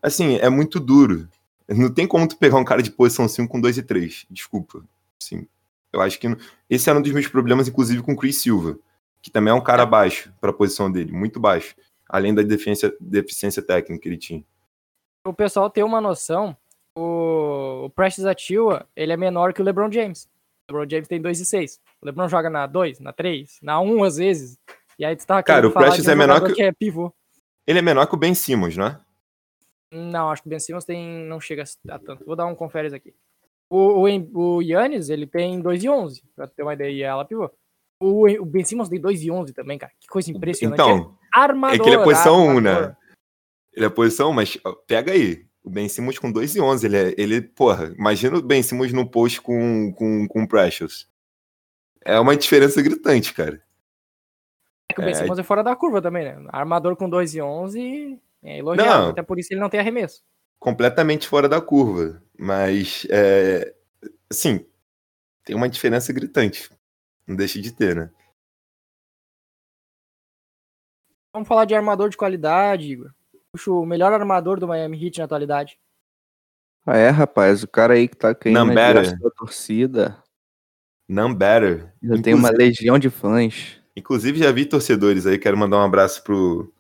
Assim, 0.02 0.36
é 0.36 0.48
muito 0.48 0.78
duro. 0.78 1.28
Não 1.68 1.92
tem 1.92 2.06
como 2.06 2.26
tu 2.26 2.36
pegar 2.36 2.56
um 2.56 2.64
cara 2.64 2.82
de 2.82 2.90
posição 2.90 3.28
5 3.28 3.50
com 3.50 3.60
2 3.60 3.78
e 3.78 3.82
3. 3.82 4.26
Desculpa. 4.30 4.82
Sim. 5.18 5.46
Eu 5.92 6.00
acho 6.00 6.18
que 6.18 6.28
esse 6.68 6.88
era 6.88 6.98
um 6.98 7.02
dos 7.02 7.12
meus 7.12 7.28
problemas, 7.28 7.68
inclusive, 7.68 8.02
com 8.02 8.12
o 8.12 8.16
Chris 8.16 8.36
Silva, 8.38 8.78
que 9.22 9.30
também 9.30 9.52
é 9.52 9.54
um 9.54 9.62
cara 9.62 9.86
baixo 9.86 10.32
para 10.40 10.50
a 10.50 10.52
posição 10.54 10.90
dele, 10.90 11.12
muito 11.12 11.40
baixo, 11.40 11.74
além 12.08 12.34
da 12.34 12.42
deficiência, 12.42 12.94
deficiência 13.00 13.62
técnica 13.62 14.02
que 14.02 14.08
ele 14.08 14.18
tinha. 14.18 14.44
O 15.24 15.32
pessoal 15.32 15.70
ter 15.70 15.82
uma 15.82 16.00
noção, 16.00 16.56
o, 16.96 17.84
o 17.86 17.90
Precious 17.90 18.26
Atua, 18.26 18.86
ele 18.94 19.12
é 19.12 19.16
menor 19.16 19.52
que 19.52 19.62
o 19.62 19.64
LeBron 19.64 19.90
James. 19.90 20.28
LeBron 20.70 20.86
James 20.88 21.08
tem 21.08 21.20
2 21.20 21.40
e 21.40 21.46
6. 21.46 21.80
O 22.00 22.06
LeBron 22.06 22.28
joga 22.28 22.50
na 22.50 22.66
2, 22.66 23.00
na 23.00 23.12
3, 23.12 23.58
na 23.62 23.80
1 23.80 24.04
às 24.04 24.16
vezes. 24.16 24.58
E 24.98 25.04
aí 25.04 25.16
tu 25.16 25.26
tá 25.26 25.42
Cara, 25.42 25.66
o 25.66 25.72
Precious 25.72 26.02
de 26.02 26.08
um 26.08 26.12
é 26.12 26.14
menor 26.16 26.44
que- 26.44 26.52
que 26.54 26.62
é 26.62 26.72
pivô. 26.72 27.12
Ele 27.66 27.78
é 27.78 27.82
menor 27.82 28.06
que 28.06 28.14
o 28.14 28.18
Ben 28.18 28.34
Simmons, 28.34 28.76
não 28.76 28.86
é? 28.86 29.00
Não, 29.92 30.30
acho 30.30 30.42
que 30.42 30.48
o 30.48 30.50
Ben 30.50 30.58
Simmons 30.58 30.84
tem, 30.84 31.24
não 31.26 31.40
chega 31.40 31.64
a 31.88 31.98
tanto. 31.98 32.24
Vou 32.24 32.36
dar 32.36 32.46
um 32.46 32.54
conferes 32.54 32.92
aqui. 32.92 33.14
O, 33.70 34.06
o, 34.06 34.56
o 34.56 34.62
Yannis, 34.62 35.08
ele 35.10 35.26
tem 35.26 35.60
2 35.60 35.84
e 35.84 35.88
11, 35.88 36.22
pra 36.34 36.46
ter 36.46 36.62
uma 36.62 36.74
ideia, 36.74 36.90
e 36.90 37.02
ela 37.02 37.24
pivô. 37.24 37.50
O, 38.00 38.26
o 38.40 38.44
Ben 38.44 38.64
Simmons 38.64 38.88
tem 38.88 39.00
2 39.00 39.22
e 39.22 39.30
11 39.30 39.52
também, 39.52 39.78
cara. 39.78 39.92
Que 40.00 40.06
coisa 40.06 40.30
impressionante. 40.30 40.80
Então, 40.80 41.16
é 41.34 41.38
armador. 41.40 41.76
é 41.76 41.78
que 41.82 41.88
ele 41.88 41.96
é 42.00 42.04
posição 42.04 42.46
1, 42.46 42.48
armador. 42.56 42.88
né? 42.88 42.96
Ele 43.74 43.86
é 43.86 43.88
posição, 43.88 44.32
mas 44.32 44.58
pega 44.86 45.12
aí. 45.12 45.46
O 45.68 45.70
Ben 45.70 45.86
Simmons 45.86 46.18
com 46.18 46.32
2 46.32 46.56
e 46.56 46.60
11, 46.62 46.86
ele 46.86 46.96
é, 46.96 47.14
ele, 47.18 47.42
porra, 47.42 47.92
imagina 47.94 48.38
o 48.38 48.42
Ben 48.42 48.62
Simmons 48.62 48.90
no 48.90 49.06
post 49.06 49.38
com, 49.42 49.92
com, 49.92 50.26
com 50.26 50.42
o 50.44 50.48
Precious. 50.48 51.06
É 52.02 52.18
uma 52.18 52.34
diferença 52.34 52.80
gritante, 52.80 53.34
cara. 53.34 53.62
É 54.90 54.94
que 54.94 55.00
o 55.02 55.04
Ben 55.04 55.12
É. 55.12 55.14
Simmons 55.14 55.38
é 55.38 55.42
fora 55.42 55.62
da 55.62 55.76
curva 55.76 56.00
também, 56.00 56.24
né? 56.24 56.48
Armador 56.48 56.96
com 56.96 57.06
2 57.06 57.34
e 57.34 57.42
11 57.42 58.18
é 58.42 58.58
elogiável. 58.58 58.92
Não. 59.02 59.10
Até 59.10 59.22
por 59.22 59.38
isso 59.38 59.52
ele 59.52 59.60
não 59.60 59.68
tem 59.68 59.78
arremesso. 59.78 60.22
completamente 60.58 61.28
fora 61.28 61.46
da 61.50 61.60
curva. 61.60 62.22
Mas, 62.38 63.06
é, 63.10 63.74
assim, 64.30 64.64
tem 65.44 65.54
uma 65.54 65.68
diferença 65.68 66.12
gritante. 66.14 66.70
Não 67.26 67.36
deixa 67.36 67.60
de 67.60 67.72
ter, 67.72 67.94
né? 67.94 68.10
Vamos 71.32 71.46
falar 71.46 71.66
de 71.66 71.74
armador 71.74 72.08
de 72.08 72.16
qualidade, 72.16 72.90
Igor. 72.90 73.12
O 73.66 73.84
melhor 73.84 74.12
armador 74.12 74.60
do 74.60 74.68
Miami 74.68 75.04
Heat 75.04 75.18
na 75.18 75.24
atualidade. 75.24 75.78
Ah, 76.86 76.96
é, 76.96 77.10
rapaz, 77.10 77.62
o 77.62 77.68
cara 77.68 77.94
aí 77.94 78.08
que 78.08 78.16
tá 78.16 78.34
caindo 78.34 78.56
Não, 78.56 78.66
na 78.66 79.30
torcida. 79.36 80.22
None 81.08 81.34
better. 81.34 81.92
Já 82.02 82.22
tem 82.22 82.34
uma 82.34 82.50
legião 82.50 82.98
de 82.98 83.10
fãs. 83.10 83.78
Inclusive, 83.96 84.38
já 84.38 84.52
vi 84.52 84.64
torcedores 84.64 85.26
aí. 85.26 85.38
Quero 85.38 85.56
mandar 85.56 85.78
um 85.78 85.84
abraço 85.84 86.22
pro 86.22 86.72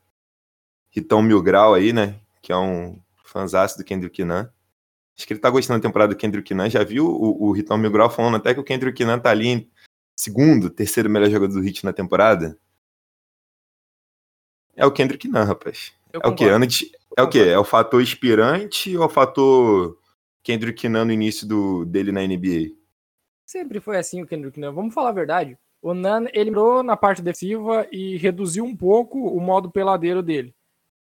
Ritão 0.90 1.22
Mil 1.22 1.42
Grau 1.42 1.74
aí, 1.74 1.92
né? 1.92 2.20
Que 2.40 2.52
é 2.52 2.56
um 2.56 3.00
fanzaço 3.24 3.76
do 3.76 3.84
Kendrick 3.84 4.22
Nunn. 4.24 4.46
Acho 5.16 5.26
que 5.26 5.32
ele 5.32 5.40
tá 5.40 5.50
gostando 5.50 5.80
da 5.80 5.88
temporada 5.88 6.14
do 6.14 6.18
Kendrick 6.18 6.54
Nunn. 6.54 6.70
Já 6.70 6.84
viu 6.84 7.06
o, 7.06 7.48
o 7.48 7.52
Ritão 7.52 7.76
Mil 7.76 7.90
Grau 7.90 8.08
falando 8.08 8.36
até 8.36 8.54
que 8.54 8.60
o 8.60 8.64
Kendrick 8.64 9.04
Nunn 9.04 9.18
tá 9.18 9.30
ali 9.30 9.48
em 9.48 9.70
segundo, 10.14 10.70
terceiro 10.70 11.10
melhor 11.10 11.30
jogador 11.30 11.52
do 11.52 11.60
Hit 11.60 11.84
na 11.84 11.92
temporada? 11.92 12.58
É 14.76 14.86
o 14.86 14.92
Kendrick 14.92 15.26
Nunn, 15.26 15.44
rapaz. 15.44 15.92
Eu 16.12 16.20
É 16.24 16.28
o 16.28 16.34
quê? 16.34 16.44
concordo. 16.44 16.54
Ano 16.54 16.66
de- 16.66 16.90
É 17.16 17.22
o 17.22 17.28
quê? 17.28 17.38
É 17.40 17.58
o 17.58 17.64
fator 17.64 18.00
inspirante 18.02 18.96
ou 18.96 19.02
é 19.02 19.06
o 19.06 19.10
fator 19.10 19.98
Kendrick 20.42 20.88
Nunn 20.88 21.04
no 21.06 21.12
início 21.12 21.46
do, 21.46 21.84
dele 21.84 22.12
na 22.12 22.22
NBA? 22.22 22.74
Sempre 23.46 23.80
foi 23.80 23.96
assim 23.98 24.22
o 24.22 24.26
Kendrick 24.26 24.58
Nunn. 24.60 24.72
Vamos 24.74 24.94
falar 24.94 25.08
a 25.10 25.12
verdade. 25.12 25.58
O 25.82 25.94
Nunn, 25.94 26.26
ele 26.32 26.50
entrou 26.50 26.82
na 26.82 26.96
parte 26.96 27.22
defensiva 27.22 27.86
e 27.90 28.16
reduziu 28.16 28.64
um 28.64 28.76
pouco 28.76 29.18
o 29.18 29.40
modo 29.40 29.70
peladeiro 29.70 30.22
dele. 30.22 30.54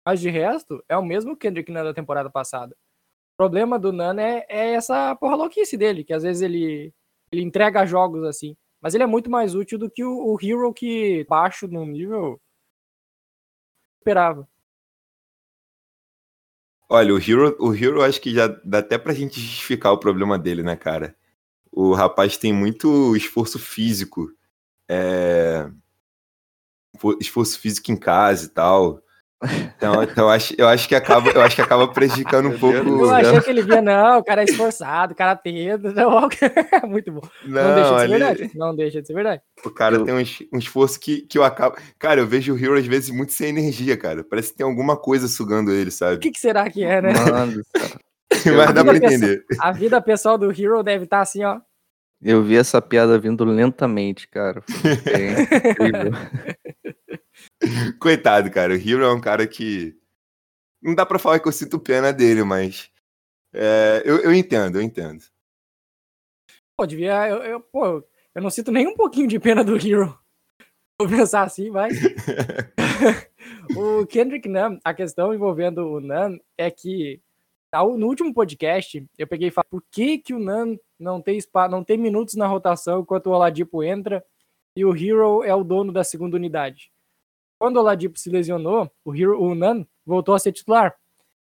Mas 0.07 0.21
de 0.21 0.29
resto, 0.31 0.83
é 0.89 0.97
o 0.97 1.05
mesmo 1.05 1.37
Kendrick 1.37 1.71
Nunn 1.73 1.85
da 1.85 1.95
temporada 1.95 2.31
passada. 2.31 2.75
O 3.35 3.37
problema 3.37 3.79
do 3.79 3.93
Nunn 3.93 4.19
é, 4.21 4.47
é 4.49 4.75
essa 4.75 5.15
porra 5.17 5.35
louquice 5.37 5.77
dele, 5.77 6.05
que 6.05 6.13
às 6.13 6.23
vezes 6.23 6.43
ele, 6.43 6.93
ele 7.33 7.43
entrega 7.43 7.85
jogos 7.87 8.23
assim. 8.25 8.57
Mas 8.81 8.95
ele 8.95 9.03
é 9.03 9.07
muito 9.07 9.31
mais 9.31 9.55
útil 9.55 9.79
do 9.79 9.91
que 9.91 10.05
o, 10.05 10.35
o 10.35 10.39
Hero 10.41 10.73
que 10.73 11.25
baixo 11.29 11.67
no 11.67 11.85
nível 11.87 12.41
esperava. 14.01 14.47
Olha, 16.89 17.15
o 17.15 17.19
Hero, 17.19 17.57
o 17.59 17.75
Hero 17.75 18.03
acho 18.03 18.21
que 18.21 18.33
já 18.35 18.47
dá 18.65 18.79
até 18.79 18.99
pra 18.99 19.15
gente 19.15 19.41
justificar 19.41 19.93
o 19.93 19.99
problema 19.99 20.39
dele, 20.39 20.63
né, 20.63 20.77
cara? 20.77 21.15
O 21.73 21.95
rapaz 21.95 22.37
tem 22.39 22.53
muito 22.53 23.17
esforço 23.17 23.59
físico. 23.59 24.31
É... 24.89 25.69
fo- 26.99 27.17
Esforço 27.21 27.59
físico 27.59 27.91
em 27.91 27.97
casa 27.97 28.47
e 28.47 28.49
tal. 28.49 29.03
Então, 29.77 30.03
então 30.03 30.25
eu, 30.25 30.31
acho, 30.31 30.55
eu, 30.57 30.69
acho 30.69 30.89
que 30.89 30.95
acaba, 30.95 31.31
eu 31.31 31.41
acho 31.43 31.55
que 31.57 31.63
acaba 31.63 31.87
prejudicando 31.89 32.49
um 32.49 32.59
pouco. 32.59 32.77
Eu 32.79 33.07
céu. 33.07 33.15
achei 33.15 33.41
que 33.41 33.51
ele 33.51 33.63
via, 33.63 33.83
não, 33.83 34.19
o 34.19 34.25
cara 34.25 34.43
é 34.43 34.45
esforçado, 34.45 35.13
o 35.13 35.17
cara 35.17 35.37
tenta. 35.37 35.93
Não, 35.93 36.29
muito 36.89 37.13
bom. 37.13 37.21
Não, 37.45 37.75
deixa 37.75 37.91
de 37.91 37.97
ser 37.99 38.03
ali- 38.05 38.09
verdade. 38.19 38.51
Não 38.55 38.75
deixa 38.77 39.01
de 39.01 39.07
ser 39.07 39.15
verdade. 39.15 39.43
O 39.65 39.71
cara 39.71 39.97
Eu- 39.97 40.05
tem 40.05 40.15
um, 40.15 40.21
es- 40.21 40.45
um 40.53 40.59
esforço 40.59 40.99
que, 40.99 41.23
que 41.23 41.37
eu 41.39 41.45
acabo. 41.45 41.77
Cara, 41.99 42.21
eu 42.21 42.27
vejo 42.27 42.55
o 42.55 42.59
Hero 42.59 42.75
às 42.79 42.87
vezes 42.87 43.11
muito 43.11 43.33
sem 43.33 43.49
energia, 43.49 43.97
cara. 43.97 44.25
Parece 44.25 44.51
que 44.53 44.57
tem 44.59 44.67
alguma 44.67 44.97
coisa 44.97 45.29
sugando 45.29 45.71
ele, 45.73 45.89
O 45.91 45.93
sabe? 45.93 46.19
que, 46.19 46.31
que 46.31 46.41
será 46.41 46.69
que 46.71 46.83
é, 46.85 47.01
né? 47.03 47.13
Mano. 47.13 47.63
Mas 48.57 48.75
dá 48.75 48.85
pra 48.85 48.97
entender. 48.97 49.45
A 49.61 49.73
vida 49.73 50.01
pessoal 50.03 50.37
do 50.37 50.51
Hero 50.51 50.83
deve 50.83 51.05
estar 51.05 51.21
assim, 51.21 51.45
ó. 51.45 51.59
eu 52.23 52.43
vi 52.43 52.57
essa 52.57 52.81
piada 52.83 53.19
vindo 53.19 53.45
lentamente, 53.45 54.29
cara. 54.29 54.63
Bem 55.05 55.33
incrível. 55.71 56.13
Coitado, 58.01 58.51
cara. 58.51 58.73
O 58.73 58.77
Hero 58.77 59.05
é 59.05 59.13
um 59.13 59.21
cara 59.21 59.47
que. 59.47 59.97
Não 60.83 60.95
dá 60.95 61.07
pra 61.07 61.19
falar 61.19 61.41
que 61.41 61.49
eu 61.49 61.53
sinto 61.53 61.79
pena 61.79 62.13
dele, 62.13 62.43
mas. 62.45 62.91
é, 63.55 64.03
eu, 64.05 64.19
eu 64.19 64.35
entendo, 64.35 64.79
eu 64.79 64.83
entendo. 64.83 65.25
Pô, 66.77 66.87
devia. 66.87 67.29
Eu, 67.29 67.39
eu, 67.43 67.61
pô, 67.61 68.05
eu 68.35 68.43
não 68.43 68.51
sinto 68.51 68.73
nem 68.73 68.87
um 68.87 68.97
pouquinho 68.97 69.29
de 69.29 69.39
pena 69.39 69.63
do 69.63 69.77
Hero. 69.77 70.19
Vou 71.01 71.09
pensar 71.09 71.43
assim, 71.43 71.71
vai. 71.71 71.91
o 73.77 74.07
Kendrick 74.07 74.49
Nunn, 74.49 74.79
a 74.85 74.95
questão 74.95 75.35
envolvendo 75.35 75.79
o 75.79 76.01
Nunn 76.01 76.39
é 76.57 76.71
que 76.71 77.21
no 77.99 78.07
último 78.07 78.33
podcast 78.33 79.05
eu 79.19 79.27
peguei 79.27 79.49
e 79.49 79.51
falei 79.51 79.69
por 79.69 79.83
que, 79.91 80.19
que 80.19 80.33
o 80.33 80.39
Nunn 80.39 80.77
não 80.99 81.21
tem, 81.21 81.41
spa, 81.41 81.69
não 81.69 81.83
tem 81.83 81.99
minutos 81.99 82.37
na 82.37 82.47
rotação 82.47 83.01
enquanto 83.01 83.27
o 83.27 83.33
Oladipo 83.33 83.83
entra 83.83 84.25
e 84.77 84.85
o 84.85 84.95
Hero 84.95 85.43
é 85.43 85.55
o 85.55 85.65
dono 85.65 85.93
da 85.93 86.05
segunda 86.05 86.37
unidade. 86.37 86.93
Quando 87.65 87.79
o 87.79 87.81
Oladipo 87.81 88.19
se 88.19 88.29
lesionou, 88.29 88.93
o, 89.03 89.15
Hero, 89.15 89.43
o 89.43 89.87
voltou 90.05 90.35
a 90.35 90.39
ser 90.39 90.53
titular. 90.53 90.95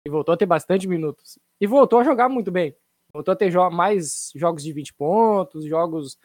E 0.06 0.10
voltou 0.10 0.34
a 0.34 0.38
ter 0.38 0.46
bastante 0.46 0.86
minutos. 0.86 1.40
E 1.58 1.66
voltou 1.66 2.00
a 2.00 2.04
jogar 2.04 2.28
muito 2.28 2.52
bem. 2.52 2.76
Voltou 3.14 3.32
a 3.32 3.36
ter 3.36 3.50
jo- 3.50 3.72
mais 3.72 4.30
jogos 4.36 4.62
de 4.62 4.74
20 4.74 4.94
pontos, 4.94 5.64
jogos 5.64 6.18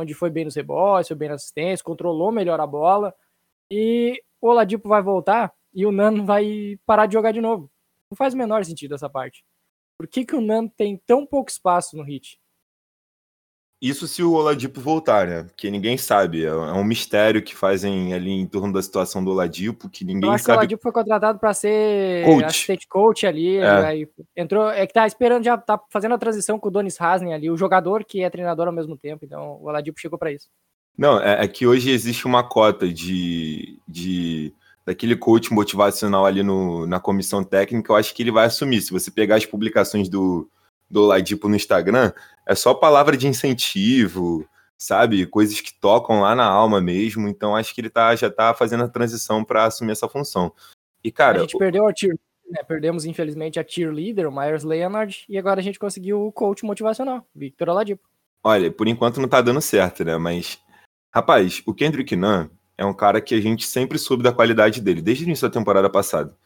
onde 0.00 0.14
foi 0.14 0.30
bem 0.30 0.46
nos 0.46 0.54
rebotes, 0.54 1.08
foi 1.08 1.16
bem 1.18 1.28
na 1.28 1.34
assistência, 1.34 1.84
controlou 1.84 2.32
melhor 2.32 2.58
a 2.58 2.66
bola. 2.66 3.14
E 3.70 4.18
o 4.40 4.48
Oladipo 4.48 4.88
vai 4.88 5.02
voltar 5.02 5.52
e 5.74 5.84
o 5.84 5.92
Nan 5.92 6.24
vai 6.24 6.78
parar 6.86 7.04
de 7.04 7.12
jogar 7.12 7.32
de 7.32 7.42
novo. 7.42 7.70
Não 8.10 8.16
faz 8.16 8.32
o 8.32 8.38
menor 8.38 8.64
sentido 8.64 8.94
essa 8.94 9.10
parte. 9.10 9.44
Por 9.98 10.08
que, 10.08 10.24
que 10.24 10.34
o 10.34 10.40
Nan 10.40 10.68
tem 10.68 10.96
tão 11.04 11.26
pouco 11.26 11.50
espaço 11.50 11.98
no 11.98 12.02
hit? 12.02 12.40
Isso 13.80 14.08
se 14.08 14.22
o 14.22 14.32
Oladipo 14.32 14.80
voltar, 14.80 15.26
né? 15.26 15.42
Porque 15.42 15.70
ninguém 15.70 15.98
sabe. 15.98 16.44
É 16.44 16.48
é 16.48 16.72
um 16.72 16.84
mistério 16.84 17.42
que 17.42 17.54
fazem 17.54 18.14
ali 18.14 18.30
em 18.30 18.46
torno 18.46 18.72
da 18.72 18.80
situação 18.80 19.22
do 19.22 19.30
Oladipo, 19.30 19.90
que 19.90 20.04
ninguém 20.04 20.30
acho 20.30 20.38
que 20.38 20.42
o 20.42 20.46
sabe. 20.46 20.58
Oladipo 20.58 20.82
foi 20.82 20.92
contratado 20.92 21.38
para 21.38 21.52
ser 21.52 22.24
Coach. 22.24 22.44
assistente 22.44 22.88
coach 22.88 23.26
ali. 23.26 23.58
É. 23.58 23.68
aí 23.68 24.08
entrou, 24.34 24.70
é 24.70 24.86
que 24.86 24.94
tá 24.94 25.06
esperando, 25.06 25.44
já 25.44 25.58
tá 25.58 25.78
fazendo 25.90 26.14
a 26.14 26.18
transição 26.18 26.58
com 26.58 26.68
o 26.68 26.70
Donis 26.70 27.00
Haslem 27.00 27.34
ali, 27.34 27.50
o 27.50 27.56
jogador 27.56 28.04
que 28.04 28.22
é 28.22 28.30
treinador 28.30 28.66
ao 28.66 28.72
mesmo 28.72 28.96
tempo. 28.96 29.24
Então 29.24 29.58
o 29.60 29.66
Oladipo 29.66 30.00
chegou 30.00 30.18
para 30.18 30.32
isso. 30.32 30.48
Não, 30.96 31.20
é, 31.20 31.44
é 31.44 31.48
que 31.48 31.66
hoje 31.66 31.90
existe 31.90 32.24
uma 32.24 32.42
cota 32.42 32.88
de, 32.88 33.78
de 33.86 34.52
daquele 34.86 35.16
coach 35.16 35.52
motivacional 35.52 36.24
ali 36.24 36.42
no, 36.42 36.86
na 36.86 37.00
comissão 37.00 37.42
técnica. 37.42 37.92
Eu 37.92 37.96
acho 37.96 38.14
que 38.14 38.22
ele 38.22 38.30
vai 38.30 38.46
assumir. 38.46 38.80
Se 38.80 38.92
você 38.92 39.10
pegar 39.10 39.36
as 39.36 39.46
publicações 39.46 40.08
do, 40.08 40.48
do 40.88 41.02
Oladipo 41.02 41.48
no 41.48 41.56
Instagram, 41.56 42.12
é 42.46 42.54
só 42.54 42.74
palavra 42.74 43.16
de 43.16 43.26
incentivo, 43.26 44.46
sabe? 44.76 45.26
Coisas 45.26 45.60
que 45.60 45.72
tocam 45.72 46.20
lá 46.20 46.34
na 46.34 46.44
alma 46.44 46.80
mesmo. 46.80 47.28
Então 47.28 47.56
acho 47.56 47.74
que 47.74 47.80
ele 47.80 47.90
tá, 47.90 48.14
já 48.14 48.30
tá 48.30 48.54
fazendo 48.54 48.84
a 48.84 48.88
transição 48.88 49.44
para 49.44 49.64
assumir 49.64 49.92
essa 49.92 50.08
função. 50.08 50.52
E, 51.02 51.10
cara, 51.10 51.38
a 51.38 51.40
gente 51.40 51.58
perdeu 51.58 51.86
a 51.86 51.92
tier, 51.92 52.16
né? 52.50 52.62
Perdemos, 52.62 53.04
infelizmente, 53.04 53.58
a 53.58 53.64
tier 53.64 53.92
leader, 53.92 54.28
o 54.28 54.34
Myers 54.34 54.64
Leonard, 54.64 55.24
e 55.28 55.38
agora 55.38 55.60
a 55.60 55.62
gente 55.62 55.78
conseguiu 55.78 56.26
o 56.26 56.32
coach 56.32 56.64
motivacional, 56.64 57.26
Victor 57.34 57.68
Oladipo. 57.68 58.08
Olha, 58.42 58.70
por 58.70 58.88
enquanto 58.88 59.20
não 59.20 59.28
tá 59.28 59.40
dando 59.40 59.60
certo, 59.60 60.04
né? 60.04 60.16
Mas, 60.16 60.58
rapaz, 61.10 61.62
o 61.66 61.74
Kendrick 61.74 62.14
Nunn 62.14 62.48
é 62.76 62.84
um 62.84 62.92
cara 62.92 63.20
que 63.20 63.34
a 63.34 63.40
gente 63.40 63.66
sempre 63.66 63.98
soube 63.98 64.22
da 64.22 64.32
qualidade 64.32 64.80
dele, 64.80 65.00
desde 65.00 65.24
o 65.24 65.26
início 65.26 65.48
da 65.48 65.52
temporada 65.52 65.88
passada. 65.88 66.36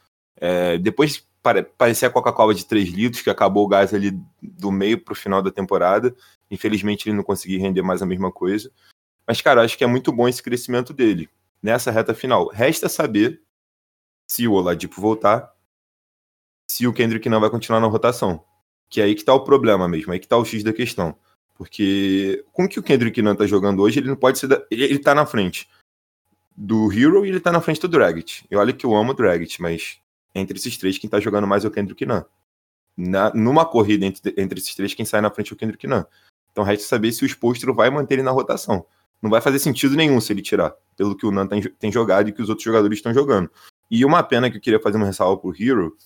É, 0.40 0.78
depois 0.78 1.26
pare- 1.42 1.62
parecia 1.62 2.08
a 2.08 2.10
Coca-Cola 2.10 2.54
de 2.54 2.64
3 2.64 2.88
litros, 2.90 3.22
que 3.22 3.30
acabou 3.30 3.64
o 3.64 3.68
gás 3.68 3.92
ali 3.92 4.12
do 4.42 4.70
meio 4.70 5.02
pro 5.02 5.14
final 5.14 5.42
da 5.42 5.50
temporada. 5.50 6.14
Infelizmente 6.50 7.08
ele 7.08 7.16
não 7.16 7.24
conseguiu 7.24 7.60
render 7.60 7.82
mais 7.82 8.02
a 8.02 8.06
mesma 8.06 8.30
coisa. 8.30 8.70
Mas, 9.26 9.40
cara, 9.40 9.62
acho 9.62 9.76
que 9.76 9.84
é 9.84 9.86
muito 9.86 10.10
bom 10.10 10.28
esse 10.28 10.42
crescimento 10.42 10.92
dele 10.92 11.28
nessa 11.62 11.90
reta 11.90 12.14
final. 12.14 12.48
Resta 12.48 12.88
saber 12.88 13.42
se 14.26 14.46
o 14.46 14.52
Oladipo 14.52 15.00
voltar, 15.00 15.52
se 16.70 16.86
o 16.86 16.92
Kendrick 16.92 17.28
não 17.28 17.40
vai 17.40 17.50
continuar 17.50 17.80
na 17.80 17.86
rotação. 17.86 18.44
Que 18.90 19.00
é 19.00 19.04
aí 19.04 19.14
que 19.14 19.24
tá 19.24 19.34
o 19.34 19.44
problema 19.44 19.86
mesmo, 19.86 20.12
aí 20.12 20.18
que 20.18 20.28
tá 20.28 20.36
o 20.36 20.44
X 20.44 20.62
da 20.62 20.72
questão. 20.72 21.14
Porque 21.54 22.44
com 22.52 22.64
o 22.64 22.68
que 22.68 22.78
o 22.78 22.82
Kendrick 22.82 23.20
Nunn 23.20 23.34
tá 23.34 23.46
jogando 23.46 23.82
hoje, 23.82 23.98
ele 23.98 24.08
não 24.08 24.16
pode 24.16 24.38
ser. 24.38 24.46
Da... 24.46 24.64
Ele, 24.70 24.84
ele 24.84 24.98
tá 24.98 25.14
na 25.14 25.26
frente 25.26 25.68
do 26.56 26.90
Hero 26.92 27.26
e 27.26 27.28
ele 27.28 27.40
tá 27.40 27.52
na 27.52 27.60
frente 27.60 27.80
do 27.80 27.88
Dragic. 27.88 28.46
E 28.50 28.56
olha 28.56 28.72
que 28.72 28.86
eu 28.86 28.94
amo 28.94 29.10
o 29.10 29.14
Dragic, 29.14 29.60
mas 29.60 30.00
entre 30.38 30.58
esses 30.58 30.76
três, 30.76 30.98
quem 30.98 31.08
tá 31.08 31.20
jogando 31.20 31.46
mais 31.46 31.64
é 31.64 31.68
o 31.68 31.70
Kendrick 31.70 32.04
Nunn. 32.06 32.22
Na, 32.96 33.32
numa 33.32 33.64
corrida 33.64 34.04
entre, 34.06 34.34
entre 34.36 34.58
esses 34.58 34.74
três, 34.74 34.94
quem 34.94 35.04
sai 35.04 35.20
na 35.20 35.30
frente 35.30 35.52
é 35.52 35.54
o 35.54 35.56
Kendrick 35.56 35.86
Nunn. 35.86 36.04
Então 36.50 36.64
resta 36.64 36.86
saber 36.86 37.12
se 37.12 37.24
o 37.24 37.28
Spolstro 37.28 37.74
vai 37.74 37.90
manter 37.90 38.14
ele 38.14 38.22
na 38.22 38.30
rotação. 38.30 38.84
Não 39.20 39.30
vai 39.30 39.40
fazer 39.40 39.58
sentido 39.58 39.96
nenhum 39.96 40.20
se 40.20 40.32
ele 40.32 40.42
tirar, 40.42 40.74
pelo 40.96 41.16
que 41.16 41.26
o 41.26 41.30
Nunn 41.30 41.46
tem, 41.46 41.62
tem 41.62 41.92
jogado 41.92 42.28
e 42.28 42.32
que 42.32 42.42
os 42.42 42.48
outros 42.48 42.64
jogadores 42.64 42.98
estão 42.98 43.12
jogando. 43.12 43.50
E 43.90 44.04
uma 44.04 44.22
pena 44.22 44.50
que 44.50 44.56
eu 44.56 44.60
queria 44.60 44.80
fazer 44.80 44.96
uma 44.96 45.06
ressalva 45.06 45.40
pro 45.40 45.54
Hero. 45.56 45.96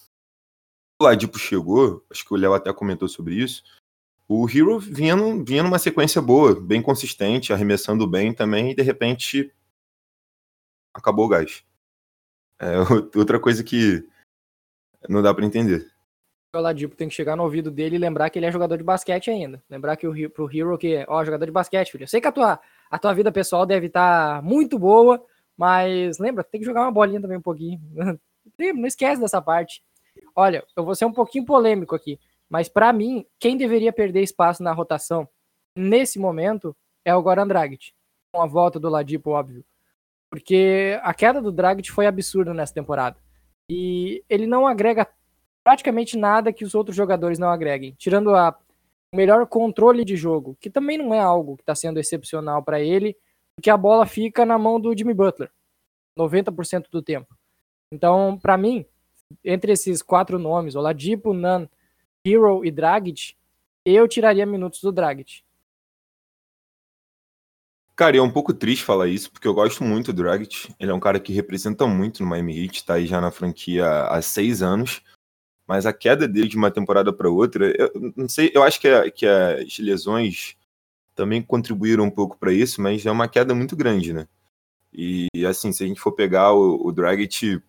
O 1.01 1.05
Ladipo 1.05 1.39
chegou, 1.39 2.05
acho 2.11 2.25
que 2.25 2.33
o 2.33 2.37
Léo 2.37 2.55
até 2.55 2.73
comentou 2.73 3.09
sobre 3.09 3.35
isso. 3.35 3.63
O 4.29 4.49
Hero 4.49 4.79
vinha, 4.79 5.17
num- 5.17 5.45
vinha 5.45 5.63
numa 5.63 5.79
sequência 5.79 6.23
boa, 6.23 6.59
bem 6.59 6.81
consistente, 6.81 7.53
arremessando 7.53 8.07
bem 8.07 8.33
também, 8.33 8.71
e 8.71 8.75
de 8.75 8.83
repente 8.83 9.53
acabou 10.95 11.27
o 11.27 11.29
gás. 11.29 11.65
É 12.59 12.77
outra 13.19 13.39
coisa 13.41 13.65
que 13.65 14.07
não 15.09 15.23
dá 15.23 15.33
pra 15.35 15.45
entender. 15.45 15.87
O 16.55 16.59
Oladipo 16.59 16.95
tem 16.95 17.09
que 17.09 17.15
chegar 17.15 17.35
no 17.35 17.45
ouvido 17.45 17.71
dele 17.71 17.97
e 17.97 17.99
lembrar 17.99 18.29
que 18.29 18.39
ele 18.39 18.47
é 18.47 18.53
jogador 18.53 18.77
de 18.77 18.85
basquete 18.85 19.31
ainda. 19.31 19.63
Lembrar 19.71 19.97
que 19.97 20.07
o 20.07 20.31
pro 20.31 20.51
Hero 20.55 20.77
que, 20.77 21.05
ó, 21.09 21.25
jogador 21.25 21.47
de 21.47 21.53
basquete, 21.53 21.91
filho. 21.91 22.05
Eu 22.05 22.09
sei 22.09 22.21
que 22.21 22.29
a 22.29 22.33
tua, 22.33 22.61
a 22.91 22.99
tua 22.99 23.15
vida 23.15 23.33
pessoal 23.33 23.65
deve 23.65 23.87
estar 23.87 24.43
muito 24.43 24.79
boa, 24.79 25.25
mas 25.57 26.19
lembra, 26.19 26.45
tem 26.45 26.61
que 26.61 26.67
jogar 26.67 26.83
uma 26.83 26.93
bolinha 26.93 27.21
também 27.21 27.39
um 27.39 27.43
pouquinho. 27.43 27.81
Não 28.59 28.87
esquece 28.87 29.21
dessa 29.21 29.41
parte. 29.41 29.83
Olha, 30.37 30.63
eu 30.77 30.85
vou 30.85 30.95
ser 30.95 31.07
um 31.07 31.13
pouquinho 31.13 31.47
polêmico 31.47 31.95
aqui, 31.95 32.19
mas 32.51 32.69
pra 32.69 32.93
mim, 32.93 33.25
quem 33.39 33.57
deveria 33.57 33.93
perder 33.93 34.23
espaço 34.23 34.63
na 34.63 34.73
rotação 34.73 35.27
nesse 35.75 36.19
momento 36.19 36.77
é 37.03 37.15
o 37.15 37.23
Goran 37.23 37.47
Dragic. 37.47 37.93
Com 38.31 38.43
a 38.43 38.47
volta 38.47 38.79
do 38.79 38.91
Ladipo, 38.91 39.31
óbvio. 39.31 39.65
Porque 40.31 40.99
a 41.03 41.15
queda 41.15 41.41
do 41.41 41.53
Dragic 41.53 41.91
foi 41.91 42.07
absurda 42.07 42.53
nessa 42.53 42.75
temporada. 42.75 43.17
E 43.71 44.25
ele 44.29 44.47
não 44.47 44.67
agrega 44.67 45.07
praticamente 45.65 46.17
nada 46.17 46.53
que 46.53 46.65
os 46.65 46.75
outros 46.75 46.97
jogadores 46.97 47.39
não 47.39 47.51
agreguem, 47.51 47.95
tirando 47.97 48.35
a 48.35 48.57
melhor 49.15 49.47
controle 49.47 50.05
de 50.05 50.17
jogo, 50.17 50.57
que 50.61 50.71
também 50.71 50.99
não 50.99 51.13
é 51.13 51.21
algo 51.21 51.57
que 51.57 51.63
está 51.63 51.75
sendo 51.75 52.01
excepcional 52.01 52.63
para 52.63 52.81
ele, 52.81 53.17
porque 53.55 53.71
a 53.71 53.77
bola 53.77 54.07
fica 54.07 54.45
na 54.45 54.59
mão 54.59 54.81
do 54.81 54.97
Jimmy 54.97 55.15
Butler 55.15 55.51
90% 56.19 56.87
do 56.91 57.03
tempo. 57.03 57.37
Então, 57.93 58.39
para 58.41 58.57
mim, 58.57 58.87
entre 59.45 59.73
esses 59.73 60.03
quatro 60.03 60.39
nomes, 60.39 60.75
Oladipo, 60.75 61.33
Nunn, 61.33 61.67
Hero 62.25 62.65
e 62.65 62.71
Dragic, 62.71 63.35
eu 63.85 64.09
tiraria 64.09 64.47
minutos 64.47 64.81
do 64.81 64.93
Dragic. 64.93 65.43
Cara, 67.95 68.17
e 68.17 68.19
é 68.19 68.23
um 68.23 68.31
pouco 68.31 68.55
triste 68.55 68.85
falar 68.85 69.09
isso, 69.09 69.31
porque 69.31 69.47
eu 69.47 69.55
gosto 69.55 69.85
muito 69.85 70.13
do 70.13 70.23
Dragic. 70.23 70.75
Ele 70.81 70.91
é 70.91 70.95
um 70.95 71.01
cara 71.01 71.21
que 71.21 71.33
representa 71.33 71.87
muito 71.87 72.23
no 72.23 72.29
Miami 72.29 72.59
Heat, 72.65 72.85
tá 72.85 72.95
aí 72.95 73.07
já 73.07 73.21
na 73.21 73.31
franquia 73.31 73.87
há 74.07 74.21
seis 74.23 74.63
anos. 74.63 75.03
Mas 75.67 75.87
a 75.87 75.93
queda 75.93 76.29
dele 76.29 76.49
de 76.49 76.57
uma 76.57 76.71
temporada 76.71 77.13
para 77.13 77.31
outra, 77.31 77.73
eu 77.79 78.13
não 78.17 78.29
sei, 78.29 78.51
eu 78.55 78.63
acho 78.65 78.81
que, 78.81 78.89
a- 78.89 79.11
que 79.11 79.27
as 79.27 79.79
lesões 79.79 80.57
também 81.17 81.43
contribuíram 81.43 82.05
um 82.05 82.11
pouco 82.11 82.39
para 82.39 82.53
isso, 82.53 82.83
mas 82.83 83.07
é 83.07 83.11
uma 83.13 83.29
queda 83.29 83.55
muito 83.55 83.77
grande, 83.77 84.13
né? 84.13 84.29
E 84.93 85.29
assim, 85.47 85.73
se 85.73 85.85
a 85.85 85.87
gente 85.89 86.01
for 86.01 86.13
pegar 86.13 86.53
o, 86.55 86.87
o 86.87 86.93
Dragic, 86.93 87.61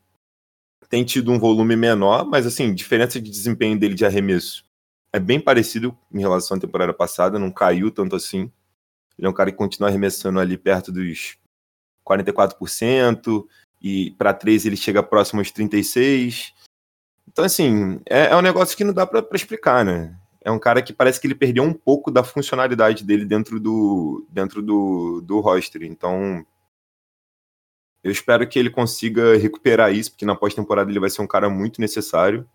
tem 0.90 1.04
tido 1.04 1.32
um 1.32 1.40
volume 1.40 1.76
menor, 1.76 2.26
mas 2.26 2.46
assim, 2.46 2.74
diferença 2.74 3.20
de 3.20 3.30
desempenho 3.30 3.78
dele 3.80 3.96
de 3.96 4.06
arremesso 4.06 4.64
é 5.12 5.20
bem 5.20 5.40
parecido 5.40 5.98
em 6.14 6.20
relação 6.20 6.58
à 6.58 6.60
temporada 6.60 6.94
passada, 6.94 7.38
não 7.40 7.52
caiu 7.52 7.92
tanto 7.92 8.16
assim. 8.16 8.52
Ele 9.18 9.28
é 9.28 9.30
um 9.30 9.34
cara 9.34 9.52
que 9.52 9.58
continua 9.58 9.90
arremessando 9.90 10.40
ali 10.40 10.58
perto 10.58 10.92
dos 10.92 11.38
44%, 12.06 13.46
e 13.82 14.12
para 14.12 14.34
três 14.34 14.66
ele 14.66 14.78
chega 14.78 15.04
próximo 15.04 15.42
aos 15.42 15.52
36%. 15.52 16.54
Então, 17.28 17.46
assim, 17.46 18.00
é, 18.06 18.28
é 18.28 18.36
um 18.36 18.42
negócio 18.42 18.76
que 18.78 18.84
não 18.84 18.94
dá 18.94 19.08
para 19.08 19.26
explicar, 19.34 19.84
né? 19.84 20.16
É 20.42 20.52
um 20.52 20.60
cara 20.60 20.82
que 20.82 20.92
parece 20.92 21.20
que 21.20 21.28
ele 21.28 21.36
perdeu 21.36 21.64
um 21.64 21.74
pouco 21.74 22.12
da 22.12 22.24
funcionalidade 22.24 23.04
dele 23.04 23.26
dentro 23.26 23.60
do, 23.60 24.26
dentro 24.30 24.62
do, 24.62 25.22
do 25.22 25.40
roster. 25.40 25.84
Então, 25.84 26.46
eu 28.04 28.12
espero 28.12 28.48
que 28.48 28.60
ele 28.60 28.70
consiga 28.70 29.38
recuperar 29.38 29.94
isso, 29.94 30.12
porque 30.12 30.26
na 30.26 30.36
pós-temporada 30.36 30.92
ele 30.92 31.00
vai 31.00 31.10
ser 31.10 31.22
um 31.22 31.28
cara 31.28 31.50
muito 31.50 31.80
necessário. 31.80 32.48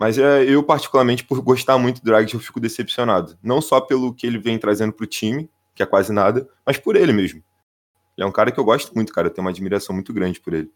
Mas 0.00 0.16
é, 0.16 0.44
eu, 0.44 0.62
particularmente, 0.62 1.22
por 1.22 1.42
gostar 1.42 1.76
muito 1.76 2.00
do 2.00 2.06
Dragic, 2.06 2.32
eu 2.32 2.40
fico 2.40 2.58
decepcionado. 2.58 3.38
Não 3.42 3.60
só 3.60 3.82
pelo 3.82 4.14
que 4.14 4.26
ele 4.26 4.38
vem 4.38 4.58
trazendo 4.58 4.94
pro 4.94 5.06
time, 5.06 5.50
que 5.74 5.82
é 5.82 5.86
quase 5.86 6.10
nada, 6.10 6.48
mas 6.64 6.78
por 6.78 6.96
ele 6.96 7.12
mesmo. 7.12 7.44
Ele 8.16 8.24
é 8.24 8.26
um 8.26 8.32
cara 8.32 8.50
que 8.50 8.58
eu 8.58 8.64
gosto 8.64 8.94
muito, 8.94 9.12
cara. 9.12 9.26
Eu 9.26 9.30
tenho 9.30 9.44
uma 9.44 9.50
admiração 9.50 9.94
muito 9.94 10.10
grande 10.10 10.40
por 10.40 10.54
ele. 10.54 10.72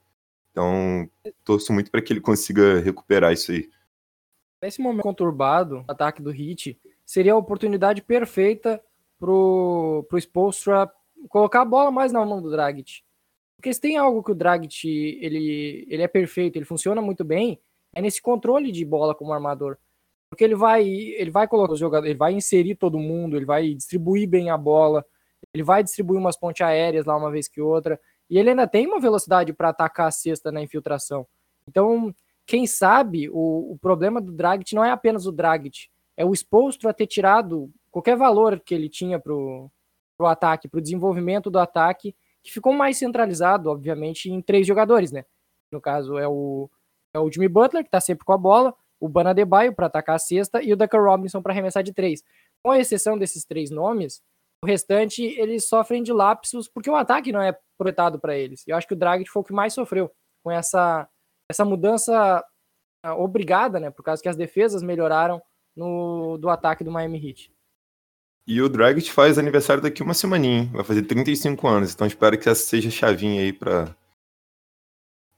Então, 0.51 1.09
torço 1.43 1.73
muito 1.73 1.91
para 1.91 2.03
que 2.03 2.13
ele 2.13 2.21
consiga 2.21 2.81
recuperar 2.81 3.33
isso 3.33 3.51
aí. 3.51 3.71
Nesse 4.63 4.83
momento 4.83 5.03
conturbado, 5.03 5.87
ataque 5.89 6.21
do 6.21 6.31
Heat 6.31 6.79
seria 7.07 7.33
a 7.33 7.39
oportunidade 7.39 8.03
perfeita 8.03 8.79
pro, 9.19 10.05
pro 10.07 10.19
Spolstra 10.19 10.93
colocar 11.31 11.63
a 11.63 11.65
bola 11.65 11.91
mais 11.91 12.13
na 12.13 12.23
mão 12.27 12.43
do 12.43 12.51
Dragic. 12.51 13.03
Porque 13.57 13.73
se 13.73 13.81
tem 13.81 13.97
algo 13.97 14.23
que 14.23 14.33
o 14.33 14.35
Dragic 14.35 14.87
ele, 14.87 15.87
ele 15.89 16.03
é 16.03 16.09
perfeito, 16.09 16.57
ele 16.57 16.67
funciona 16.67 17.01
muito 17.01 17.25
bem, 17.25 17.59
é 17.95 18.01
nesse 18.01 18.21
controle 18.21 18.73
de 18.73 18.85
bola 18.85 19.15
como 19.15 19.33
armador. 19.33 19.79
Porque 20.31 20.43
ele 20.43 20.55
vai 20.55 20.85
ele 20.87 21.31
vai 21.31 21.47
colocar 21.47 21.75
os 21.75 21.79
jogadores, 21.79 22.11
ele 22.11 22.19
vai 22.19 22.33
inserir 22.33 22.75
todo 22.75 22.99
mundo, 22.99 23.37
ele 23.37 23.45
vai 23.45 23.73
distribuir 23.75 24.29
bem 24.29 24.51
a 24.51 24.57
bola, 24.59 25.05
ele 25.53 25.63
vai 25.63 25.83
distribuir 25.83 26.19
umas 26.19 26.37
pontes 26.37 26.61
aéreas 26.61 27.07
lá 27.07 27.17
uma 27.17 27.31
vez 27.31 27.47
que 27.47 27.61
outra, 27.61 28.01
e 28.29 28.39
ele 28.39 28.51
ainda 28.51 28.67
tem 28.67 28.87
uma 28.87 28.99
velocidade 28.99 29.53
para 29.53 29.69
atacar 29.69 30.09
a 30.09 30.11
cesta 30.11 30.51
na 30.51 30.63
infiltração. 30.63 31.27
Então, 31.69 32.13
quem 32.47 32.67
sabe 32.67 33.29
o, 33.31 33.73
o 33.73 33.79
problema 33.79 34.21
do 34.21 34.33
Dragic 34.33 34.75
não 34.75 34.85
é 34.85 34.91
apenas 34.91 35.27
o 35.27 35.33
Dragic, 35.33 35.89
é 36.17 36.25
o 36.25 36.33
exposto 36.33 36.89
a 36.89 36.93
ter 36.93 37.07
tirado 37.07 37.71
qualquer 37.91 38.17
valor 38.17 38.61
que 38.61 38.75
ele 38.75 38.89
tinha 38.89 39.21
pro, 39.21 39.71
pro 40.17 40.27
ataque, 40.27 40.69
pro 40.69 40.81
desenvolvimento 40.81 41.51
do 41.51 41.59
ataque, 41.59 42.15
que 42.43 42.53
ficou 42.53 42.73
mais 42.73 42.99
centralizado, 42.99 43.71
obviamente, 43.71 44.31
em 44.31 44.41
três 44.43 44.67
jogadores, 44.67 45.11
né? 45.11 45.25
No 45.73 45.81
caso, 45.81 46.19
é 46.19 46.29
o, 46.29 46.69
é 47.15 47.19
o 47.19 47.31
Jimmy 47.31 47.49
Butler, 47.49 47.85
que 47.85 47.91
tá 47.91 48.01
sempre 48.01 48.25
com 48.25 48.33
a 48.33 48.39
bola, 48.39 48.75
o 49.01 49.09
Bana 49.09 49.31
Adebayo 49.31 49.75
para 49.75 49.87
atacar 49.87 50.17
a 50.17 50.19
cesta 50.19 50.63
e 50.63 50.73
o 50.73 50.77
Duncan 50.77 50.99
Robinson 50.99 51.41
para 51.41 51.53
arremessar 51.53 51.83
de 51.83 51.93
três. 51.93 52.23
Com 52.63 52.75
exceção 52.75 53.17
desses 53.17 53.45
três 53.45 53.71
nomes, 53.71 54.23
o 54.63 54.67
restante 54.67 55.23
eles 55.23 55.69
sofrem 55.69 56.03
de 56.03 56.13
lapsos 56.13 56.69
porque 56.69 56.91
o 56.91 56.97
ataque 56.97 57.31
não 57.31 57.41
é 57.41 57.57
projetado 57.79 58.19
para 58.19 58.37
eles. 58.37 58.65
Eu 58.67 58.77
acho 58.77 58.87
que 58.87 58.95
o 58.95 58.97
Dragic 58.97 59.31
foi 59.31 59.43
o 59.43 59.45
que 59.45 59.53
mais 59.53 59.73
sofreu 59.73 60.11
com 60.43 60.51
essa 60.51 61.09
essa 61.51 61.65
mudança 61.65 62.43
ah, 63.05 63.15
obrigada, 63.17 63.79
né, 63.79 63.91
por 63.91 64.03
causa 64.03 64.23
que 64.23 64.29
as 64.29 64.37
defesas 64.37 64.83
melhoraram 64.83 65.43
no 65.77 66.39
do 66.39 66.49
ataque 66.49 66.83
do 66.83 66.91
Miami 66.91 67.29
Heat. 67.29 67.53
E 68.47 68.61
o 68.61 68.69
Dragic 68.69 69.11
faz 69.11 69.39
aniversário 69.39 69.83
daqui 69.83 70.03
uma 70.03 70.15
semaninha, 70.15 70.63
hein? 70.63 70.71
vai 70.73 70.85
fazer 70.85 71.03
35 71.03 71.67
anos, 71.67 71.95
então 71.95 72.07
espero 72.07 72.39
que 72.39 72.49
essa 72.49 72.63
seja 72.63 72.89
a 72.89 72.93
chavinha 72.93 73.43
aí 73.43 73.53
pra, 73.53 73.95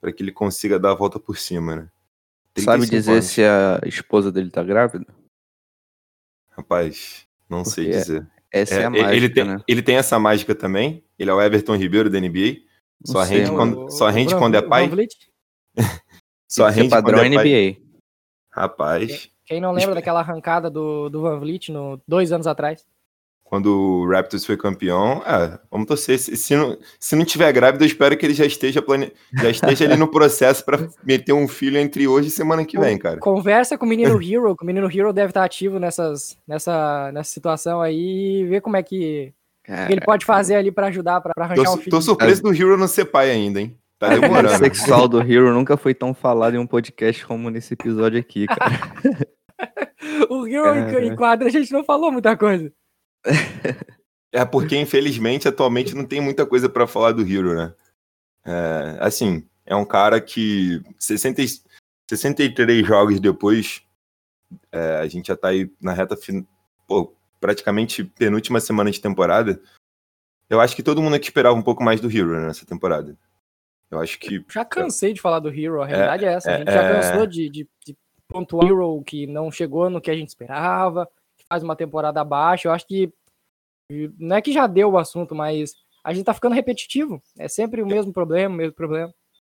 pra 0.07 0.13
que 0.13 0.23
ele 0.23 0.31
consiga 0.31 0.79
dar 0.79 0.93
a 0.93 0.95
volta 0.95 1.19
por 1.19 1.37
cima, 1.37 1.75
né? 1.75 1.89
Sabe 2.59 2.87
35 2.87 2.91
dizer 2.91 3.13
anos. 3.13 3.25
se 3.25 3.43
a 3.43 3.81
esposa 3.85 4.31
dele 4.31 4.51
tá 4.51 4.63
grávida? 4.63 5.05
Rapaz, 6.51 7.27
não 7.51 7.65
sei 7.65 7.87
Porque 7.87 7.99
dizer. 7.99 8.31
Essa 8.53 8.75
é, 8.75 8.83
É, 8.83 8.85
a 8.85 8.91
mágica, 8.91 9.15
ele, 9.17 9.29
tem, 9.29 9.45
né? 9.45 9.61
ele 9.67 9.83
tem 9.83 9.97
essa 9.97 10.19
mágica 10.19 10.55
também, 10.55 11.05
ele 11.19 11.29
é 11.29 11.35
o 11.35 11.43
Everton 11.43 11.75
Ribeiro 11.75 12.09
da 12.09 12.21
NBA, 12.21 12.61
Não 13.05 13.13
só 13.13 13.25
sei, 13.25 13.39
rende 13.39 13.51
quando, 13.51 13.91
só 13.91 14.09
rende 14.09 14.35
quando 14.37 14.55
é 14.55 14.63
pai, 14.63 14.89
só 16.49 16.69
rende 16.69 16.89
padrão 16.89 17.19
quando 17.19 17.33
é 17.33 17.35
pai. 17.35 17.45
NBA. 17.45 17.81
Rapaz, 18.53 19.29
Quem 19.45 19.61
não 19.61 19.73
lembra 19.73 19.97
daquela 19.97 20.21
arrancada 20.21 20.71
do, 20.71 21.09
do 21.09 21.21
Van 21.21 21.41
Vliet 21.41 21.71
no, 21.73 22.01
dois 22.07 22.31
anos 22.31 22.47
atrás? 22.47 22.87
Quando 23.49 23.67
o 23.67 24.11
Raptors 24.11 24.45
foi 24.45 24.57
campeão, 24.57 25.23
é, 25.25 25.57
vamos 25.71 25.87
torcer. 25.87 26.19
Se, 26.19 26.37
se 26.37 26.57
não, 26.57 26.77
se 26.99 27.15
não 27.15 27.25
tiver 27.25 27.53
grávida, 27.53 27.85
eu 27.85 27.87
espero 27.87 28.17
que 28.17 28.27
ele 28.27 28.35
já 28.35 28.45
esteja, 28.45 28.83
plane... 28.83 29.13
já 29.35 29.49
esteja 29.49 29.85
ali 29.85 29.97
no 29.97 30.09
processo 30.09 30.65
pra 30.65 30.89
meter 31.05 31.33
um 31.33 31.47
filho 31.47 31.79
entre 31.79 32.09
hoje 32.09 32.29
e 32.29 32.33
semana 32.33 32.65
que 32.65 32.79
vem, 32.79 32.99
cara. 32.99 33.19
Conversa 33.21 33.79
com 33.79 33.87
o 33.87 33.89
menino 33.89 34.19
Hero, 34.21 34.57
que 34.57 34.65
o 34.65 34.67
menino 34.67 34.91
Hero 34.93 35.13
deve 35.13 35.31
estar 35.31 35.45
ativo 35.45 35.79
nessas, 35.79 36.37
nessa, 36.47 37.13
nessa 37.13 37.31
situação 37.31 37.81
aí, 37.81 38.41
e 38.41 38.45
ver 38.47 38.61
como 38.61 38.77
é 38.77 38.83
que, 38.83 39.33
que 39.65 39.93
ele 39.93 40.01
pode 40.01 40.27
fazer 40.27 40.57
ali 40.57 40.73
pra 40.73 40.89
ajudar, 40.89 41.21
pra, 41.21 41.33
pra 41.33 41.45
arranjar 41.45 41.65
Tô, 41.65 41.75
um 41.75 41.77
filho. 41.77 41.91
tô 41.91 42.03
surpreso 42.03 42.43
do 42.43 42.53
Hero 42.53 42.77
não 42.77 42.89
ser 42.89 43.05
pai 43.05 43.31
ainda, 43.31 43.61
hein? 43.61 43.79
Tá 43.97 44.09
O 44.13 44.21
demorando. 44.21 44.59
sexual 44.59 45.07
do 45.07 45.21
Hero 45.21 45.55
nunca 45.55 45.77
foi 45.77 45.95
tão 45.95 46.13
falado 46.13 46.55
em 46.55 46.59
um 46.59 46.67
podcast 46.67 47.25
como 47.25 47.49
nesse 47.49 47.75
episódio 47.75 48.19
aqui, 48.19 48.47
cara. 48.47 49.27
O 50.29 50.47
Hero 50.47 50.65
Cara. 50.65 51.07
em 51.07 51.17
quadra 51.17 51.49
a 51.49 51.51
gente 51.51 51.73
não 51.73 51.83
falou 51.83 52.13
muita 52.13 52.37
coisa. 52.37 52.73
É 54.33 54.45
porque, 54.45 54.77
infelizmente, 54.77 55.49
atualmente 55.49 55.95
não 55.95 56.05
tem 56.05 56.21
muita 56.21 56.45
coisa 56.45 56.69
pra 56.69 56.87
falar 56.87 57.13
do 57.13 57.23
Hero, 57.23 57.57
né? 57.57 57.75
É, 58.45 58.99
assim, 59.01 59.49
é 59.65 59.75
um 59.75 59.85
cara 59.85 60.21
que 60.21 60.83
60, 60.99 61.43
e- 61.43 61.63
63 62.11 62.87
jogos 62.87 63.19
depois, 63.19 63.83
é, 64.71 64.97
a 64.97 65.07
gente 65.07 65.29
já 65.29 65.37
tá 65.37 65.49
aí 65.49 65.73
na 65.81 65.93
reta 65.93 66.17
fin... 66.17 66.47
pô, 66.87 67.15
praticamente 67.41 68.05
penúltima 68.05 68.61
semana 68.61 68.91
de 68.91 69.01
temporada. 69.01 69.61
Eu 70.51 70.61
acho 70.61 70.77
que 70.77 70.83
todo 70.83 71.03
mundo 71.03 71.17
aqui 71.17 71.27
esperava 71.27 71.57
um 71.57 71.63
pouco 71.63 71.83
mais 71.83 72.01
do 72.01 72.11
Hero 72.11 72.39
né, 72.39 72.47
nessa 72.47 72.67
temporada. 72.67 73.17
Eu 73.91 74.01
acho 74.01 74.19
que 74.19 74.45
Já 74.53 74.65
cansei 74.65 75.13
de 75.13 75.21
falar 75.21 75.41
do 75.41 75.49
Hero, 75.49 75.81
a 75.81 75.87
realidade 75.87 76.25
é, 76.25 76.33
essa. 76.33 76.51
A 76.51 76.55
é, 76.55 76.59
gente 76.59 76.73
já 76.73 76.83
é. 76.83 76.93
cansou 76.93 77.27
de, 77.27 77.49
de, 77.49 77.69
de 77.85 77.97
pontuar 78.29 78.65
o 78.65 78.69
Hero 78.69 79.03
que 79.03 79.27
não 79.27 79.51
chegou 79.51 79.89
no 79.89 80.01
que 80.01 80.11
a 80.11 80.15
gente 80.17 80.29
esperava, 80.29 81.09
faz 81.49 81.63
uma 81.63 81.77
temporada 81.77 82.21
abaixo. 82.21 82.69
Eu 82.69 82.73
acho 82.73 82.87
que 82.87 83.13
não 84.19 84.37
é 84.37 84.43
que 84.43 84.53
já 84.53 84.67
deu 84.67 84.91
o 84.91 84.99
assunto, 84.99 85.35
mas 85.35 85.75
a 86.05 86.13
gente 86.13 86.25
tá 86.25 86.35
ficando 86.35 86.55
repetitivo. 86.55 87.23
É 87.39 87.49
sempre 87.49 87.83
o 87.83 87.87
mesmo 87.87 88.13
problema, 88.13 88.55
o 88.55 88.59
mesmo 88.59 88.75
problema. 88.75 89.13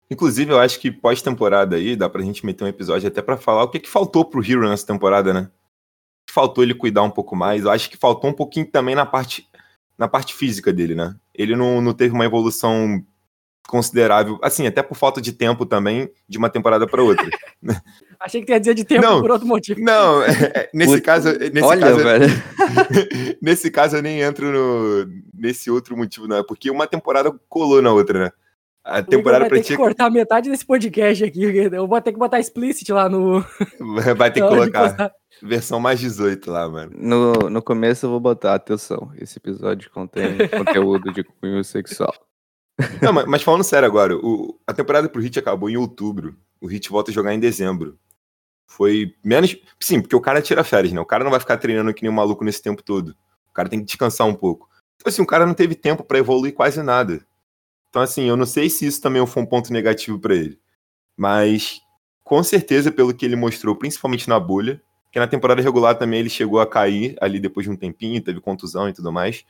Inclusive, 0.09 0.51
eu 0.51 0.59
acho 0.59 0.79
que 0.79 0.89
pós-temporada 0.89 1.75
aí, 1.75 1.95
dá 1.95 2.09
pra 2.09 2.21
gente 2.21 2.45
meter 2.45 2.63
um 2.63 2.67
episódio 2.67 3.07
até 3.07 3.21
pra 3.21 3.35
falar 3.35 3.63
o 3.63 3.69
que, 3.69 3.79
que 3.79 3.89
faltou 3.89 4.23
pro 4.23 4.43
Hero 4.43 4.67
nessa 4.67 4.87
temporada, 4.87 5.33
né? 5.33 5.51
Faltou 6.29 6.63
ele 6.63 6.73
cuidar 6.73 7.03
um 7.03 7.09
pouco 7.09 7.35
mais. 7.35 7.63
Eu 7.63 7.71
acho 7.71 7.89
que 7.89 7.97
faltou 7.97 8.29
um 8.29 8.33
pouquinho 8.33 8.69
também 8.69 8.95
na 8.95 9.05
parte, 9.05 9.47
na 9.97 10.07
parte 10.07 10.33
física 10.33 10.71
dele, 10.71 10.95
né? 10.95 11.15
Ele 11.33 11.55
não, 11.55 11.81
não 11.81 11.93
teve 11.93 12.13
uma 12.13 12.25
evolução 12.25 13.05
considerável, 13.67 14.39
assim, 14.41 14.65
até 14.65 14.81
por 14.81 14.95
falta 14.95 15.21
de 15.21 15.33
tempo 15.33 15.65
também, 15.65 16.09
de 16.27 16.37
uma 16.37 16.49
temporada 16.49 16.87
pra 16.87 17.03
outra. 17.03 17.27
Achei 18.19 18.43
que 18.43 18.51
ia 18.51 18.59
dizer 18.59 18.73
de 18.73 18.83
tempo 18.83 19.03
Não. 19.03 19.21
por 19.21 19.29
outro 19.29 19.45
motivo. 19.45 19.79
Não, 19.81 20.23
é- 20.23 20.31
é- 20.55 20.69
nesse 20.73 20.93
Puta, 20.93 21.03
caso, 21.03 21.29
nesse 21.37 21.63
Olha, 21.63 21.81
caso, 21.81 21.97
velho. 22.03 22.25
nesse 23.41 23.69
caso 23.69 23.97
eu 23.97 24.01
nem 24.01 24.21
entro 24.21 24.51
no, 24.51 25.07
nesse 25.33 25.69
outro 25.69 25.95
motivo, 25.95 26.27
não. 26.27 26.37
É 26.37 26.43
porque 26.43 26.71
uma 26.71 26.87
temporada 26.87 27.31
colou 27.47 27.81
na 27.81 27.91
outra, 27.91 28.25
né? 28.25 28.31
A 28.83 28.95
O 28.95 28.99
Igor 28.99 29.09
temporada 29.09 29.39
vai 29.41 29.49
pra 29.49 29.57
ter 29.57 29.63
ti 29.65 29.69
que 29.73 29.77
cortar 29.77 30.09
metade 30.09 30.49
desse 30.49 30.65
podcast 30.65 31.23
aqui. 31.25 31.43
Eu 31.43 31.85
vou 31.87 32.01
ter 32.01 32.13
que 32.13 32.17
botar 32.17 32.39
explicit 32.39 32.89
lá 32.91 33.09
no. 33.09 33.41
vai 34.15 34.31
ter 34.31 34.41
que 34.41 34.47
colocar 34.47 35.11
versão 35.43 35.79
mais 35.79 35.99
18 35.99 36.49
lá, 36.49 36.69
mano. 36.69 36.91
No, 36.97 37.33
no 37.49 37.61
começo 37.61 38.05
eu 38.05 38.09
vou 38.09 38.19
botar, 38.19 38.55
atenção, 38.55 39.11
esse 39.19 39.37
episódio 39.37 39.91
contém 39.91 40.37
conteúdo 40.47 41.11
de 41.11 41.23
cunho 41.23 41.63
sexual. 41.65 42.13
Não, 43.01 43.11
mas, 43.13 43.25
mas 43.25 43.43
falando 43.43 43.63
sério 43.63 43.87
agora, 43.87 44.15
o- 44.17 44.59
a 44.67 44.73
temporada 44.73 45.09
pro 45.09 45.21
Hit 45.21 45.39
acabou 45.39 45.69
em 45.69 45.77
outubro. 45.77 46.35
O 46.61 46.67
Hit 46.67 46.89
volta 46.89 47.11
a 47.11 47.13
jogar 47.13 47.33
em 47.33 47.39
dezembro. 47.39 47.97
Foi 48.67 49.13
menos. 49.23 49.57
Sim, 49.79 50.01
porque 50.01 50.15
o 50.15 50.21
cara 50.21 50.41
tira 50.41 50.63
férias, 50.63 50.93
né? 50.93 51.01
O 51.01 51.05
cara 51.05 51.23
não 51.23 51.31
vai 51.31 51.39
ficar 51.39 51.57
treinando 51.57 51.93
que 51.93 52.03
nem 52.03 52.11
um 52.11 52.15
maluco 52.15 52.43
nesse 52.45 52.61
tempo 52.61 52.83
todo. 52.83 53.09
O 53.49 53.53
cara 53.53 53.69
tem 53.69 53.79
que 53.79 53.85
descansar 53.85 54.27
um 54.27 54.35
pouco. 54.35 54.69
Então, 54.97 55.09
assim, 55.11 55.21
o 55.21 55.27
cara 55.27 55.45
não 55.45 55.53
teve 55.53 55.75
tempo 55.75 56.03
pra 56.03 56.19
evoluir 56.19 56.53
quase 56.53 56.83
nada. 56.83 57.25
Então, 57.89 58.01
assim, 58.01 58.25
eu 58.25 58.37
não 58.37 58.45
sei 58.45 58.69
se 58.69 58.85
isso 58.87 59.01
também 59.01 59.25
foi 59.27 59.43
um 59.43 59.45
ponto 59.45 59.73
negativo 59.73 60.19
pra 60.19 60.35
ele. 60.35 60.59
Mas, 61.17 61.81
com 62.23 62.43
certeza, 62.43 62.91
pelo 62.91 63.13
que 63.13 63.25
ele 63.25 63.35
mostrou, 63.35 63.75
principalmente 63.75 64.29
na 64.29 64.39
bolha, 64.39 64.81
que 65.11 65.19
na 65.19 65.27
temporada 65.27 65.61
regular 65.61 65.97
também 65.97 66.19
ele 66.19 66.29
chegou 66.29 66.59
a 66.59 66.67
cair 66.67 67.17
ali 67.21 67.39
depois 67.39 67.65
de 67.65 67.71
um 67.71 67.75
tempinho, 67.75 68.21
teve 68.23 68.41
contusão 68.41 68.89
e 68.89 68.93
tudo 68.93 69.11
mais. 69.11 69.45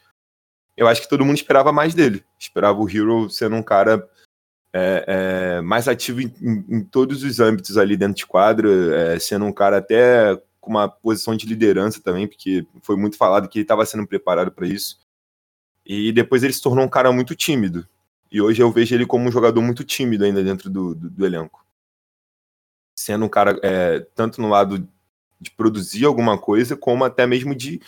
Eu 0.77 0.87
acho 0.87 1.01
que 1.01 1.09
todo 1.09 1.25
mundo 1.25 1.35
esperava 1.37 1.71
mais 1.73 1.93
dele. 1.95 2.23
Esperava 2.39 2.79
o 2.79 2.87
Hero 2.89 3.29
sendo 3.29 3.55
um 3.55 3.63
cara 3.63 4.07
é, 4.71 5.05
é, 5.57 5.61
mais 5.61 5.87
ativo 5.87 6.21
em, 6.21 6.31
em- 6.69 6.83
todos 6.83 7.23
os 7.23 7.39
âmbitos 7.39 7.77
ali 7.77 7.97
dentro 7.97 8.15
de 8.15 8.27
quadra, 8.27 8.69
é, 8.95 9.19
sendo 9.19 9.45
um 9.45 9.51
cara 9.51 9.77
até 9.77 10.39
com 10.61 10.69
uma 10.69 10.87
posição 10.87 11.35
de 11.35 11.47
liderança 11.47 12.01
também, 12.01 12.27
porque 12.27 12.65
foi 12.83 12.95
muito 12.95 13.17
falado 13.17 13.49
que 13.49 13.57
ele 13.57 13.63
estava 13.63 13.85
sendo 13.85 14.05
preparado 14.05 14.51
para 14.51 14.67
isso. 14.67 14.99
E 15.85 16.11
depois 16.11 16.43
ele 16.43 16.53
se 16.53 16.61
tornou 16.61 16.85
um 16.85 16.89
cara 16.89 17.11
muito 17.11 17.33
tímido. 17.35 17.87
E 18.29 18.41
hoje 18.41 18.61
eu 18.61 18.71
vejo 18.71 18.93
ele 18.93 19.05
como 19.05 19.27
um 19.27 19.31
jogador 19.31 19.61
muito 19.61 19.83
tímido 19.83 20.25
ainda 20.25 20.43
dentro 20.43 20.69
do, 20.69 20.93
do- 20.93 21.09
do 21.09 21.25
elenco. 21.25 21.65
Sendo 22.95 23.25
um 23.25 23.29
cara, 23.29 23.57
é, 23.63 24.01
tanto 24.13 24.41
no 24.41 24.49
lado 24.49 24.87
de 25.39 25.49
produzir 25.51 26.05
alguma 26.05 26.37
coisa, 26.37 26.75
como 26.75 27.03
até 27.05 27.25
mesmo 27.25 27.55
de, 27.55 27.79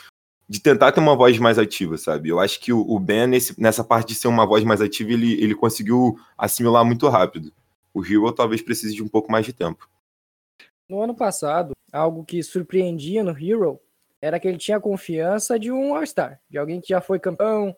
de 0.49 0.59
tentar 0.59 0.91
ter 0.91 0.99
uma 0.99 1.15
voz 1.15 1.37
mais 1.37 1.59
ativa, 1.59 1.95
sabe? 1.95 2.29
Eu 2.29 2.39
acho 2.39 2.59
que 2.59 2.73
o, 2.73 2.99
Ben, 2.99 3.27
nesse- 3.27 3.59
nessa 3.61 3.83
parte 3.83 4.09
de 4.09 4.15
ser 4.15 4.27
uma 4.27 4.47
voz 4.47 4.63
mais 4.63 4.81
ativa, 4.81 5.11
ele, 5.11 5.39
ele 5.41 5.53
conseguiu 5.53 6.17
assimilar 6.35 6.83
muito 6.83 7.07
rápido. 7.07 7.53
O 7.93 8.03
Hero 8.03 8.31
talvez 8.33 8.59
precise 8.61 8.95
de 8.95 9.03
um 9.03 9.07
pouco 9.07 9.31
mais 9.31 9.45
de 9.45 9.53
tempo. 9.53 9.87
No 10.89 11.01
ano 11.03 11.15
passado, 11.15 11.73
algo 11.93 12.25
que 12.25 12.41
surpreendia 12.41 13.23
no 13.23 13.29
Hero 13.37 13.79
era 14.19 14.39
que 14.39 14.47
ele 14.47 14.57
tinha 14.57 14.77
a 14.77 14.81
confiança 14.81 15.59
de 15.59 15.71
um 15.71 15.93
All-Star, 15.95 16.41
de 16.49 16.57
alguém 16.57 16.81
que 16.81 16.89
já 16.89 16.99
foi 16.99 17.19
campeão, 17.19 17.75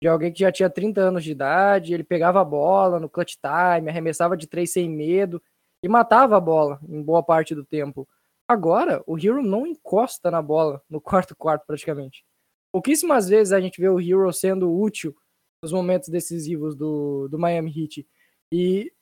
de 0.00 0.08
alguém 0.08 0.32
que 0.32 0.40
já 0.40 0.50
tinha 0.50 0.70
30 0.70 1.02
anos 1.02 1.22
de 1.22 1.32
idade, 1.32 1.92
ele 1.92 2.04
pegava 2.04 2.40
a 2.40 2.44
bola 2.44 2.98
no 2.98 3.08
clutch 3.08 3.34
time, 3.34 3.90
arremessava 3.90 4.34
de 4.36 4.46
três 4.46 4.72
sem 4.72 4.88
medo 4.88 5.42
e 5.82 5.88
matava 5.88 6.36
a 6.36 6.40
bola 6.40 6.80
em 6.88 7.02
boa 7.02 7.22
parte 7.22 7.54
do 7.54 7.64
tempo. 7.64 8.08
Agora, 8.48 9.02
o 9.06 9.18
Hero 9.18 9.42
não 9.42 9.66
encosta 9.66 10.30
na 10.30 10.40
bola 10.40 10.82
no 10.88 11.00
quarto 11.00 11.36
quarto 11.36 11.66
praticamente. 11.66 12.24
Pouquíssimas 12.72 13.28
vezes 13.28 13.52
a 13.52 13.60
gente 13.60 13.80
vê 13.80 13.88
o 13.88 14.00
Hero 14.00 14.32
sendo 14.32 14.74
útil 14.74 15.14
nos 15.62 15.72
momentos 15.72 16.08
decisivos 16.08 16.74
do, 16.74 17.28
do 17.28 17.38
Miami 17.38 17.72
Heat. 17.76 18.08
E 18.52 18.92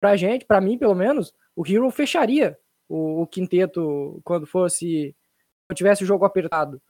pra 0.00 0.16
gente, 0.16 0.44
pra 0.44 0.60
mim 0.60 0.78
pelo 0.78 0.94
menos, 0.94 1.32
o 1.54 1.66
Hero 1.66 1.90
fecharia 1.90 2.56
o, 2.88 3.22
o 3.22 3.26
quinteto 3.26 4.20
quando 4.24 4.46
fosse 4.46 5.16
quando 5.66 5.76
tivesse 5.76 6.04
o 6.04 6.06
jogo 6.06 6.24
apertado. 6.24 6.80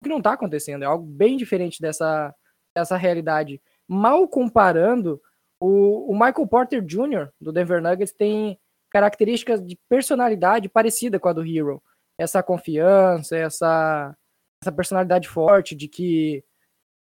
O 0.00 0.04
que 0.04 0.08
não 0.08 0.22
tá 0.22 0.32
acontecendo, 0.32 0.84
é 0.84 0.86
algo 0.86 1.04
bem 1.04 1.36
diferente 1.36 1.82
dessa, 1.82 2.34
dessa 2.74 2.96
realidade. 2.96 3.60
Mal 3.86 4.26
comparando, 4.28 5.20
o, 5.60 6.10
o 6.10 6.14
Michael 6.14 6.46
Porter 6.46 6.82
Jr. 6.82 7.30
do 7.40 7.52
Denver 7.52 7.82
Nuggets 7.82 8.14
tem 8.14 8.58
características 8.90 9.64
de 9.64 9.78
personalidade 9.88 10.68
parecida 10.68 11.18
com 11.18 11.28
a 11.28 11.32
do 11.32 11.44
Hero. 11.44 11.82
Essa 12.18 12.42
confiança, 12.42 13.36
essa, 13.36 14.16
essa 14.62 14.72
personalidade 14.72 15.28
forte 15.28 15.74
de 15.74 15.88
que 15.88 16.44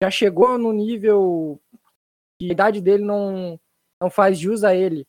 já 0.02 0.10
chegou 0.10 0.58
no 0.58 0.72
nível 0.72 1.60
que 2.38 2.48
a 2.48 2.52
idade 2.52 2.80
dele 2.80 3.04
não, 3.04 3.58
não 4.00 4.10
faz 4.10 4.38
jus 4.38 4.64
a 4.64 4.74
ele. 4.74 5.06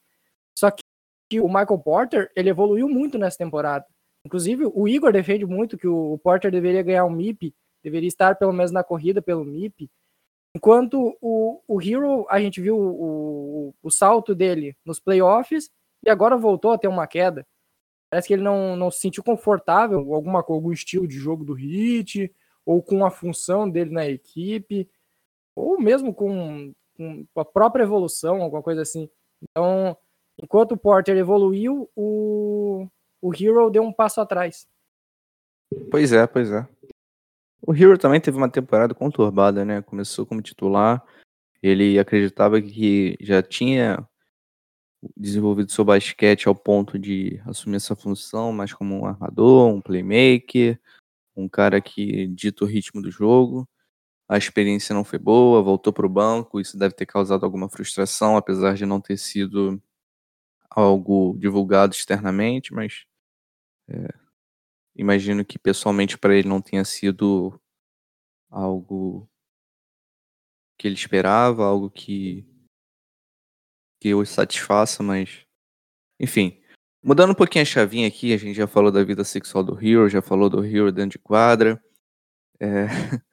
Só 0.57 0.71
que 0.71 1.39
o 1.39 1.47
Michael 1.47 1.79
Porter, 1.79 2.31
ele 2.35 2.49
evoluiu 2.49 2.89
muito 2.89 3.17
nessa 3.17 3.37
temporada. 3.37 3.85
Inclusive, 4.25 4.65
o 4.65 4.87
Igor 4.87 5.11
defende 5.13 5.45
muito 5.45 5.77
que 5.77 5.87
o 5.87 6.17
Porter 6.17 6.51
deveria 6.51 6.83
ganhar 6.83 7.05
um 7.05 7.11
MIP, 7.11 7.53
deveria 7.83 8.07
estar 8.07 8.35
pelo 8.35 8.51
menos 8.51 8.71
na 8.71 8.83
corrida 8.83 9.21
pelo 9.21 9.45
MIP. 9.45 9.89
Enquanto 10.55 11.15
o, 11.21 11.61
o 11.67 11.81
Hero, 11.81 12.25
a 12.29 12.39
gente 12.39 12.59
viu 12.59 12.77
o, 12.77 13.69
o, 13.69 13.75
o 13.83 13.91
salto 13.91 14.33
dele 14.33 14.75
nos 14.83 14.99
playoffs 14.99 15.69
e 16.03 16.09
agora 16.09 16.37
voltou 16.37 16.71
a 16.71 16.77
ter 16.77 16.87
uma 16.87 17.07
queda. 17.07 17.45
Parece 18.09 18.27
que 18.27 18.33
ele 18.33 18.43
não, 18.43 18.75
não 18.75 18.89
se 18.89 19.01
sentiu 19.01 19.23
confortável 19.23 20.03
com 20.03 20.15
alguma, 20.15 20.39
algum 20.39 20.71
estilo 20.71 21.07
de 21.07 21.15
jogo 21.17 21.45
do 21.45 21.53
Hit, 21.53 22.33
ou 22.65 22.81
com 22.81 23.05
a 23.05 23.11
função 23.11 23.69
dele 23.69 23.91
na 23.91 24.07
equipe, 24.07 24.89
ou 25.55 25.79
mesmo 25.79 26.13
com, 26.13 26.73
com 26.95 27.25
a 27.35 27.45
própria 27.45 27.83
evolução, 27.83 28.41
alguma 28.41 28.63
coisa 28.63 28.81
assim. 28.81 29.09
Então, 29.41 29.95
enquanto 30.41 30.73
o 30.73 30.77
Porter 30.77 31.15
evoluiu, 31.17 31.89
o, 31.95 32.87
o 33.21 33.33
Hero 33.33 33.69
deu 33.69 33.83
um 33.83 33.93
passo 33.93 34.21
atrás. 34.21 34.67
Pois 35.91 36.11
é, 36.11 36.25
pois 36.25 36.51
é. 36.51 36.67
O 37.61 37.75
Hero 37.75 37.97
também 37.97 38.19
teve 38.19 38.37
uma 38.37 38.49
temporada 38.49 38.95
conturbada, 38.95 39.63
né? 39.63 39.81
Começou 39.81 40.25
como 40.25 40.41
titular, 40.41 41.05
ele 41.61 41.99
acreditava 41.99 42.59
que 42.61 43.17
já 43.21 43.43
tinha 43.43 44.07
desenvolvido 45.15 45.71
seu 45.71 45.85
basquete 45.85 46.47
ao 46.47 46.55
ponto 46.55 46.99
de 46.99 47.41
assumir 47.45 47.77
essa 47.77 47.95
função 47.95 48.51
mais 48.51 48.73
como 48.73 48.95
um 48.95 49.05
armador, 49.05 49.67
um 49.69 49.81
playmaker, 49.81 50.79
um 51.35 51.47
cara 51.47 51.81
que 51.81 52.27
dita 52.27 52.63
o 52.65 52.67
ritmo 52.67 53.01
do 53.01 53.11
jogo. 53.11 53.67
A 54.27 54.37
experiência 54.37 54.93
não 54.93 55.03
foi 55.03 55.17
boa, 55.19 55.61
voltou 55.61 55.91
para 55.91 56.05
o 56.05 56.09
banco, 56.09 56.59
isso 56.59 56.77
deve 56.77 56.93
ter 56.93 57.05
causado 57.05 57.43
alguma 57.43 57.69
frustração, 57.69 58.37
apesar 58.37 58.75
de 58.75 58.85
não 58.85 59.01
ter 59.01 59.17
sido 59.17 59.81
algo 60.69 61.35
divulgado 61.39 61.93
externamente, 61.95 62.73
mas 62.73 63.05
é, 63.87 64.13
imagino 64.95 65.43
que 65.43 65.57
pessoalmente 65.57 66.17
para 66.17 66.35
ele 66.35 66.47
não 66.47 66.61
tenha 66.61 66.85
sido 66.85 67.59
algo 68.49 69.27
que 70.77 70.87
ele 70.87 70.95
esperava, 70.95 71.65
algo 71.65 71.89
que 71.89 72.45
que 73.99 74.13
o 74.13 74.25
satisfaça, 74.25 75.03
mas 75.03 75.45
enfim. 76.19 76.59
Mudando 77.03 77.31
um 77.31 77.35
pouquinho 77.35 77.61
a 77.61 77.65
chavinha 77.65 78.07
aqui, 78.07 78.33
a 78.33 78.37
gente 78.37 78.55
já 78.55 78.67
falou 78.67 78.91
da 78.91 79.03
vida 79.03 79.23
sexual 79.23 79.63
do 79.63 79.73
Hero, 79.81 80.09
já 80.09 80.21
falou 80.21 80.49
do 80.49 80.65
Hero 80.65 80.91
dentro 80.91 81.11
de 81.11 81.19
quadra. 81.19 81.81
É... 82.59 82.87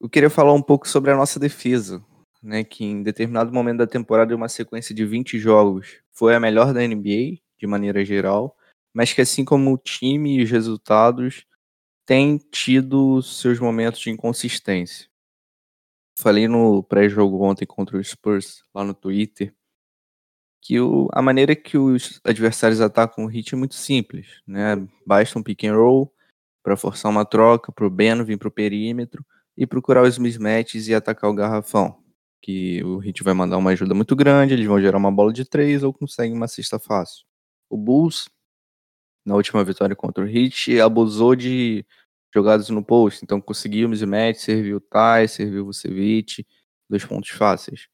Eu 0.00 0.08
queria 0.08 0.30
falar 0.30 0.54
um 0.54 0.62
pouco 0.62 0.88
sobre 0.88 1.10
a 1.10 1.16
nossa 1.16 1.38
defesa, 1.38 2.02
né, 2.42 2.64
que 2.64 2.82
em 2.84 3.02
determinado 3.02 3.52
momento 3.52 3.78
da 3.78 3.86
temporada, 3.86 4.34
uma 4.34 4.48
sequência 4.48 4.94
de 4.94 5.04
20 5.04 5.38
jogos, 5.38 6.00
foi 6.10 6.34
a 6.34 6.40
melhor 6.40 6.72
da 6.72 6.80
NBA, 6.80 7.38
de 7.58 7.66
maneira 7.66 8.02
geral, 8.02 8.56
mas 8.94 9.12
que 9.12 9.20
assim 9.20 9.44
como 9.44 9.74
o 9.74 9.76
time 9.76 10.38
e 10.38 10.42
os 10.42 10.50
resultados, 10.50 11.44
tem 12.06 12.38
tido 12.38 13.20
seus 13.22 13.58
momentos 13.60 14.00
de 14.00 14.08
inconsistência. 14.08 15.09
Falei 16.20 16.46
no 16.46 16.82
pré-jogo 16.82 17.42
ontem 17.42 17.64
contra 17.64 17.96
o 17.96 18.04
Spurs, 18.04 18.62
lá 18.74 18.84
no 18.84 18.92
Twitter, 18.92 19.54
que 20.60 20.78
o, 20.78 21.08
a 21.14 21.22
maneira 21.22 21.56
que 21.56 21.78
os 21.78 22.20
adversários 22.22 22.82
atacam 22.82 23.24
o 23.24 23.30
Heat 23.30 23.54
é 23.54 23.56
muito 23.56 23.74
simples, 23.74 24.42
né? 24.46 24.76
Basta 25.06 25.38
um 25.38 25.42
pick 25.42 25.64
and 25.64 25.74
roll 25.74 26.12
para 26.62 26.76
forçar 26.76 27.10
uma 27.10 27.24
troca, 27.24 27.72
para 27.72 27.86
o 27.86 27.90
Ben 27.90 28.22
vir 28.22 28.36
para 28.36 28.48
o 28.48 28.50
perímetro 28.50 29.24
e 29.56 29.66
procurar 29.66 30.02
os 30.02 30.18
mismatches 30.18 30.88
e 30.88 30.94
atacar 30.94 31.30
o 31.30 31.34
garrafão. 31.34 31.96
Que 32.42 32.84
o 32.84 33.02
Heat 33.02 33.22
vai 33.22 33.32
mandar 33.32 33.56
uma 33.56 33.70
ajuda 33.70 33.94
muito 33.94 34.14
grande, 34.14 34.52
eles 34.52 34.66
vão 34.66 34.78
gerar 34.78 34.98
uma 34.98 35.10
bola 35.10 35.32
de 35.32 35.46
três 35.46 35.82
ou 35.82 35.90
conseguem 35.90 36.36
uma 36.36 36.48
cesta 36.48 36.78
fácil. 36.78 37.24
O 37.70 37.78
Bulls, 37.78 38.28
na 39.24 39.36
última 39.36 39.64
vitória 39.64 39.96
contra 39.96 40.22
o 40.22 40.28
Heat, 40.28 40.78
abusou 40.82 41.34
de 41.34 41.86
jogadas 42.32 42.68
no 42.68 42.84
post, 42.84 43.24
então 43.24 43.40
conseguiu 43.40 43.86
o 43.86 43.90
mismatch, 43.90 44.38
serviu 44.38 44.76
o 44.76 44.80
Ty, 44.80 45.28
serviu 45.28 45.62
o 45.62 45.66
Vucevic, 45.66 46.46
dois 46.88 47.04
pontos 47.04 47.30
fáceis. 47.30 47.88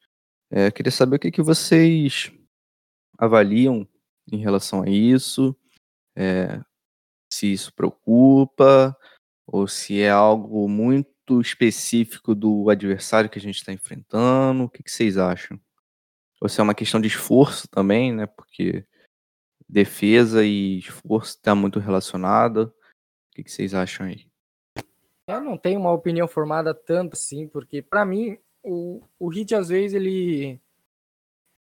É, 0.50 0.70
queria 0.70 0.92
saber 0.92 1.16
o 1.16 1.18
que, 1.18 1.30
que 1.30 1.42
vocês 1.42 2.30
avaliam 3.18 3.88
em 4.30 4.38
relação 4.38 4.82
a 4.82 4.88
isso, 4.88 5.56
é, 6.16 6.60
se 7.32 7.52
isso 7.52 7.72
preocupa, 7.74 8.96
ou 9.46 9.68
se 9.68 10.00
é 10.00 10.10
algo 10.10 10.68
muito 10.68 11.40
específico 11.40 12.34
do 12.34 12.68
adversário 12.70 13.30
que 13.30 13.38
a 13.38 13.42
gente 13.42 13.56
está 13.56 13.72
enfrentando, 13.72 14.64
o 14.64 14.68
que, 14.68 14.82
que 14.82 14.90
vocês 14.90 15.16
acham? 15.16 15.60
Ou 16.40 16.48
se 16.48 16.60
é 16.60 16.62
uma 16.62 16.74
questão 16.74 17.00
de 17.00 17.08
esforço 17.08 17.68
também, 17.68 18.12
né? 18.12 18.26
Porque 18.26 18.84
defesa 19.68 20.44
e 20.44 20.78
esforço 20.78 21.36
está 21.36 21.54
muito 21.54 21.80
relacionado. 21.80 22.72
Que, 23.36 23.44
que 23.44 23.52
vocês 23.52 23.74
acham 23.74 24.06
aí? 24.06 24.26
Eu 25.28 25.42
não 25.42 25.58
tenho 25.58 25.78
uma 25.78 25.92
opinião 25.92 26.26
formada 26.26 26.72
tanto 26.72 27.12
assim, 27.12 27.46
porque 27.46 27.82
para 27.82 28.02
mim 28.02 28.38
o, 28.62 29.02
o 29.18 29.28
Hit 29.28 29.54
às 29.54 29.68
vezes 29.68 29.92
ele 29.92 30.58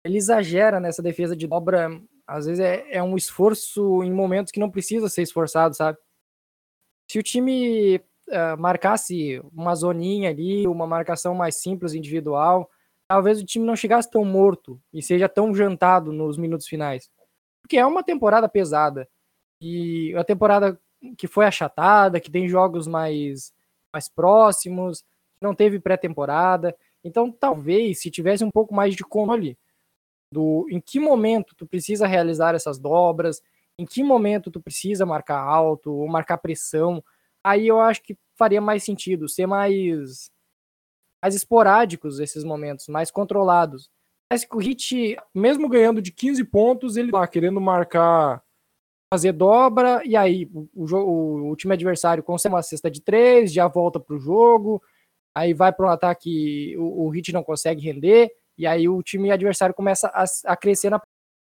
ele 0.05 0.17
exagera 0.17 0.79
nessa 0.79 1.03
defesa 1.03 1.35
de 1.35 1.45
dobra. 1.45 2.01
Às 2.25 2.45
vezes 2.45 2.61
é, 2.61 2.95
é 2.95 3.03
um 3.03 3.17
esforço 3.17 4.01
em 4.03 4.13
momentos 4.13 4.53
que 4.53 4.59
não 4.59 4.71
precisa 4.71 5.09
ser 5.09 5.23
esforçado, 5.23 5.75
sabe? 5.75 5.97
Se 7.11 7.19
o 7.19 7.23
time 7.23 7.97
uh, 7.97 8.57
marcasse 8.57 9.41
uma 9.51 9.75
zoninha 9.75 10.29
ali, 10.29 10.65
uma 10.67 10.87
marcação 10.87 11.35
mais 11.35 11.57
simples 11.57 11.93
individual, 11.93 12.69
talvez 13.05 13.41
o 13.41 13.45
time 13.45 13.65
não 13.65 13.75
chegasse 13.75 14.09
tão 14.09 14.23
morto 14.23 14.81
e 14.93 15.01
seja 15.01 15.27
tão 15.27 15.53
jantado 15.53 16.13
nos 16.13 16.37
minutos 16.37 16.67
finais. 16.67 17.11
Porque 17.61 17.75
é 17.75 17.85
uma 17.85 18.01
temporada 18.01 18.47
pesada. 18.47 19.09
E 19.61 20.15
a 20.15 20.23
temporada 20.23 20.79
que 21.15 21.27
foi 21.27 21.45
achatada, 21.45 22.19
que 22.19 22.31
tem 22.31 22.47
jogos 22.47 22.87
mais, 22.87 23.53
mais 23.93 24.09
próximos, 24.09 25.03
não 25.41 25.53
teve 25.53 25.79
pré-temporada. 25.79 26.75
Então, 27.03 27.31
talvez, 27.31 28.01
se 28.01 28.09
tivesse 28.09 28.43
um 28.43 28.51
pouco 28.51 28.73
mais 28.73 28.95
de 28.95 29.03
controle 29.03 29.57
do 30.31 30.65
em 30.69 30.81
que 30.81 30.99
momento 30.99 31.55
tu 31.55 31.67
precisa 31.67 32.07
realizar 32.07 32.55
essas 32.55 32.79
dobras, 32.79 33.41
em 33.77 33.85
que 33.85 34.03
momento 34.03 34.49
tu 34.49 34.61
precisa 34.61 35.05
marcar 35.05 35.39
alto 35.39 35.93
ou 35.93 36.07
marcar 36.07 36.37
pressão, 36.37 37.03
aí 37.43 37.67
eu 37.67 37.79
acho 37.79 38.01
que 38.01 38.17
faria 38.35 38.59
mais 38.59 38.83
sentido 38.83 39.29
ser 39.29 39.45
mais 39.45 40.31
mais 41.21 41.35
esporádicos 41.35 42.19
esses 42.19 42.43
momentos, 42.43 42.87
mais 42.87 43.09
controlados. 43.09 43.89
Parece 44.29 44.47
que 44.47 44.55
o 44.55 44.59
Hit, 44.59 45.17
mesmo 45.33 45.69
ganhando 45.69 46.01
de 46.01 46.11
15 46.11 46.43
pontos, 46.45 46.97
ele 46.97 47.11
tá 47.11 47.27
querendo 47.27 47.59
marcar, 47.61 48.43
fazer 49.15 49.31
dobra, 49.31 50.01
e 50.03 50.15
aí 50.17 50.49
o, 50.53 50.67
o, 50.75 51.51
o 51.51 51.55
time 51.55 51.73
adversário 51.73 52.21
consegue 52.21 52.53
uma 52.53 52.61
cesta 52.61 52.91
de 52.91 52.99
três, 52.99 53.53
já 53.53 53.65
volta 53.65 53.97
pro 53.97 54.19
jogo, 54.19 54.83
aí 55.33 55.53
vai 55.53 55.71
para 55.71 55.85
um 55.85 55.89
ataque, 55.89 56.75
o, 56.77 57.05
o 57.05 57.09
Hit 57.09 57.31
não 57.31 57.41
consegue 57.41 57.81
render, 57.81 58.29
e 58.57 58.67
aí 58.67 58.89
o 58.89 59.01
time 59.01 59.31
adversário 59.31 59.73
começa 59.73 60.07
a, 60.07 60.25
a 60.51 60.57
crescer 60.57 60.89
na 60.89 61.01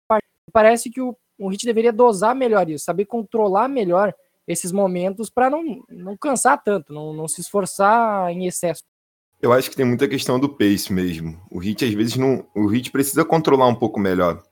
parte. 0.08 0.26
Parece 0.52 0.90
que 0.90 1.00
o, 1.00 1.16
o 1.38 1.48
Hit 1.50 1.64
deveria 1.64 1.94
dosar 1.94 2.36
melhor 2.36 2.68
isso, 2.68 2.86
saber 2.86 3.06
controlar 3.06 3.68
melhor 3.68 4.16
esses 4.48 4.72
momentos 4.72 5.30
para 5.30 5.48
não, 5.48 5.84
não 5.88 6.18
cansar 6.18 6.60
tanto, 6.64 6.92
não, 6.92 7.14
não 7.14 7.28
se 7.28 7.40
esforçar 7.40 8.32
em 8.32 8.48
excesso. 8.48 8.82
Eu 9.40 9.54
acho 9.54 9.70
que 9.70 9.76
tem 9.76 9.86
muita 9.86 10.08
questão 10.08 10.40
do 10.40 10.50
pace 10.50 10.92
mesmo. 10.92 11.40
O 11.52 11.60
Hit 11.60 11.86
às 11.86 11.94
vezes 11.94 12.18
não, 12.18 12.48
o 12.56 12.66
Hit 12.66 12.92
precisa 12.92 13.24
controlar 13.24 13.68
um 13.68 13.76
pouco 13.76 14.00
melhor 14.00 14.44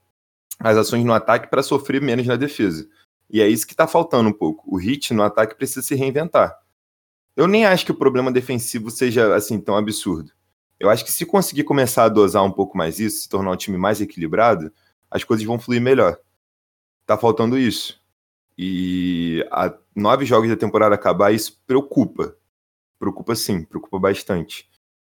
as 0.60 0.78
ações 0.78 1.04
no 1.04 1.14
ataque 1.14 1.50
para 1.50 1.64
sofrer 1.64 2.00
menos 2.00 2.26
na 2.28 2.36
defesa. 2.36 2.88
E 3.30 3.42
é 3.42 3.48
isso 3.48 3.68
que 3.68 3.74
está 3.74 3.88
faltando 3.88 4.30
um 4.30 4.34
pouco. 4.34 4.64
O 4.74 4.78
Hit 4.78 5.14
no 5.14 5.24
ataque 5.24 5.56
precisa 5.56 5.82
se 5.82 5.96
reinventar. 5.96 6.58
Eu 7.36 7.48
nem 7.48 7.66
acho 7.66 7.86
que 7.86 7.92
o 7.92 7.98
problema 7.98 8.32
defensivo 8.32 8.90
seja 8.90 9.36
assim 9.36 9.60
tão 9.60 9.76
absurdo. 9.76 10.32
Eu 10.80 10.90
acho 10.90 11.04
que 11.04 11.12
se 11.12 11.26
conseguir 11.26 11.64
começar 11.64 12.06
a 12.06 12.10
dosar 12.10 12.44
um 12.44 12.52
pouco 12.52 12.78
mais 12.78 13.00
isso, 13.00 13.22
se 13.22 13.30
tornar 13.30 13.52
um 13.52 13.58
time 13.58 13.78
mais 13.78 14.00
equilibrado, 14.00 14.72
as 15.10 15.24
coisas 15.24 15.46
vão 15.46 15.60
fluir 15.60 15.82
melhor. 15.82 16.20
Tá 17.06 17.18
faltando 17.18 17.58
isso. 17.58 18.02
E 18.58 19.46
a 19.52 19.74
nove 19.96 20.26
jogos 20.26 20.50
da 20.50 20.56
temporada 20.56 20.96
acabar, 20.96 21.32
isso 21.32 21.62
preocupa. 21.66 22.36
Preocupa 23.00 23.36
sim, 23.36 23.64
preocupa 23.64 24.00
bastante. 24.00 24.70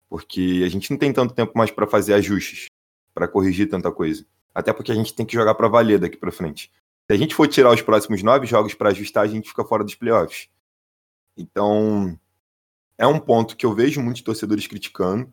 Porque 0.09 0.62
a 0.65 0.69
gente 0.69 0.91
não 0.91 0.99
tem 0.99 1.12
tanto 1.12 1.35
tempo 1.35 1.53
mais 1.57 1.71
para 1.71 1.87
fazer 1.87 2.15
ajustes, 2.15 2.67
para 3.12 3.29
corrigir 3.29 3.69
tanta 3.69 3.93
coisa. 3.93 4.25
Até 4.55 4.73
porque 4.73 4.93
a 4.93 4.95
gente 4.95 5.15
tem 5.15 5.27
que 5.27 5.35
jogar 5.35 5.55
para 5.55 5.69
valer 5.69 5.99
daqui 5.99 6.17
para 6.17 6.33
frente. 6.33 6.71
Se 7.07 7.14
a 7.14 7.16
gente 7.16 7.34
for 7.34 7.46
tirar 7.46 7.70
os 7.72 7.82
próximos 7.82 8.22
nove 8.22 8.46
jogos 8.46 8.74
para 8.74 8.90
ajustar, 8.90 9.24
a 9.24 9.28
gente 9.28 9.48
fica 9.48 9.64
fora 9.64 9.84
dos 9.84 9.94
playoffs. 9.94 10.48
Então, 11.36 12.18
é 12.96 13.07
um 13.07 13.18
ponto 13.18 13.57
que 13.57 13.66
eu 13.66 13.74
vejo 13.74 14.00
muitos 14.00 14.22
torcedores 14.22 14.66
criticando. 14.66 15.30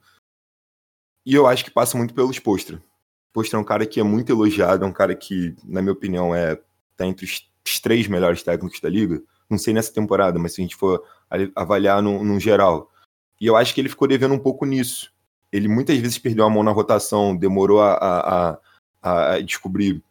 E 1.25 1.33
eu 1.33 1.47
acho 1.47 1.63
que 1.63 1.71
passa 1.71 1.97
muito 1.97 2.13
pelo 2.13 2.33
Spostra. 2.33 2.83
Spostra 3.29 3.57
é 3.57 3.61
um 3.61 3.65
cara 3.65 3.85
que 3.85 3.99
é 3.99 4.03
muito 4.03 4.31
elogiado, 4.31 4.83
é 4.83 4.87
um 4.87 4.91
cara 4.91 5.15
que, 5.15 5.55
na 5.63 5.81
minha 5.81 5.93
opinião, 5.93 6.35
é 6.35 6.59
tá 6.97 7.05
entre 7.05 7.25
os, 7.25 7.49
os 7.65 7.79
três 7.79 8.07
melhores 8.07 8.43
técnicos 8.43 8.81
da 8.81 8.89
liga. 8.89 9.21
Não 9.49 9.57
sei 9.57 9.73
nessa 9.73 9.93
temporada, 9.93 10.37
mas 10.37 10.53
se 10.53 10.61
a 10.61 10.63
gente 10.63 10.75
for 10.75 11.01
avaliar 11.55 12.01
no, 12.01 12.23
no 12.23 12.39
geral. 12.39 12.91
E 13.39 13.45
eu 13.45 13.55
acho 13.55 13.73
que 13.73 13.79
ele 13.79 13.89
ficou 13.89 14.07
devendo 14.07 14.33
um 14.33 14.39
pouco 14.39 14.65
nisso. 14.65 15.13
Ele 15.51 15.67
muitas 15.67 15.97
vezes 15.97 16.17
perdeu 16.17 16.45
a 16.45 16.49
mão 16.49 16.63
na 16.63 16.71
rotação, 16.71 17.35
demorou 17.35 17.81
a, 17.81 17.93
a, 17.93 18.59
a, 19.01 19.33
a 19.33 19.41
descobrir 19.41 20.03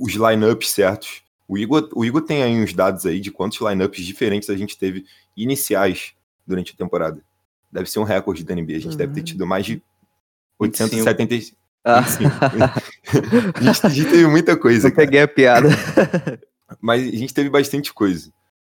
os 0.00 0.14
lineups 0.14 0.70
certos. 0.70 1.22
O 1.46 1.58
Igor, 1.58 1.88
o 1.94 2.04
Igor 2.04 2.22
tem 2.22 2.42
aí 2.42 2.54
uns 2.54 2.72
dados 2.72 3.04
aí 3.04 3.20
de 3.20 3.30
quantos 3.30 3.60
lineups 3.60 4.04
diferentes 4.04 4.48
a 4.48 4.56
gente 4.56 4.78
teve 4.78 5.04
iniciais 5.36 6.14
durante 6.46 6.72
a 6.72 6.76
temporada. 6.76 7.22
Deve 7.70 7.90
ser 7.90 7.98
um 7.98 8.04
recorde 8.04 8.44
da 8.44 8.54
NBA. 8.54 8.76
A 8.76 8.78
gente 8.78 8.92
uhum. 8.92 8.96
deve 8.96 9.14
ter 9.14 9.22
tido 9.22 9.46
mais 9.46 9.66
de 9.66 9.82
875. 10.58 11.56
Ah. 11.84 11.98
a, 13.82 13.88
gente, 13.88 14.08
teve 14.08 14.24
muita 14.28 14.56
coisa. 14.56 14.86
Eu 14.86 14.94
peguei 14.94 15.20
a 15.20 15.26
piada. 15.26 15.68
Mas 16.80 17.02
a 17.02 17.16
gente 17.16 17.34
teve 17.34 17.50
bastante 17.50 17.92
coisa. 17.92 18.32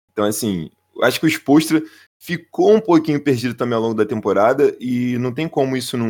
Então, 0.10 0.24
assim, 0.24 0.70
acho 1.02 1.20
que 1.20 1.26
o 1.26 1.30
Spostra 1.30 1.84
ficou 2.18 2.74
um 2.74 2.80
pouquinho 2.80 3.22
perdido 3.22 3.56
também 3.56 3.76
ao 3.76 3.82
longo 3.82 3.94
da 3.94 4.06
temporada 4.06 4.74
e 4.80 5.18
não 5.18 5.34
tem 5.34 5.50
como 5.50 5.76
isso 5.76 5.98
não, 5.98 6.08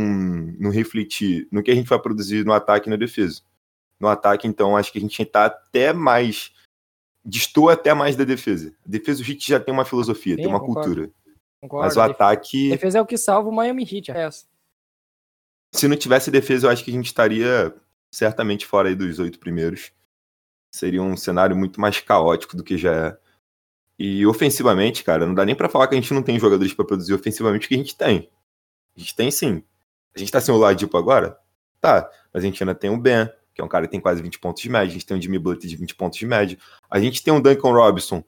não 0.59 0.69
refletir 0.69 1.47
no 1.51 1.63
que 1.63 1.71
a 1.71 1.75
gente 1.75 1.89
vai 1.89 1.97
produzir 1.97 2.45
no 2.45 2.53
ataque 2.53 2.87
e 2.87 2.91
na 2.91 2.95
defesa. 2.95 3.41
No 4.03 4.09
ataque, 4.09 4.45
então, 4.45 4.75
acho 4.75 4.91
que 4.91 4.97
a 4.97 5.01
gente 5.01 5.21
está 5.21 5.45
até 5.45 5.93
mais 5.93 6.51
destoa 7.23 7.71
até 7.71 7.93
mais 7.93 8.17
da 8.17 8.25
defesa. 8.25 8.75
A 8.85 8.89
defesa 8.89 9.23
do 9.23 9.31
Heat 9.31 9.47
já 9.47 9.57
tem 9.61 9.73
uma 9.73 9.85
filosofia, 9.85 10.35
Sim, 10.35 10.41
tem 10.41 10.47
uma 10.51 10.59
concordo. 10.59 10.81
cultura. 10.89 11.11
Concordo. 11.61 11.85
Mas 11.85 11.95
o 11.95 12.01
A 12.01 12.07
def- 12.07 12.15
ataque, 12.15 12.69
defesa 12.71 12.97
é 12.97 13.01
o 13.01 13.05
que 13.05 13.17
salva 13.17 13.47
o 13.47 13.51
Miami 13.53 13.83
Heat. 13.89 14.11
É 14.11 14.23
essa. 14.23 14.45
se 15.73 15.87
não 15.87 15.95
tivesse 15.95 16.29
defesa, 16.29 16.67
eu 16.67 16.71
acho 16.71 16.83
que 16.83 16.91
a 16.91 16.93
gente 16.93 17.05
estaria 17.05 17.73
certamente 18.13 18.65
fora 18.65 18.89
aí 18.89 18.95
dos 18.95 19.19
oito 19.19 19.39
primeiros. 19.39 19.93
Seria 20.75 21.01
um 21.01 21.15
cenário 21.15 21.55
muito 21.55 21.79
mais 21.79 21.97
caótico 22.01 22.57
do 22.57 22.63
que 22.63 22.77
já 22.77 22.93
é. 22.93 23.17
E 23.97 24.25
ofensivamente, 24.27 25.01
cara, 25.01 25.25
não 25.25 25.33
dá 25.33 25.45
nem 25.45 25.55
pra 25.55 25.69
falar 25.69 25.87
que 25.87 25.95
a 25.95 26.01
gente 26.01 26.13
não 26.13 26.21
tem 26.21 26.37
jogadores 26.37 26.73
pra 26.73 26.83
produzir 26.83 27.13
ofensivamente, 27.13 27.69
que 27.69 27.73
a 27.75 27.77
gente 27.77 27.95
tem. 27.95 28.29
A 28.97 28.99
gente 28.99 29.15
tem 29.15 29.31
sim. 29.31 29.63
A 30.13 30.19
gente 30.19 30.29
tá 30.31 30.41
sem 30.41 30.53
o 30.53 30.57
Ladipo 30.57 30.97
agora? 30.97 31.39
Tá. 31.79 32.11
Mas 32.33 32.43
a 32.43 32.45
gente 32.45 32.61
ainda 32.61 32.75
tem 32.75 32.89
o 32.89 32.97
Ben, 32.97 33.31
que 33.53 33.61
é 33.61 33.63
um 33.63 33.67
cara 33.67 33.85
que 33.85 33.91
tem 33.91 33.99
quase 33.99 34.21
20 34.21 34.39
pontos 34.39 34.61
de 34.61 34.69
média. 34.69 34.87
A 34.89 34.91
gente 34.93 35.05
tem 35.05 35.17
o 35.17 35.21
Jimmy 35.21 35.37
Butler 35.39 35.69
de 35.69 35.75
20 35.75 35.95
pontos 35.95 36.17
de 36.17 36.25
média. 36.25 36.57
A 36.89 36.99
gente 36.99 37.23
tem 37.23 37.33
o 37.33 37.39
Duncan 37.39 37.71
Robinson, 37.71 38.23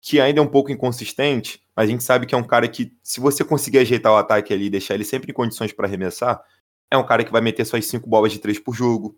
que 0.00 0.20
ainda 0.20 0.40
é 0.40 0.42
um 0.42 0.48
pouco 0.48 0.72
inconsistente, 0.72 1.62
mas 1.76 1.88
a 1.88 1.90
gente 1.90 2.02
sabe 2.02 2.26
que 2.26 2.34
é 2.34 2.38
um 2.38 2.42
cara 2.42 2.66
que, 2.68 2.96
se 3.02 3.20
você 3.20 3.44
conseguir 3.44 3.78
ajeitar 3.78 4.12
o 4.12 4.16
ataque 4.16 4.52
ali 4.52 4.66
e 4.66 4.70
deixar 4.70 4.94
ele 4.94 5.04
sempre 5.04 5.30
em 5.30 5.34
condições 5.34 5.72
pra 5.72 5.86
arremessar, 5.86 6.42
é 6.90 6.96
um 6.96 7.06
cara 7.06 7.24
que 7.24 7.32
vai 7.32 7.40
meter 7.40 7.64
suas 7.64 7.86
cinco 7.86 8.08
bolas 8.08 8.32
de 8.32 8.38
três 8.38 8.58
por 8.58 8.74
jogo. 8.74 9.16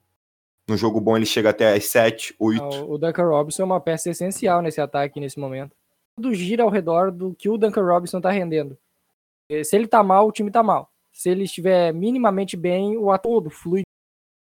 No 0.68 0.76
jogo 0.76 1.00
bom 1.00 1.16
ele 1.16 1.26
chega 1.26 1.50
até 1.50 1.74
as 1.74 1.84
7, 1.86 2.34
8. 2.38 2.62
Ah, 2.62 2.84
O 2.84 2.96
Duncan 2.96 3.26
Robinson 3.28 3.62
é 3.62 3.66
uma 3.66 3.80
peça 3.80 4.10
essencial 4.10 4.62
nesse 4.62 4.80
ataque 4.80 5.20
nesse 5.20 5.38
momento. 5.38 5.76
Tudo 6.16 6.32
gira 6.32 6.62
ao 6.62 6.70
redor 6.70 7.10
do 7.10 7.34
que 7.34 7.48
o 7.48 7.58
Duncan 7.58 7.84
Robinson 7.84 8.20
tá 8.20 8.30
rendendo. 8.30 8.78
Eh, 9.50 9.62
Se 9.64 9.76
ele 9.76 9.86
tá 9.86 10.02
mal, 10.02 10.26
o 10.26 10.32
time 10.32 10.50
tá 10.50 10.62
mal. 10.62 10.90
Se 11.12 11.28
ele 11.28 11.44
estiver 11.44 11.92
minimamente 11.92 12.56
bem, 12.56 12.96
o 12.96 13.16
todo 13.18 13.50
flui 13.50 13.82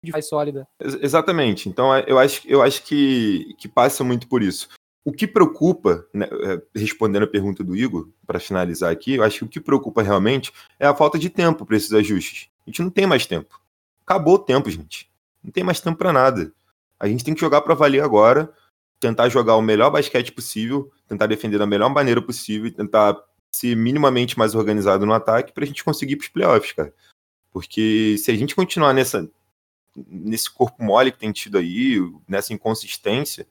de 0.03 0.11
mais 0.11 0.27
sólida. 0.27 0.67
Ex- 0.79 0.97
Exatamente. 1.01 1.69
Então 1.69 1.93
é, 1.93 2.03
eu 2.07 2.17
acho, 2.17 2.41
eu 2.47 2.61
acho 2.61 2.83
que, 2.83 3.53
que 3.57 3.67
passa 3.67 4.03
muito 4.03 4.27
por 4.27 4.41
isso. 4.41 4.67
O 5.03 5.11
que 5.11 5.25
preocupa, 5.25 6.05
né, 6.13 6.27
é, 6.43 6.61
respondendo 6.79 7.23
a 7.23 7.27
pergunta 7.27 7.63
do 7.63 7.75
Igor, 7.75 8.09
para 8.25 8.39
finalizar 8.39 8.91
aqui, 8.91 9.15
eu 9.15 9.23
acho 9.23 9.39
que 9.39 9.45
o 9.45 9.49
que 9.49 9.59
preocupa 9.59 10.01
realmente 10.01 10.51
é 10.79 10.85
a 10.85 10.95
falta 10.95 11.17
de 11.17 11.29
tempo 11.29 11.65
para 11.65 11.75
esses 11.75 11.91
ajustes. 11.91 12.49
A 12.65 12.69
gente 12.69 12.81
não 12.81 12.89
tem 12.89 13.07
mais 13.07 13.25
tempo. 13.25 13.59
Acabou 14.05 14.35
o 14.35 14.39
tempo, 14.39 14.69
gente. 14.69 15.09
Não 15.43 15.51
tem 15.51 15.63
mais 15.63 15.79
tempo 15.79 15.97
para 15.97 16.13
nada. 16.13 16.53
A 16.99 17.07
gente 17.07 17.23
tem 17.23 17.33
que 17.33 17.41
jogar 17.41 17.61
para 17.61 17.73
valer 17.73 18.03
agora, 18.03 18.51
tentar 18.99 19.27
jogar 19.29 19.55
o 19.55 19.61
melhor 19.61 19.89
basquete 19.89 20.31
possível, 20.31 20.91
tentar 21.07 21.25
defender 21.25 21.57
da 21.57 21.65
melhor 21.65 21.89
maneira 21.89 22.21
possível 22.21 22.67
e 22.67 22.71
tentar 22.71 23.17
ser 23.51 23.75
minimamente 23.75 24.37
mais 24.37 24.53
organizado 24.53 25.03
no 25.05 25.13
ataque 25.13 25.51
para 25.51 25.63
a 25.63 25.67
gente 25.67 25.83
conseguir 25.83 26.15
para 26.15 26.23
os 26.25 26.29
playoffs, 26.29 26.73
cara. 26.73 26.93
Porque 27.51 28.15
se 28.19 28.29
a 28.29 28.35
gente 28.35 28.55
continuar 28.55 28.93
nessa, 28.93 29.27
nesse 29.95 30.49
corpo 30.49 30.83
mole 30.83 31.11
que 31.11 31.19
tem 31.19 31.31
tido 31.31 31.57
aí, 31.57 31.97
nessa 32.27 32.53
inconsistência, 32.53 33.47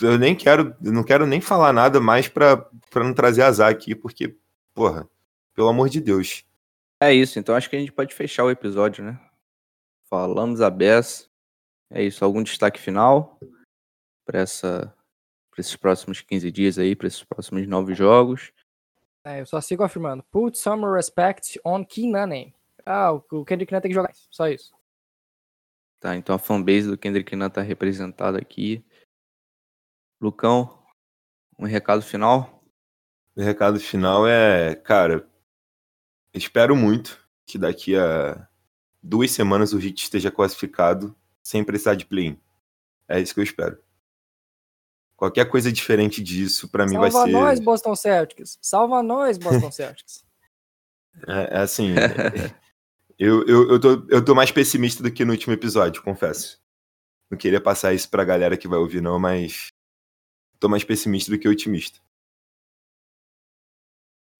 eu 0.00 0.18
nem 0.18 0.34
quero, 0.34 0.76
eu 0.82 0.92
não 0.92 1.04
quero 1.04 1.26
nem 1.26 1.40
falar 1.40 1.72
nada 1.72 2.00
mais 2.00 2.28
pra, 2.28 2.56
pra 2.90 3.04
não 3.04 3.14
trazer 3.14 3.42
azar 3.42 3.70
aqui, 3.70 3.94
porque, 3.94 4.36
porra, 4.74 5.08
pelo 5.54 5.68
amor 5.68 5.88
de 5.88 6.00
Deus. 6.00 6.44
É 7.00 7.12
isso, 7.12 7.38
então 7.38 7.54
acho 7.54 7.68
que 7.68 7.76
a 7.76 7.78
gente 7.78 7.92
pode 7.92 8.14
fechar 8.14 8.44
o 8.44 8.50
episódio, 8.50 9.04
né? 9.04 9.20
Falamos 10.08 10.60
a 10.60 10.70
beça. 10.70 11.28
É 11.90 12.02
isso, 12.02 12.24
algum 12.24 12.42
destaque 12.42 12.80
final 12.80 13.38
para 14.24 14.40
essa 14.40 14.94
para 15.50 15.60
esses 15.60 15.76
próximos 15.76 16.22
15 16.22 16.50
dias 16.50 16.78
aí, 16.78 16.96
para 16.96 17.06
esses 17.06 17.22
próximos 17.22 17.66
nove 17.66 17.94
jogos. 17.94 18.50
É, 19.24 19.40
eu 19.40 19.46
só 19.46 19.60
sigo 19.60 19.82
afirmando. 19.82 20.24
Put 20.30 20.56
some 20.56 20.84
respect 20.86 21.60
on 21.62 21.84
Keenan. 21.84 22.52
Ah, 22.84 23.12
o 23.12 23.44
Kendrick 23.44 23.72
Nunn 23.72 23.80
tem 23.80 23.90
que 23.90 23.94
jogar. 23.94 24.12
Só 24.30 24.48
isso. 24.48 24.72
Tá, 26.00 26.16
então 26.16 26.34
a 26.34 26.38
fanbase 26.38 26.88
do 26.88 26.98
Kendrick 26.98 27.34
Nunn 27.36 27.48
tá 27.48 27.62
representada 27.62 28.38
aqui. 28.38 28.84
Lucão, 30.20 30.82
um 31.58 31.64
recado 31.64 32.02
final? 32.02 32.64
O 33.36 33.42
recado 33.42 33.78
final 33.80 34.26
é, 34.26 34.74
cara, 34.74 35.28
espero 36.34 36.76
muito 36.76 37.20
que 37.46 37.58
daqui 37.58 37.96
a 37.96 38.48
duas 39.02 39.30
semanas 39.30 39.72
o 39.72 39.80
Heat 39.80 40.02
esteja 40.02 40.30
classificado 40.30 41.16
sem 41.42 41.64
precisar 41.64 41.94
de 41.94 42.06
play-in. 42.06 42.38
É 43.08 43.20
isso 43.20 43.34
que 43.34 43.40
eu 43.40 43.44
espero. 43.44 43.78
Qualquer 45.16 45.44
coisa 45.48 45.70
diferente 45.70 46.22
disso, 46.22 46.68
pra 46.68 46.84
mim, 46.84 46.98
vai 46.98 47.10
Salva 47.10 47.26
ser. 47.26 47.32
nós, 47.32 47.60
Boston 47.60 47.94
Celtics. 47.94 48.58
Salva 48.60 49.02
nós, 49.02 49.38
Boston 49.38 49.70
Celtics. 49.72 50.24
É, 51.28 51.58
é 51.58 51.58
assim. 51.58 51.94
eu, 53.22 53.46
eu, 53.46 53.70
eu, 53.70 53.80
tô, 53.80 54.06
eu 54.08 54.24
tô 54.24 54.34
mais 54.34 54.50
pessimista 54.50 55.00
do 55.00 55.12
que 55.12 55.24
no 55.24 55.30
último 55.30 55.54
episódio, 55.54 56.02
confesso. 56.02 56.60
Não 57.30 57.38
queria 57.38 57.60
passar 57.60 57.94
isso 57.94 58.10
pra 58.10 58.24
galera 58.24 58.56
que 58.56 58.66
vai 58.66 58.78
ouvir, 58.78 59.00
não, 59.00 59.18
mas. 59.18 59.68
Tô 60.58 60.68
mais 60.68 60.82
pessimista 60.82 61.30
do 61.30 61.38
que 61.38 61.48
otimista. 61.48 62.00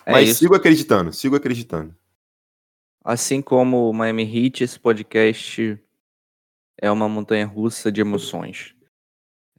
É 0.05 0.13
mas 0.13 0.31
isso. 0.31 0.41
sigo 0.41 0.57
acreditando, 0.57 1.13
sigo 1.13 1.37
acreditando. 1.37 1.97
Assim 3.05 3.41
como 3.41 3.89
o 3.89 3.93
Miami 3.93 4.25
Heat, 4.25 4.65
esse 4.65 4.79
podcast 4.79 5.81
é 6.77 6.91
uma 6.91 7.09
montanha 7.09 7.47
russa 7.47 7.91
de 7.91 8.01
emoções. 8.01 8.75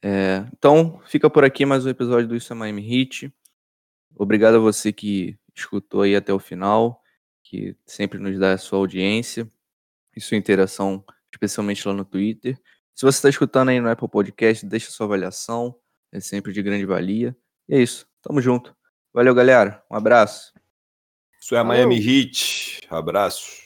É, 0.02 0.46
então, 0.52 1.02
fica 1.06 1.30
por 1.30 1.46
aqui 1.46 1.66
mais 1.66 1.86
um 1.86 1.90
episódio 1.90 2.28
do 2.28 2.36
Isso 2.36 2.52
é 2.52 2.56
Miami 2.56 2.82
Heat. 2.82 3.34
Obrigado 4.16 4.56
a 4.56 4.60
você 4.60 4.92
que 4.92 5.38
escutou 5.56 6.02
aí 6.02 6.14
até 6.14 6.34
o 6.34 6.40
final, 6.40 7.03
que 7.54 7.78
sempre 7.86 8.18
nos 8.18 8.40
dá 8.40 8.54
a 8.54 8.58
sua 8.58 8.80
audiência 8.80 9.48
e 10.16 10.20
sua 10.20 10.38
interação, 10.38 11.06
especialmente 11.32 11.88
lá 11.88 11.94
no 11.94 12.04
Twitter. 12.04 12.60
Se 12.96 13.06
você 13.06 13.18
está 13.20 13.30
escutando 13.30 13.70
aí 13.70 13.80
no 13.80 13.88
Apple 13.88 14.10
Podcast, 14.10 14.66
deixa 14.66 14.90
sua 14.90 15.06
avaliação, 15.06 15.76
é 16.12 16.20
sempre 16.20 16.52
de 16.52 16.64
grande 16.64 16.84
valia. 16.84 17.38
E 17.70 17.76
é 17.76 17.80
isso, 17.80 18.08
tamo 18.24 18.42
junto. 18.42 18.76
Valeu, 19.14 19.36
galera. 19.36 19.84
Um 19.90 19.96
abraço. 19.96 20.52
Isso 21.40 21.54
é 21.54 21.64
Valeu. 21.64 21.88
Miami 21.88 21.98
Heat. 21.98 22.88
Abraço. 22.90 23.63